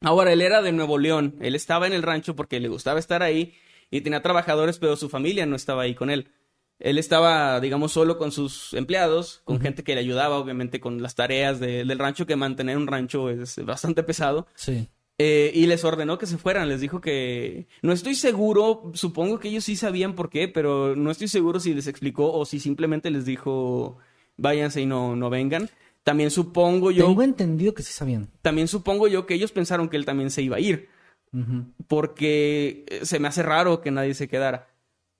[0.00, 3.22] Ahora, él era de Nuevo León, él estaba en el rancho porque le gustaba estar
[3.22, 3.54] ahí
[3.90, 6.30] y tenía trabajadores, pero su familia no estaba ahí con él.
[6.78, 9.62] Él estaba, digamos, solo con sus empleados, con uh -huh.
[9.62, 13.30] gente que le ayudaba, obviamente, con las tareas de, del rancho, que mantener un rancho
[13.30, 14.46] es bastante pesado.
[14.54, 14.88] Sí.
[15.18, 17.68] Eh, y les ordenó que se fueran, les dijo que...
[17.80, 21.72] No estoy seguro, supongo que ellos sí sabían por qué, pero no estoy seguro si
[21.72, 23.96] les explicó o si simplemente les dijo
[24.36, 25.70] váyanse y no, no vengan.
[26.04, 27.06] También supongo yo...
[27.06, 28.28] Tengo entendido que sí sabían.
[28.42, 30.90] También supongo yo que ellos pensaron que él también se iba a ir.
[31.32, 31.72] Uh -huh.
[31.88, 34.68] Porque se me hace raro que nadie se quedara.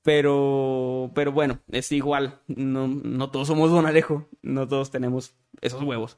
[0.07, 2.41] Pero, pero bueno, es igual.
[2.47, 4.29] No, no todos somos Don Alejo.
[4.41, 6.17] No todos tenemos esos huevos.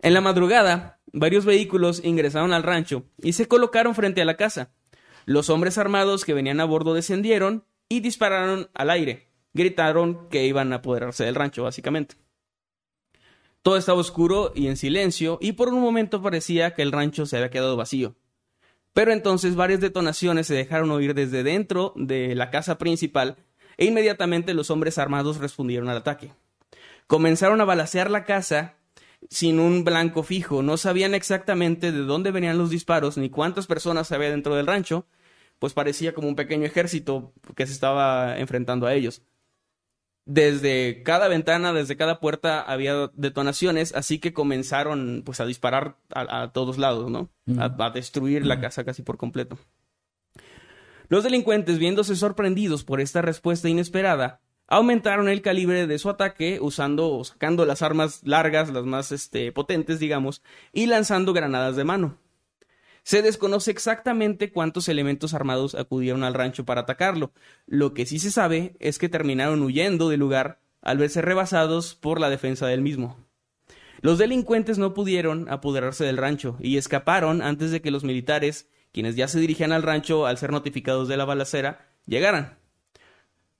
[0.00, 4.74] En la madrugada, varios vehículos ingresaron al rancho y se colocaron frente a la casa.
[5.24, 9.30] Los hombres armados que venían a bordo descendieron y dispararon al aire.
[9.54, 12.16] Gritaron que iban a apoderarse del rancho, básicamente.
[13.62, 17.38] Todo estaba oscuro y en silencio, y por un momento parecía que el rancho se
[17.38, 18.16] había quedado vacío.
[18.96, 23.36] Pero entonces varias detonaciones se dejaron oír desde dentro de la casa principal,
[23.76, 26.32] e inmediatamente los hombres armados respondieron al ataque.
[27.06, 28.76] Comenzaron a balacear la casa
[29.28, 34.12] sin un blanco fijo, no sabían exactamente de dónde venían los disparos ni cuántas personas
[34.12, 35.04] había dentro del rancho,
[35.58, 39.20] pues parecía como un pequeño ejército que se estaba enfrentando a ellos.
[40.26, 46.42] Desde cada ventana, desde cada puerta había detonaciones, así que comenzaron pues a disparar a,
[46.42, 47.30] a todos lados, ¿no?
[47.46, 47.60] Mm.
[47.60, 48.46] A, a, destruir mm.
[48.46, 49.56] la casa casi por completo.
[51.08, 57.08] Los delincuentes, viéndose sorprendidos por esta respuesta inesperada, aumentaron el calibre de su ataque usando
[57.10, 62.18] o sacando las armas largas, las más este, potentes, digamos, y lanzando granadas de mano.
[63.06, 67.30] Se desconoce exactamente cuántos elementos armados acudieron al rancho para atacarlo.
[67.64, 72.20] Lo que sí se sabe es que terminaron huyendo del lugar al verse rebasados por
[72.20, 73.16] la defensa del mismo.
[74.00, 79.14] Los delincuentes no pudieron apoderarse del rancho y escaparon antes de que los militares, quienes
[79.14, 82.58] ya se dirigían al rancho al ser notificados de la balacera, llegaran.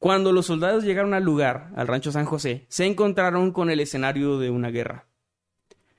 [0.01, 4.41] Cuando los soldados llegaron al lugar, al rancho San José, se encontraron con el escenario
[4.41, 5.07] de una guerra.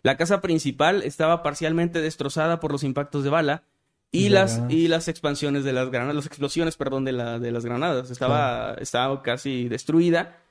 [0.07, 3.65] La casa principal estaba parcialmente destrozada por los impactos de bala
[4.09, 7.65] y, las, y las expansiones de las granadas, las explosiones, perdón, de, la, de las
[7.65, 8.09] granadas.
[8.09, 10.41] Estaba, estaba casi destruida.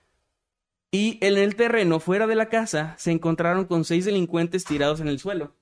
[0.91, 5.09] Y en el terreno, fuera de la casa, se encontraron con seis delincuentes tirados en
[5.09, 5.55] el suelo.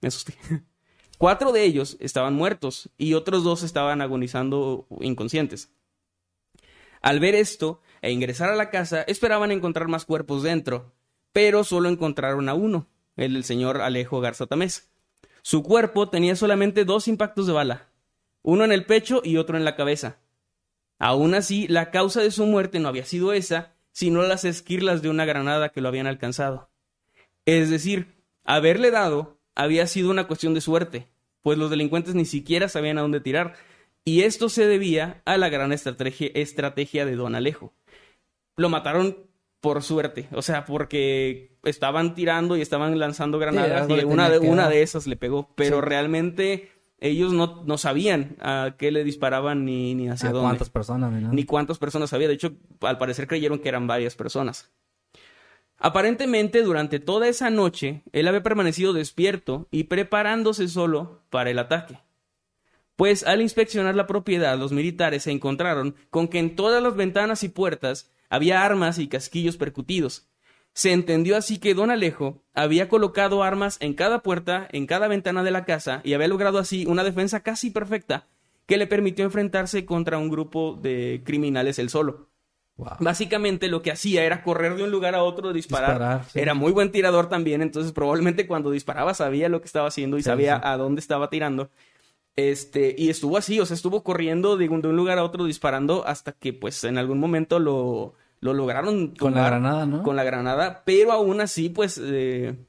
[0.00, 0.36] Me asusté.
[1.18, 5.72] Cuatro de ellos estaban muertos y otros dos estaban agonizando inconscientes.
[7.02, 10.92] Al ver esto e ingresar a la casa, esperaban encontrar más cuerpos dentro,
[11.32, 12.86] pero solo encontraron a uno,
[13.16, 14.90] el del señor Alejo Garza Tamés.
[15.42, 17.88] Su cuerpo tenía solamente dos impactos de bala,
[18.42, 20.18] uno en el pecho y otro en la cabeza.
[20.98, 25.08] Aún así, la causa de su muerte no había sido esa, sino las esquirlas de
[25.08, 26.70] una granada que lo habían alcanzado.
[27.46, 31.08] Es decir, haberle dado había sido una cuestión de suerte,
[31.42, 33.54] pues los delincuentes ni siquiera sabían a dónde tirar,
[34.04, 37.74] y esto se debía a la gran estrategia, estrategia de Don Alejo.
[38.56, 39.29] Lo mataron
[39.60, 40.28] por suerte.
[40.32, 45.06] O sea, porque estaban tirando y estaban lanzando granadas y una de, una de esas
[45.06, 45.50] le pegó.
[45.54, 45.82] Pero Sí.
[45.86, 50.46] realmente ellos no, no sabían a qué le disparaban ni, ni hacia ¿A dónde.
[50.48, 51.32] cuántas personas, ¿no?
[51.32, 52.28] Ni cuántas personas había.
[52.28, 54.70] De hecho, al parecer creyeron que eran varias personas.
[55.78, 61.98] Aparentemente, durante toda esa noche, él había permanecido despierto y preparándose solo para el ataque.
[62.96, 67.42] Pues al inspeccionar la propiedad, los militares se encontraron con que en todas las ventanas
[67.44, 70.26] y puertas había armas y casquillos percutidos.
[70.72, 75.42] Se entendió así que don Alejo había colocado armas en cada puerta, en cada ventana
[75.42, 78.28] de la casa, y había logrado así una defensa casi perfecta
[78.66, 82.28] que le permitió enfrentarse contra un grupo de criminales él solo.
[82.76, 82.96] Wow.
[83.00, 85.90] Básicamente lo que hacía era correr de un lugar a otro, disparar.
[85.90, 86.38] Disparar, sí.
[86.38, 90.22] Era muy buen tirador también, entonces probablemente cuando disparaba sabía lo que estaba haciendo y
[90.22, 90.62] Sí, sabía sí.
[90.64, 91.68] a dónde estaba tirando.
[92.36, 95.44] Este, y estuvo así, o sea, estuvo corriendo de un, de un lugar a otro
[95.44, 100.02] disparando hasta que pues en algún momento lo, lo lograron Con la tumbar granada, ¿no?
[100.02, 102.66] Con la granada, pero aún así pues eh,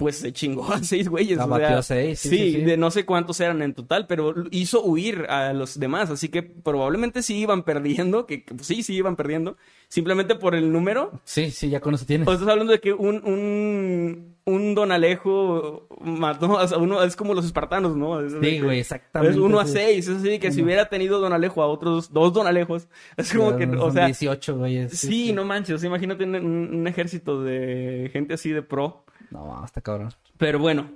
[0.00, 1.38] pues se chingó a seis güeyes.
[1.38, 2.60] o sea, a seis, sí, sí, sí, sí.
[2.62, 6.42] de no sé cuántos eran en total, pero hizo huir a los demás, así que
[6.42, 11.20] probablemente sí iban perdiendo, que, que, pues, sí, sí iban perdiendo, simplemente por el número.
[11.24, 12.26] Sí, sí, ya con eso tienes.
[12.26, 17.34] O estás hablando de que un, un, un Don Alejo mató a uno, es como
[17.34, 18.24] los espartanos, ¿no?
[18.24, 19.36] Es Sí, güey, exactamente.
[19.36, 22.32] Es uno a seis, es así que si hubiera tenido Don Alejo a otros dos
[22.32, 22.88] Don Alejos,
[23.18, 24.88] es como que, o sea, 18, güey.
[24.88, 29.04] sí, no manches, imagínate un, un ejército de gente así de pro.
[29.30, 30.10] No, está cabrón.
[30.36, 30.90] Pero bueno,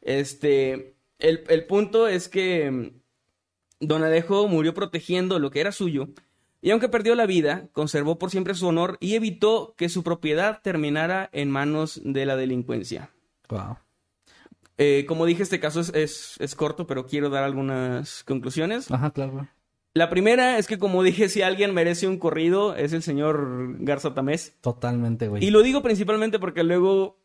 [0.00, 2.88] este, el, el punto es que mm,
[3.80, 6.08] Don Alejo murió protegiendo lo que era suyo,
[6.60, 10.60] y aunque perdió la vida, conservó por siempre su honor y evitó que su propiedad
[10.62, 13.10] terminara en manos de la delincuencia.
[13.48, 13.78] Wow.
[14.78, 18.90] Eh, como dije, este caso es, es- es corto, pero quiero dar algunas conclusiones.
[18.90, 19.48] Ajá, claro.
[19.94, 24.14] La primera es que, como dije, si alguien merece un corrido, es el señor Garza
[24.14, 24.56] Tamés.
[24.62, 25.44] Totalmente, güey.
[25.44, 27.18] Y lo digo principalmente porque luego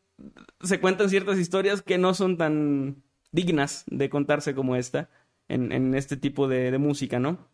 [0.61, 5.09] se cuentan ciertas historias que no son tan dignas de contarse como esta
[5.47, 7.47] en, en este tipo de, de música, ¿no?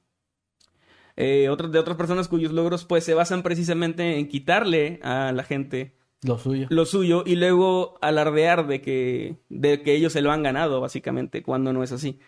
[1.15, 5.95] Eh, de otras personas cuyos logros pues se basan precisamente en quitarle a la gente
[6.23, 6.65] Lo suyo.
[6.71, 11.43] lo suyo y luego alardear de que, de que ellos se lo han ganado, básicamente,
[11.43, 12.19] cuando no es así.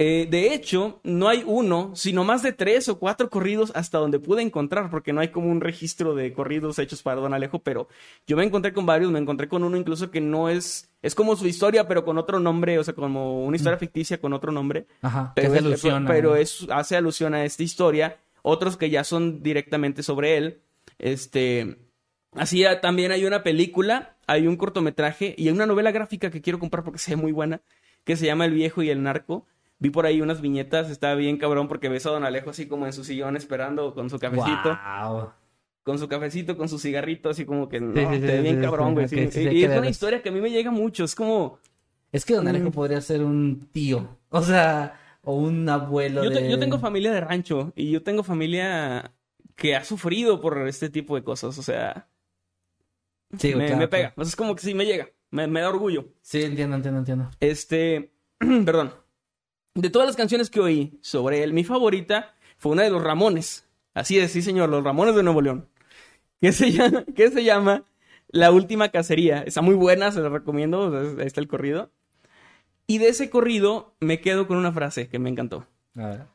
[0.00, 4.18] Eh, de hecho, no hay uno, sino más de tres o cuatro corridos hasta donde
[4.18, 7.86] pude encontrar, porque no hay como un registro de corridos hechos para Don Alejo, pero
[8.26, 11.36] yo me encontré con varios, me encontré con uno incluso que no es, es como
[11.36, 14.86] su historia, pero con otro nombre, o sea, como una historia ficticia con otro nombre.
[15.00, 15.32] Ajá.
[15.36, 15.82] Pero, es-
[16.12, 18.18] pero es, hace alusión a esta historia.
[18.42, 20.60] Otros que ya son directamente sobre él.
[20.98, 21.78] Este.
[22.32, 26.42] Así ah, también hay una película, hay un cortometraje y hay una novela gráfica que
[26.42, 27.60] quiero comprar porque se ve muy buena,
[28.02, 29.46] que se llama El viejo y el narco.
[29.84, 32.86] Vi por ahí unas viñetas, está bien cabrón porque ves a Don Alejo así como
[32.86, 35.30] en su sillón esperando con su cafecito, Wow.
[35.82, 38.40] con su cafecito, con su cigarrito, así como que no, Sí, sí, se sí, ve
[38.40, 39.06] bien cabrón, güey.
[39.12, 41.58] y es una historia que a mí me llega mucho, es como...
[42.12, 42.72] Es que Don Alejo Mm.
[42.72, 44.16] podría ser un tío.
[44.30, 46.50] O sea, o un abuelo Yo, te- de...
[46.50, 49.12] yo tengo familia de rancho y yo tengo familia
[49.54, 52.08] que ha sufrido por este tipo de cosas, o sea,
[53.38, 54.22] Sí, me, claro, me pega, claro.
[54.22, 56.06] O sea, es como que sí me llega, me, me da orgullo.
[56.22, 57.30] Sí, entiendo, entiendo, entiendo.
[57.40, 58.12] Este,
[58.64, 58.92] perdón,
[59.74, 63.68] de todas las canciones que oí sobre él, mi favorita fue una de los Ramones,
[63.92, 65.68] así es, sí señor, los Ramones de Nuevo León,
[66.40, 67.84] que se llama, que se llama
[68.28, 71.90] La Última Cacería, está muy buena, se la recomiendo, ahí está el corrido.
[72.86, 75.66] Y de ese corrido me quedo con una frase que me encantó.
[75.96, 76.26] A ver.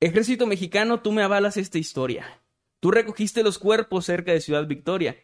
[0.00, 2.40] Ejército mexicano, tú me avalas esta historia.
[2.78, 5.16] Tú recogiste los cuerpos cerca de Ciudad Victoria.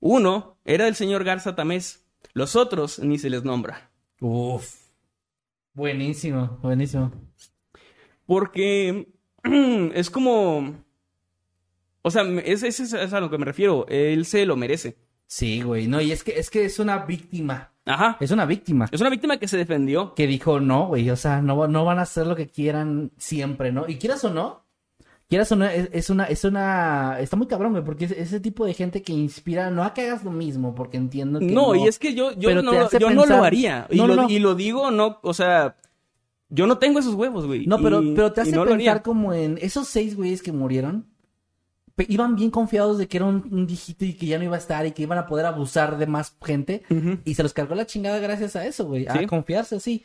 [0.00, 2.06] Uno era del señor Garza Tamés.
[2.32, 3.90] Los otros ni se les nombra.
[4.20, 4.83] Uf.
[5.74, 7.12] Buenísimo, buenísimo.
[8.26, 9.08] Porque
[9.94, 10.74] es como...
[12.02, 13.86] O sea, es, es, es a lo que me refiero.
[13.88, 14.96] Él se lo merece.
[15.26, 15.88] Sí, güey.
[15.88, 17.72] No, y es que es que es una víctima.
[17.86, 18.18] Ajá.
[18.20, 18.88] Es una víctima.
[18.92, 20.14] Es una víctima que se defendió.
[20.14, 21.08] Que dijo, no, güey.
[21.10, 23.88] O sea, no, no van a hacer lo que quieran siempre, ¿no?
[23.88, 24.63] Y quieras o no,
[25.28, 28.40] quieras o no, es, es una, es una, está muy cabrón, güey, porque es ese
[28.40, 31.74] tipo de gente que inspira, no a que hagas lo mismo, porque entiendo que No,
[31.74, 32.72] y es que yo, yo, no,
[33.26, 33.86] lo haría.
[33.90, 35.76] Y, No, lo, y lo digo, no, o sea,
[36.48, 37.66] yo no tengo esos huevos, güey.
[37.66, 41.06] No, pero, Y- pero te hace no pensar como en esos seis güeyes que murieron.
[42.08, 44.58] Iban bien confiados de que era un, un dígito y que ya no iba a
[44.58, 46.82] estar y que iban a poder abusar de más gente.
[47.24, 49.02] Y se los cargó la chingada gracias a eso, güey.
[49.04, 49.18] Sí.
[49.24, 50.02] A confiarse así.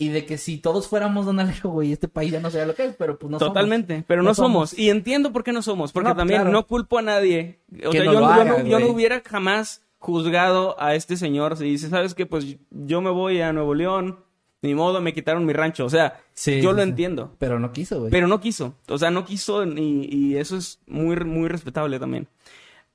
[0.00, 2.74] Y de que si todos fuéramos Don Alejo, güey, este país ya no sería lo
[2.74, 3.52] que es, pero pues no somos.
[3.52, 4.70] Totalmente, pero no, No somos.
[4.70, 4.78] somos.
[4.82, 6.52] Y entiendo por qué no somos, porque No, también claro.
[6.52, 7.60] no culpo a nadie.
[7.86, 8.90] O Que sea, no yo, yo no, yo no güey.
[8.94, 12.24] hubiera jamás juzgado a este señor si dice, ¿sabes qué?
[12.24, 14.20] Pues yo me voy a Nuevo León,
[14.62, 15.84] ni modo, me quitaron mi rancho.
[15.84, 16.88] O sea, Sí, yo lo sí.
[16.88, 17.34] entiendo.
[17.38, 18.10] Pero no quiso, güey.
[18.10, 18.74] Pero no quiso.
[18.88, 22.26] O sea, no quiso y, y eso es muy, muy respetable también.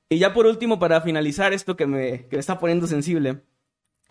[0.10, 3.42] Y ya por último, para finalizar esto que me, que me está poniendo sensible,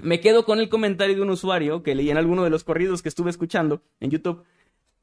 [0.03, 3.03] me quedo con el comentario de un usuario que leí en alguno de los corridos
[3.03, 4.43] que estuve escuchando en YouTube,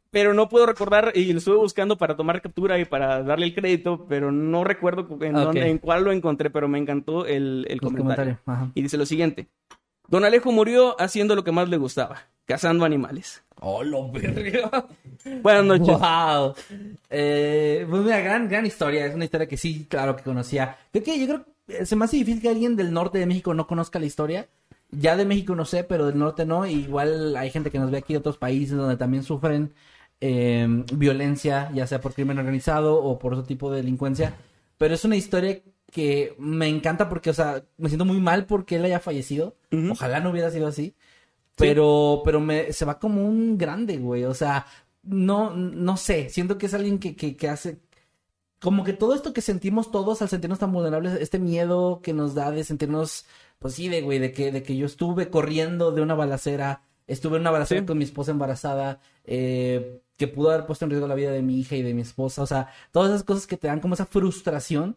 [0.09, 3.55] pero no puedo recordar y lo estuve buscando para tomar captura y para darle el
[3.55, 7.79] crédito, pero no recuerdo en, dónde- en cuál lo encontré, pero me encantó el, el
[7.79, 8.39] comentario.
[8.75, 9.47] Y dice lo siguiente.
[10.09, 13.43] Don Alejo murió haciendo lo que más le gustaba, cazando animales.
[13.61, 14.11] ¡Oh, lo!
[15.41, 15.97] Buenas noches.
[15.97, 16.53] ¡Wow!
[17.09, 19.05] Eh, pues mira, gran, gran historia.
[19.05, 20.77] Es una historia que sí, claro que conocía.
[20.91, 23.53] Creo que yo creo que se me hace difícil que alguien del norte de México
[23.53, 24.47] no conozca la historia.
[24.91, 26.65] Ya de México no sé, pero del norte no.
[26.65, 29.73] Igual hay gente que nos ve aquí de otros países donde también sufren
[30.19, 34.35] eh, violencia, ya sea por crimen organizado o por otro tipo de delincuencia.
[34.77, 35.61] Pero es una historia
[35.91, 39.55] que me encanta porque, o sea, me siento muy mal porque él haya fallecido.
[39.91, 40.95] Ojalá no hubiera sido así.
[41.55, 44.23] Pero, pero me, se va como un grande, güey.
[44.23, 44.65] O sea,
[45.03, 46.29] no, no sé.
[46.29, 47.79] Siento que es alguien que, que, que hace.
[48.59, 52.35] Como que todo esto que sentimos todos al sentirnos tan vulnerables, este miedo que nos
[52.35, 53.25] da de sentirnos,
[53.61, 57.35] pues sí, de güey, de que, de que yo estuve corriendo de una balacera, estuve
[57.37, 57.85] en una balacera Sí.
[57.87, 61.59] con mi esposa embarazada, eh, que pudo haber puesto en riesgo la vida de mi
[61.59, 62.41] hija y de mi esposa.
[62.41, 64.95] O sea, todas esas cosas que te dan como esa frustración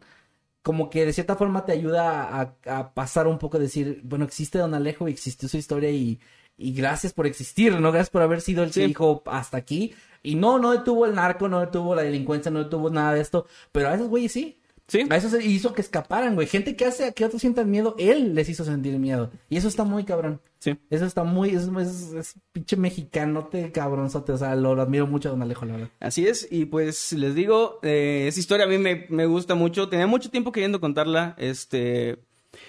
[0.63, 4.57] como que de cierta forma te ayuda a, a pasar un poco, decir, bueno, existe
[4.57, 6.19] Don Alejo y existió su historia y,
[6.57, 7.91] y gracias por existir, ¿no?
[7.91, 8.87] Gracias por haber sido el que Sí.
[8.87, 9.93] dijo hasta aquí.
[10.23, 13.45] Y no, no detuvo el narco, no detuvo la delincuencia, no detuvo nada de esto,
[13.71, 14.59] pero a esos güeyes sí.
[14.87, 15.05] Sí.
[15.09, 16.47] A esos hizo que escaparan, güey.
[16.47, 19.31] Gente que hace que otros sientan miedo, él les hizo sentir miedo.
[19.49, 20.41] Y eso está muy cabrón.
[20.59, 20.77] Sí.
[20.89, 24.31] Eso está muy, es, es, es pinche mexicanote cabronzote.
[24.31, 25.89] O sea, lo, lo admiro mucho a Don Alejo, la verdad.
[25.99, 29.89] Así es, y pues les digo, eh, esa historia a mí me, me gusta mucho.
[29.89, 31.35] Tenía mucho tiempo queriendo contarla.
[31.37, 32.19] Este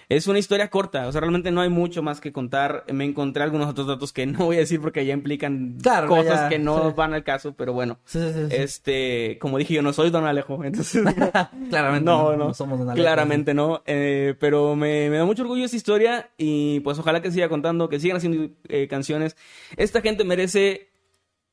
[0.08, 2.84] es una historia corta, o sea, realmente no hay mucho más que contar.
[2.92, 6.42] Me encontré algunos otros datos que no voy a decir porque ya implican Claro, cosas
[6.42, 6.94] ya, que no sí.
[6.96, 7.98] van al caso, pero bueno.
[8.04, 8.46] Sí, sí.
[8.50, 11.02] Este, como dije, yo no soy Don Alejo, entonces.
[11.70, 13.02] Claramente no, no, somos Don Alejo.
[13.02, 13.82] Claramente no.
[13.86, 17.88] eh, pero me, me da mucho orgullo esa historia y pues ojalá que siga contando,
[17.88, 19.36] que sigan haciendo eh, canciones.
[19.76, 20.90] Esta gente merece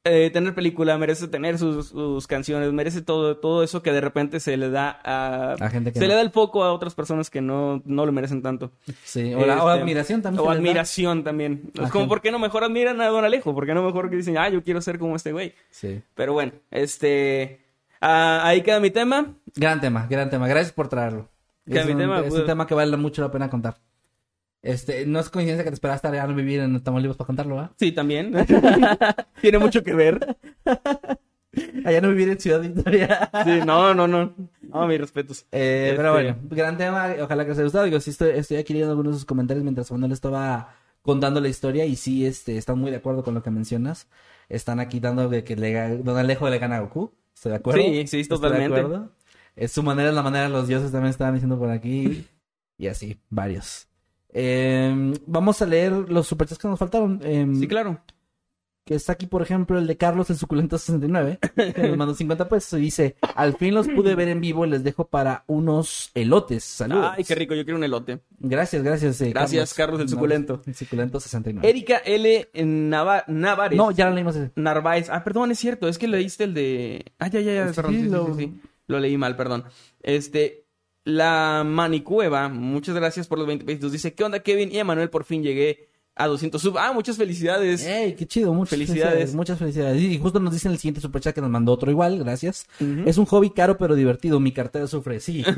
[0.05, 4.39] eh, tener película, merece tener sus, sus canciones, merece todo, todo eso que de repente
[4.41, 5.53] se le da a...
[5.53, 6.09] A gente que se no.
[6.09, 8.71] le da el foco a otras personas que no, no lo merecen tanto.
[9.03, 10.45] Sí, o, la- o Este, admiración también.
[10.45, 10.55] O da.
[10.57, 11.71] admiración también.
[11.81, 13.53] Es como, ¿por qué no mejor admiran a Don Alejo?
[13.55, 15.53] ¿Por qué no mejor que dicen, ah, yo quiero ser como este güey?
[15.69, 16.01] Sí.
[16.15, 17.61] Pero bueno, este...
[18.01, 19.35] ah, ahí queda mi tema.
[19.55, 20.47] Gran tema, gran tema.
[20.49, 21.29] Gracias por traerlo.
[21.65, 23.77] Es, mi un, tema, es pues- un tema que vale mucho la pena contar.
[24.63, 27.73] Este, no es coincidencia que te esperaste a vivir en Tamaulipas para contarlo, ¿va?
[27.77, 28.33] Sí, también.
[29.41, 30.37] Tiene mucho que ver.
[31.85, 33.29] Allá no vivir en Ciudad Victoria.
[33.43, 34.33] Sí, no, no, no.
[34.61, 35.45] No, mis respetos.
[35.51, 37.13] Eh, Este- Pero bueno, gran tema.
[37.21, 37.85] Ojalá que les haya gustado.
[37.85, 41.49] Digo, sí estoy, estoy aquí leyendo algunos de sus comentarios mientras Manuel estaba contando la
[41.49, 44.07] historia y sí, este, están muy de acuerdo con lo que mencionas.
[44.49, 47.11] Están aquí dando de que le, Don Alejo le gana a Goku.
[47.35, 47.81] Estoy de acuerdo.
[47.81, 48.79] Sí, sí, Estoy de totalmente.
[48.79, 49.11] acuerdo.
[49.55, 52.25] Es su manera, es la manera de los dioses también estaban diciendo por aquí.
[52.77, 53.87] Y así, varios.
[54.33, 57.19] Eh, vamos a leer los superchats que nos faltaron.
[57.23, 57.99] Eh, Sí, claro.
[58.85, 62.49] que está aquí, por ejemplo, el de Carlos el Suculento 69, que nos mandó 50
[62.49, 66.63] pesos y dice, al fin los pude ver en vivo, les dejo para unos elotes.
[66.65, 67.11] Saludos.
[67.15, 68.19] Ay, qué rico, yo quiero un elote.
[68.39, 69.21] Gracias, gracias.
[69.21, 70.61] eh, Gracias, Carlos el Suculento.
[70.65, 71.69] El Suculento 69.
[71.69, 72.49] Erika L.
[72.55, 73.77] Nava- Navares.
[73.77, 74.51] No, ya lo leímos ese.
[74.55, 75.09] Narváez.
[75.09, 75.87] Ah, perdón, es cierto.
[75.87, 77.05] Es que leíste el de.
[77.19, 77.67] Ah, ya, ya, ya.
[77.69, 77.93] Sí, perdón.
[77.93, 78.61] Sí, sí, lo- sí, sí.
[78.87, 79.63] Lo leí mal, perdón.
[80.01, 80.62] Este.
[81.05, 82.49] La Manicueva.
[82.49, 83.91] Muchas gracias por los 20 pesitos.
[83.91, 85.09] Dice: ¿Qué onda, Kevin y Emanuel?
[85.09, 86.77] Por fin llegué a 200 sub.
[86.77, 87.85] Ah, muchas felicidades.
[87.85, 88.53] ¡Ey, qué chido!
[88.53, 89.03] Muchas Felicidades.
[89.03, 89.35] felicidades.
[89.35, 90.01] Muchas felicidades.
[90.01, 92.67] Y justo nos dicen el siguiente superchat que nos mandó otro igual, gracias.
[93.05, 95.43] Es un hobby caro pero divertido, mi cartera sufre, sí.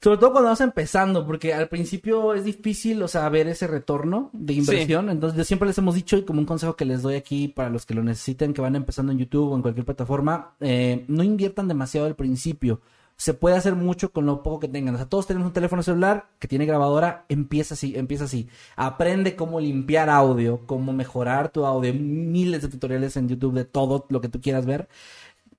[0.00, 4.30] Sobre todo cuando vas empezando, porque al principio es difícil, o sea, ver ese retorno
[4.32, 5.10] de inversión.
[5.10, 7.68] Entonces, yo siempre les hemos dicho, y como un consejo que les doy aquí para
[7.68, 11.24] los que lo necesiten, que van empezando en YouTube o en cualquier plataforma, eh, no
[11.24, 12.80] inviertan demasiado al principio.
[13.18, 14.94] Se puede hacer mucho con lo poco que tengan.
[14.94, 18.48] O sea, todos tenemos un teléfono celular que tiene grabadora, empieza así, empieza así.
[18.76, 21.92] Aprende cómo limpiar audio, cómo mejorar tu audio.
[21.92, 24.88] Miles de tutoriales en YouTube de todo lo que tú quieras ver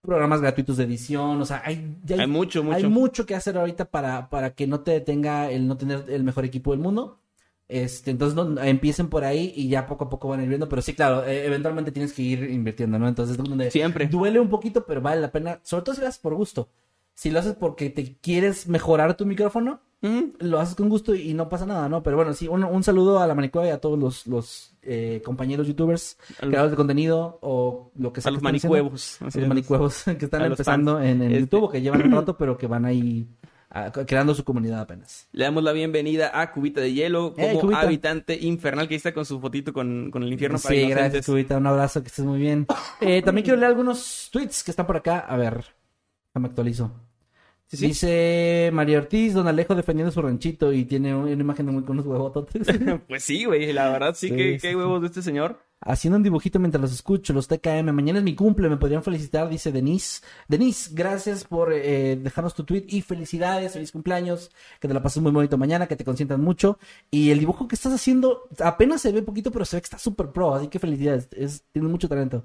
[0.01, 2.77] programas gratuitos de edición, o sea, hay, Hay mucho, mucho.
[2.77, 6.23] hay mucho que hacer ahorita para, para que no te detenga el no tener el
[6.23, 7.19] mejor equipo del mundo.
[7.67, 10.67] Este, entonces no, empiecen por ahí y ya poco a poco van a ir viendo,
[10.67, 13.07] pero sí, claro, eh, eventualmente tienes que ir invirtiendo, ¿no?
[13.07, 14.07] Entonces es donde Siempre.
[14.07, 16.69] duele un poquito, pero vale la pena, sobre todo si haces por gusto.
[17.19, 19.81] Si lo haces porque te quieres mejorar tu micrófono,
[20.39, 22.01] lo haces con gusto y no pasa nada, ¿no?
[22.01, 25.21] Pero bueno, sí, un, un saludo a la Manicueva y a todos los, los eh,
[25.25, 28.29] compañeros youtubers, los- creadores de contenido o lo que sea.
[28.29, 29.21] A los manicuevos.
[29.21, 32.57] A los manicuevos que están empezando en, en Este- YouTube que llevan un rato, pero
[32.57, 33.27] que van ahí
[33.69, 35.27] ah, creando su comunidad apenas.
[35.33, 39.25] Le damos la bienvenida a Cubita de Hielo ¡Ey, como habitante infernal que está con
[39.25, 41.57] su fotito con, con el infierno para Sí, gracias, Cubita.
[41.57, 42.65] Un abrazo, que estés muy bien.
[43.01, 45.19] Eh, también quiero leer algunos tweets que están por acá.
[45.19, 45.65] A ver,
[46.35, 46.93] me actualizo.
[47.69, 47.87] Sí, sí.
[47.87, 51.83] Dice María Ortiz, don Alejo defendiendo su ranchito y tiene un- una imagen de muy
[51.83, 52.65] con unos huevototes.
[53.07, 55.59] Pues sí, güey, la verdad sí, Sí, que qué huevos de este señor.
[55.81, 57.93] Haciendo un dibujito mientras los escucho, los TKM.
[57.93, 60.21] Mañana es mi cumple, me podrían felicitar, dice Denise.
[60.49, 64.51] Denise, gracias por eh, dejarnos tu tweet y felicidades, feliz cumpleaños,
[64.81, 66.79] que te la pases muy bonito mañana, que te consientan mucho.
[67.11, 69.99] Y el dibujo que estás haciendo apenas se ve poquito, pero se ve que está
[69.99, 72.43] súper pro, así que felicidades, es, tienes mucho talento.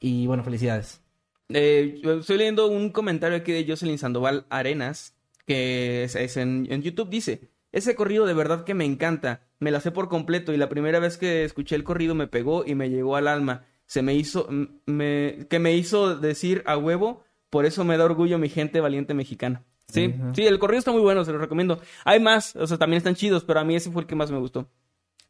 [0.00, 1.00] Y bueno, felicidades.
[1.48, 5.14] Eh, yo estoy leyendo un comentario aquí de Jocelyn Sandoval Arenas,
[5.46, 9.70] que es, es en, en YouTube, dice, ese corrido de verdad que me encanta, me
[9.70, 12.74] la sé por completo y la primera vez que escuché el corrido me pegó y
[12.74, 14.48] me llegó al alma, se me hizo,
[14.86, 19.14] me, que me hizo decir a huevo, por eso me da orgullo mi gente valiente
[19.14, 19.62] mexicana.
[19.88, 21.80] Sí, sí, el corrido está muy bueno, se lo recomiendo.
[22.04, 24.32] Hay más, o sea, también están chidos, pero a mí ese fue el que más
[24.32, 24.68] me gustó.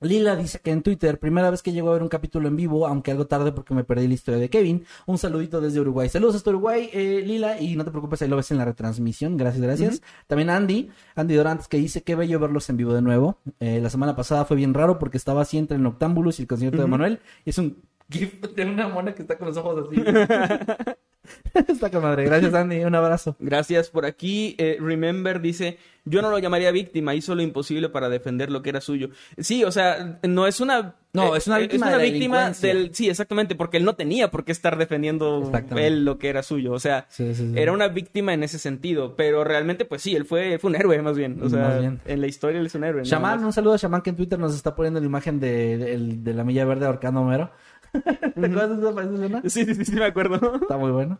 [0.00, 2.86] Lila dice que en Twitter, primera vez que llego a ver un capítulo en vivo,
[2.86, 4.84] aunque algo tarde porque me perdí la historia de Kevin.
[5.06, 6.08] Un saludito desde Uruguay.
[6.08, 9.36] Saludos hasta Uruguay, eh, Lila, y no te preocupes, ahí lo ves en la retransmisión.
[9.36, 10.02] Gracias, gracias.
[10.26, 13.38] También Andy, Andy Dorantes, que dice que bello verlos en vivo de nuevo.
[13.58, 16.48] Eh, la semana pasada fue bien raro porque estaba así entre el Noctámbulos y el
[16.48, 16.86] concierto de.
[16.88, 17.20] Manuel.
[17.44, 20.02] Y es un gif de una mona que está con los ojos así.
[21.68, 22.24] está con madre.
[22.24, 22.84] Gracias, Andy.
[22.84, 23.36] Un abrazo.
[23.38, 24.54] Gracias por aquí.
[24.58, 28.70] Eh, Remember dice, yo no lo llamaría víctima, hizo lo imposible para defender lo que
[28.70, 29.10] era suyo.
[29.38, 30.94] Sí, o sea, no es una...
[31.12, 32.94] No, eh, es una eh, víctima es una víctima del...
[32.94, 36.72] Sí, exactamente, porque él no tenía por qué estar defendiendo él lo que era suyo.
[36.72, 37.58] O sea, Sí, sí, sí.
[37.58, 41.00] era una víctima en ese sentido, pero realmente, pues sí, él fue, fue un héroe
[41.00, 41.40] más bien.
[41.42, 42.00] O sea, bien.
[42.04, 43.02] en la historia él es un héroe.
[43.04, 45.98] Shaman, un saludo a Shaman que en Twitter nos está poniendo la imagen de, de,
[45.98, 47.50] de la milla verde ahorcando Homero.
[48.34, 49.42] ¿Te acuerdas de esa, escena?
[49.46, 50.56] Sí, sí, sí, me acuerdo.
[50.56, 51.18] Está muy bueno.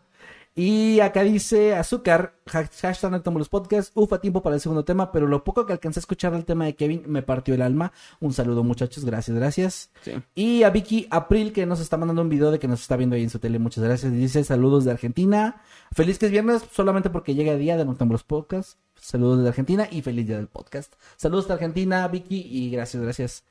[0.59, 5.26] Y acá dice Azúcar, ha- hashtag Noctámbulos Podcast, ufa tiempo para el segundo tema, pero
[5.26, 7.93] lo poco que alcancé a escuchar del tema de Kevin me partió el alma.
[8.20, 9.90] Un saludo muchachos, gracias, gracias.
[10.01, 10.12] Sí.
[10.34, 13.16] Y a Vicky April que nos está mandando un video de que nos está viendo
[13.16, 14.10] ahí en su tele, muchas gracias.
[14.12, 15.60] Dice saludos de Argentina,
[15.93, 18.78] feliz que es viernes solamente porque llega el día de Noctámbulos Podcast.
[18.98, 20.94] Saludos de Argentina y feliz día del podcast.
[21.16, 23.44] Saludos de Argentina, Vicky, y gracias, gracias.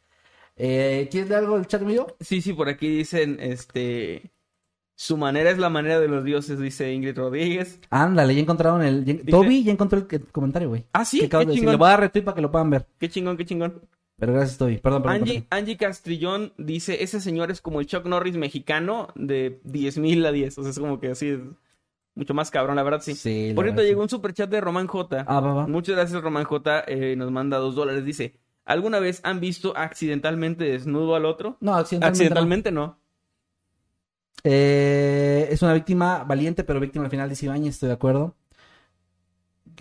[0.58, 2.08] Eh, ¿Quieres leer algo del chat mío?
[2.20, 4.32] Sí, sí, por aquí dicen, este...
[4.98, 7.82] Su manera es la manera de los dioses, dice Ingrid Rodríguez.
[7.90, 9.04] Ándale, ya encontraron el...
[9.04, 10.86] ya- Toby ya encontró el, comentario, güey.
[10.94, 11.72] Ah, sí, qué de chingón.
[11.72, 12.88] Le voy a dar retweet para que lo puedan ver.
[12.98, 13.82] Qué chingón, qué chingón.
[14.18, 14.78] Pero gracias, Toby.
[14.78, 15.18] Perdón, perdón.
[15.22, 15.48] Angie, perdón.
[15.50, 20.58] Angie Castrillón dice, ese señor es como el Chuck Norris mexicano de 10.000 a 10.
[20.58, 21.40] O sea, es como que así es
[22.16, 23.16] mucho más cabrón, la verdad, sí.
[23.16, 25.26] Sí, Por cierto, llegó un superchat de Román J.
[25.28, 25.68] Ah, va, va.
[25.68, 26.86] Muchas gracias, Román J.
[26.88, 28.06] eh, nos manda dos dólares.
[28.06, 31.58] Dice, ¿alguna vez han visto accidentalmente desnudo al otro?
[31.62, 32.24] No, accidentalmente.
[32.24, 32.88] Accidentalmente no.
[32.88, 33.00] no.
[34.44, 38.36] Eh, es una víctima valiente, pero víctima al final dice Ibañez, estoy de acuerdo.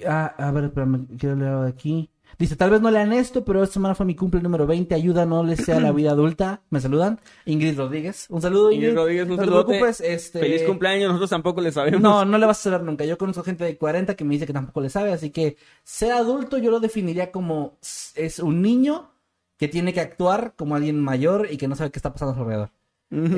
[0.06, 2.11] Ah, a ver, espérame, quiero leer algo de aquí.
[2.39, 4.94] Dice, tal vez no lean esto, pero esta semana fue mi cumple número 20.
[4.94, 6.62] Ayuda, no les sea la vida adulta.
[6.70, 7.20] Me saludan.
[7.47, 8.27] Ingrid Rodríguez.
[8.28, 8.89] Un saludo, Ingrid.
[8.89, 9.69] Ingrid Rodríguez, un no te saludote.
[9.73, 10.40] preocupes, este...
[10.40, 12.01] Feliz cumpleaños, nosotros tampoco le sabemos.
[12.01, 13.05] No, no le vas a saber nunca.
[13.05, 16.12] Yo conozco gente de 40 que me dice que tampoco le sabe, así que ser
[16.12, 17.78] adulto yo lo definiría como
[18.15, 19.11] es un niño
[19.56, 22.35] que tiene que actuar como alguien mayor y que no sabe qué está pasando a
[22.36, 22.70] su alrededor.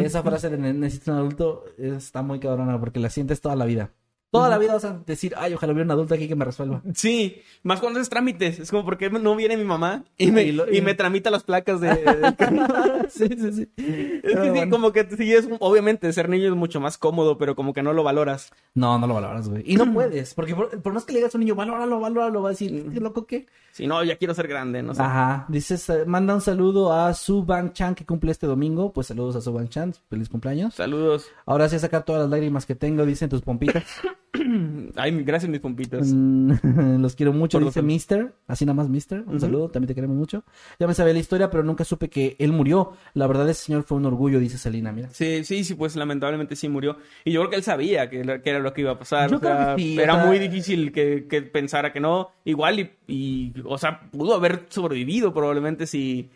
[0.02, 3.66] Esa frase de ne- necesito un adulto está muy cabrona porque la sientes toda la
[3.66, 3.90] vida.
[4.30, 6.82] Toda la vida vas a decir, ay, ojalá hubiera un adulto aquí que me resuelva.
[6.94, 8.58] Sí, más cuando haces trámites.
[8.58, 10.04] Es como, ¿por qué no viene mi mamá?
[10.18, 12.66] Y me, Y lo- y me tramita las placas de, carro.
[13.08, 13.68] sí, sí, sí.
[13.78, 17.56] Es que sí, como que sí es, obviamente, ser niño es mucho más cómodo, pero
[17.56, 18.52] como que no lo valoras.
[18.74, 19.62] No, no lo valoras, güey.
[19.64, 22.42] Y no puedes, porque por, por más que le digas a un niño, valóralo, valóralo,
[22.42, 23.46] va a decir, ¿qué loco qué?
[23.72, 25.00] Si no, ya quiero ser grande, no sé.
[25.02, 28.92] Ajá, dices, eh, manda un saludo a Su Bang Chan que cumple este domingo.
[28.92, 30.74] Pues saludos a Su Bang Chan, feliz cumpleaños.
[30.74, 31.28] Saludos.
[31.46, 33.84] Ahora sí a sacar todas las lágrimas que tengo, dicen tus pompitas.
[34.96, 36.12] Ay, gracias, mis pompitas.
[36.12, 39.22] Mm, Los quiero mucho, Por dice los- Mister, así nada más Mister.
[39.26, 40.44] Un saludo, también te queremos mucho.
[40.78, 42.92] Ya me sabía la historia, pero nunca supe que él murió.
[43.14, 45.08] La verdad, ese señor fue un orgullo, dice Selina, mira.
[45.10, 46.98] Sí, sí, sí, pues lamentablemente sí murió.
[47.24, 49.30] Y yo creo que él sabía que, que era lo que iba a pasar.
[49.30, 52.00] Yo o sea, creo que sí, o Era sea- muy difícil que, que pensara que
[52.00, 52.30] no.
[52.44, 56.30] Igual y, y, o sea, pudo haber sobrevivido probablemente si,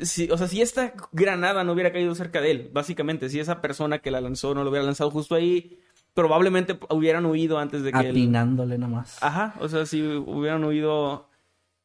[0.00, 3.60] si, o sea, si esta granada no hubiera caído cerca de él, básicamente, si esa
[3.60, 5.78] persona que la lanzó no lo hubiera lanzado justo ahí,
[6.14, 8.10] probablemente hubieran huido antes de que él...
[8.10, 9.22] Atinándole nomás.
[9.22, 11.28] Ajá, o sea, si hubieran huido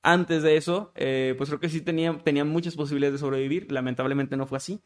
[0.04, 3.72] antes de eso, eh, pues creo que sí tenían, tenían muchas posibilidades de sobrevivir.
[3.72, 4.82] Lamentablemente no fue así.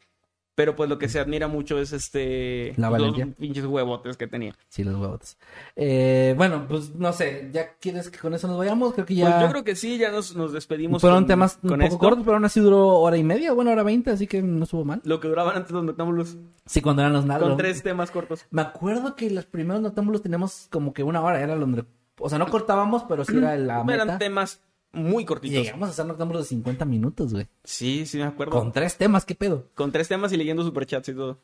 [0.54, 2.74] Pero pues lo que se admira mucho es este...
[2.76, 3.26] La los valentía.
[3.38, 4.54] pinches huevotes que tenía.
[4.68, 5.38] Sí, los huevos.
[5.76, 8.92] Eh, bueno, pues no sé, ¿ya quieres que con eso nos vayamos?
[8.92, 9.30] Creo que ya...
[9.30, 11.86] Pues yo creo que sí, ya nos, nos despedimos Fueron con, temas un con poco
[11.94, 11.98] esto.
[11.98, 14.84] cortos, pero aún así duró hora y media, bueno, hora veinte, así que no estuvo
[14.84, 15.00] mal.
[15.04, 16.36] Lo que duraban antes los noctámbulos.
[16.66, 17.48] Sí, cuando eran los nalgos.
[17.48, 18.44] Con tres temas cortos.
[18.50, 21.84] Me acuerdo que los primeros noctámbulos teníamos como que una hora, era donde...
[22.18, 24.18] O sea, no cortábamos, pero sí era la Eran meta.
[24.18, 24.60] temas
[24.92, 25.64] muy Y cortitos.
[25.64, 27.48] llegamos a hacer noctámbulos de 50 minutos, güey.
[27.64, 28.52] Sí, sí me acuerdo.
[28.52, 28.72] Con Con...
[28.72, 29.68] tres temas, ¿qué pedo?
[29.92, 31.38] tres temas y leyendo superchats y todo.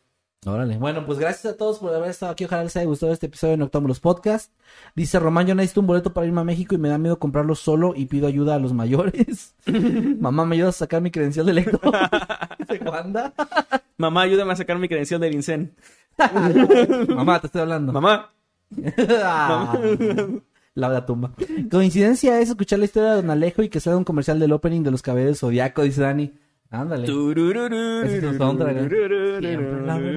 [0.47, 0.77] Órale.
[0.77, 2.45] Bueno, pues gracias a todos por haber estado aquí.
[2.45, 4.53] Ojalá les haya gustado este episodio de Noctámbulos Podcast.
[4.95, 7.57] Dice Román, yo necesito un boleto para irme a México y me da miedo comprarlo
[7.57, 9.57] solo y pido ayuda a los mayores.
[10.21, 11.81] Mamá, ¿me ayudas a sacar mi credencial de lector?
[12.69, 13.35] Dice Wanda.
[13.97, 15.75] Mamá, ayúdame a sacar mi credencial del INSEN.
[17.09, 17.93] Mamá, te estoy hablando.
[17.93, 18.31] Mamá.
[19.09, 19.77] Ah,
[20.75, 21.33] la la tumba.
[21.71, 24.83] Coincidencia es escuchar la historia de Don Alejo y que sea un comercial del opening
[24.83, 26.33] de los caballeros Zodiaco, dice Dani.
[26.71, 27.07] Ándale.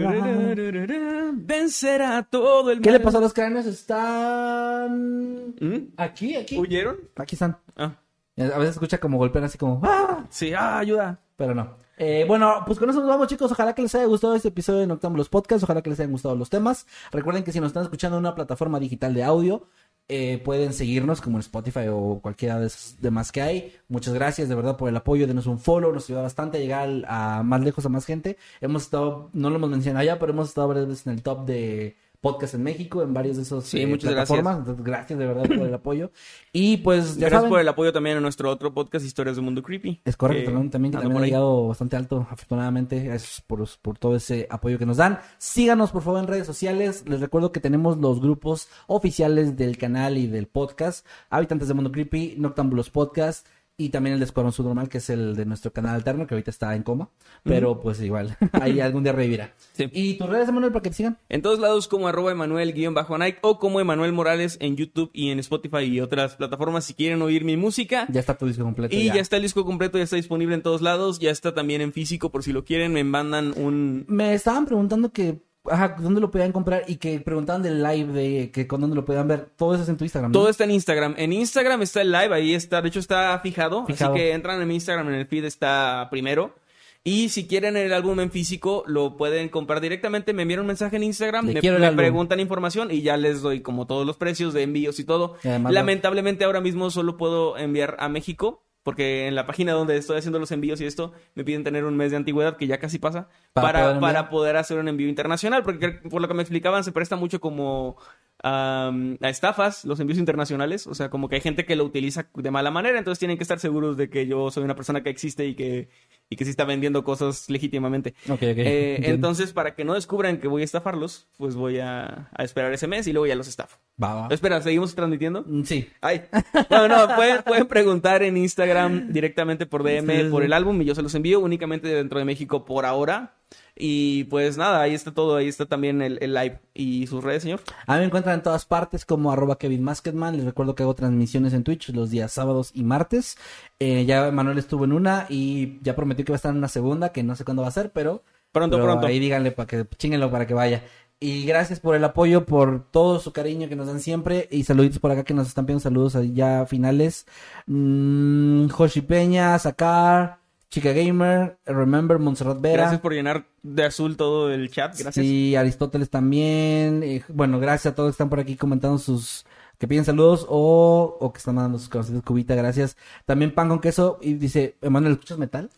[0.09, 1.31] Verdad.
[1.33, 3.65] Vencerá todo el ¿Qué le pasó a los cráneos?
[3.65, 5.93] Están ¿Mm?
[5.97, 6.57] aquí, aquí.
[6.57, 6.97] ¿Huyeron?
[7.15, 7.57] Aquí están.
[7.77, 7.93] Ah,
[8.37, 10.25] A veces escucha como golpean así como ¡Ah!
[10.29, 11.19] sí, ah, ayuda.
[11.37, 11.75] Pero no.
[11.97, 13.51] Eh, bueno, pues con eso nos vamos, chicos.
[13.51, 15.63] Ojalá que les haya gustado este episodio de Noctámbulos Podcast.
[15.63, 16.85] Ojalá que les hayan gustado los temas.
[17.11, 19.67] Recuerden que si nos están escuchando en una plataforma digital de audio,
[20.13, 23.73] eh, pueden seguirnos como en Spotify o cualquiera de esos demás que hay.
[23.87, 25.25] Muchas gracias de verdad por el apoyo.
[25.25, 25.93] Denos un follow.
[25.93, 28.37] Nos ayuda bastante a llegar a más lejos a más gente.
[28.59, 31.45] Hemos estado, no lo hemos mencionado ya, pero hemos estado varias veces en el top
[31.45, 34.59] de podcast en México, en varios de esos Sí, eh, muchas plataformas.
[34.59, 36.11] Entonces, gracias de verdad por el apoyo.
[36.53, 39.43] Y pues ya Gracias saben, por el apoyo también a nuestro otro podcast, Historias del
[39.43, 40.01] Mundo Creepy.
[40.05, 43.03] es correcto, también, que también ha llegado bastante alto, afortunadamente.
[43.03, 45.19] Gracias por, por todo ese apoyo que nos dan.
[45.39, 47.03] Síganos, por favor, en redes sociales.
[47.07, 51.05] Les recuerdo que tenemos los grupos oficiales del canal y del podcast.
[51.29, 53.47] Habitantes del Mundo Creepy, Noctámbulos Podcast.
[53.77, 56.51] Y también el de Escuadrón Subnormal, que es el de nuestro canal alterno, que ahorita
[56.51, 57.09] está en coma.
[57.43, 59.53] Pero pues igual, ahí algún día revivirá.
[59.73, 59.89] Sí.
[59.91, 61.17] ¿Y tus redes, Manuel, para que te sigan?
[61.29, 65.83] En todos lados como arroba Emanuel-Nike o como Emanuel Morales en YouTube y en Spotify
[65.83, 68.05] y otras plataformas si quieren oír mi música.
[68.09, 68.95] Ya está tu disco completo.
[68.95, 69.15] Y ya.
[69.15, 72.29] está el disco completo, ya está disponible en todos lados, ya está también en físico
[72.29, 74.05] por si lo quieren, me mandan un...
[74.07, 76.83] Me estaban preguntando que, ajá, ¿dónde lo podían comprar?
[76.87, 79.49] Y que preguntaban del live, de que con dónde lo podían ver.
[79.55, 80.31] Todo eso es en tu Instagram.
[80.31, 80.39] ¿no?
[80.39, 81.15] Todo está en Instagram.
[81.17, 84.13] En Instagram está el live, ahí está, de hecho está fijado, Fijado.
[84.13, 86.55] así que entran en mi Instagram, en el feed está primero.
[87.03, 90.33] Y si quieren el álbum en físico, lo pueden comprar directamente.
[90.33, 93.87] Me envían un mensaje en Instagram, me, me preguntan información y ya les doy como
[93.87, 95.35] todos los precios de envíos y todo.
[95.43, 98.63] Y Lamentablemente ahora mismo solo puedo enviar a México.
[98.83, 101.95] Porque en la página donde estoy haciendo los envíos y esto, me piden tener un
[101.95, 105.07] mes de antigüedad, que ya casi pasa, Para para, poder para, poder hacer un envío
[105.07, 105.63] internacional.
[105.63, 107.97] Porque por lo que me explicaban, se presta mucho como
[108.43, 108.91] a
[109.21, 110.87] estafas los envíos internacionales.
[110.87, 113.43] O sea, como que hay gente que lo utiliza de mala manera, entonces tienen que
[113.43, 115.89] estar seguros de que yo soy una persona que existe y que,
[116.29, 118.15] y que sí está vendiendo cosas legítimamente.
[118.25, 118.41] Ok, ok.
[118.43, 122.73] Eh, entonces, para que no descubran que voy a estafarlos, pues voy a, a esperar
[122.73, 123.77] ese mes y luego ya los estafo.
[124.01, 124.27] Va, va.
[124.33, 125.43] Espera, ¿seguimos transmitiendo?
[125.45, 125.87] Mm, Sí.
[126.01, 126.23] Ay.
[126.69, 130.95] Bueno, no, pueden, pueden preguntar en Instagram directamente por DM por el álbum y yo
[130.95, 133.35] se los envío únicamente dentro de México por ahora.
[133.75, 136.59] Y pues nada, ahí está todo, ahí está también el, el live.
[136.73, 137.61] ¿Y sus redes, señor?
[137.87, 140.35] A mí me encuentran en todas partes como arroba Kevin Masketman.
[140.35, 143.37] Les recuerdo que hago transmisiones en Twitch los días sábados y martes.
[143.79, 146.67] Eh, ya Manuel estuvo en una y ya prometió que va a estar en una
[146.67, 148.23] segunda, que no sé cuándo va a ser, pero...
[148.51, 149.07] Pronto, pero pronto.
[149.07, 150.83] Ahí díganle para que chinguenlo para que vaya.
[151.23, 154.47] Y gracias por el apoyo, por todo su cariño que nos dan siempre.
[154.49, 157.27] Y saluditos por acá que nos están pidiendo saludos ya finales.
[157.67, 160.40] Mm, Joshi Peña, Sakar,
[160.71, 162.83] Chica Gamer, Remember, Montserrat Vera.
[162.83, 164.97] Gracias por llenar de azul todo el chat.
[164.97, 165.13] Gracias.
[165.25, 167.03] Sí, Aristóteles también.
[167.03, 169.45] eh, bueno, gracias a todos que están por aquí comentando sus.
[169.77, 172.95] que piden saludos o, o que están mandando sus conocidos cubita, gracias.
[173.25, 175.69] También pan con queso y dice, Emanuel, ¿escuchas metal?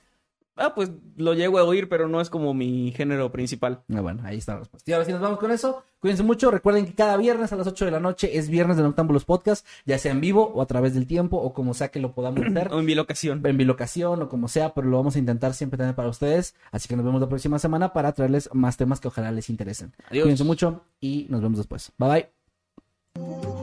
[0.55, 3.84] Ah, pues lo llego a oír, pero no es como mi género principal.
[3.93, 4.89] Ah, bueno, ahí está la respuesta.
[4.89, 5.84] Y ahora sí nos vamos con eso.
[5.99, 6.51] Cuídense mucho.
[6.51, 9.65] Recuerden que cada viernes a las 8 de la noche es viernes de Noctámbulos Podcast,
[9.85, 12.45] ya sea en vivo o a través del tiempo o como sea que lo podamos
[12.45, 12.71] hacer.
[12.71, 13.41] O en mi locación.
[13.45, 16.55] en bilocación o como sea, pero lo vamos a intentar siempre tener para ustedes.
[16.71, 19.93] Así que nos vemos la próxima semana para traerles más temas que ojalá les interesen.
[20.09, 20.23] Adiós.
[20.23, 21.91] Cuídense mucho y nos vemos después.
[21.97, 22.30] Bye
[23.15, 23.62] bye.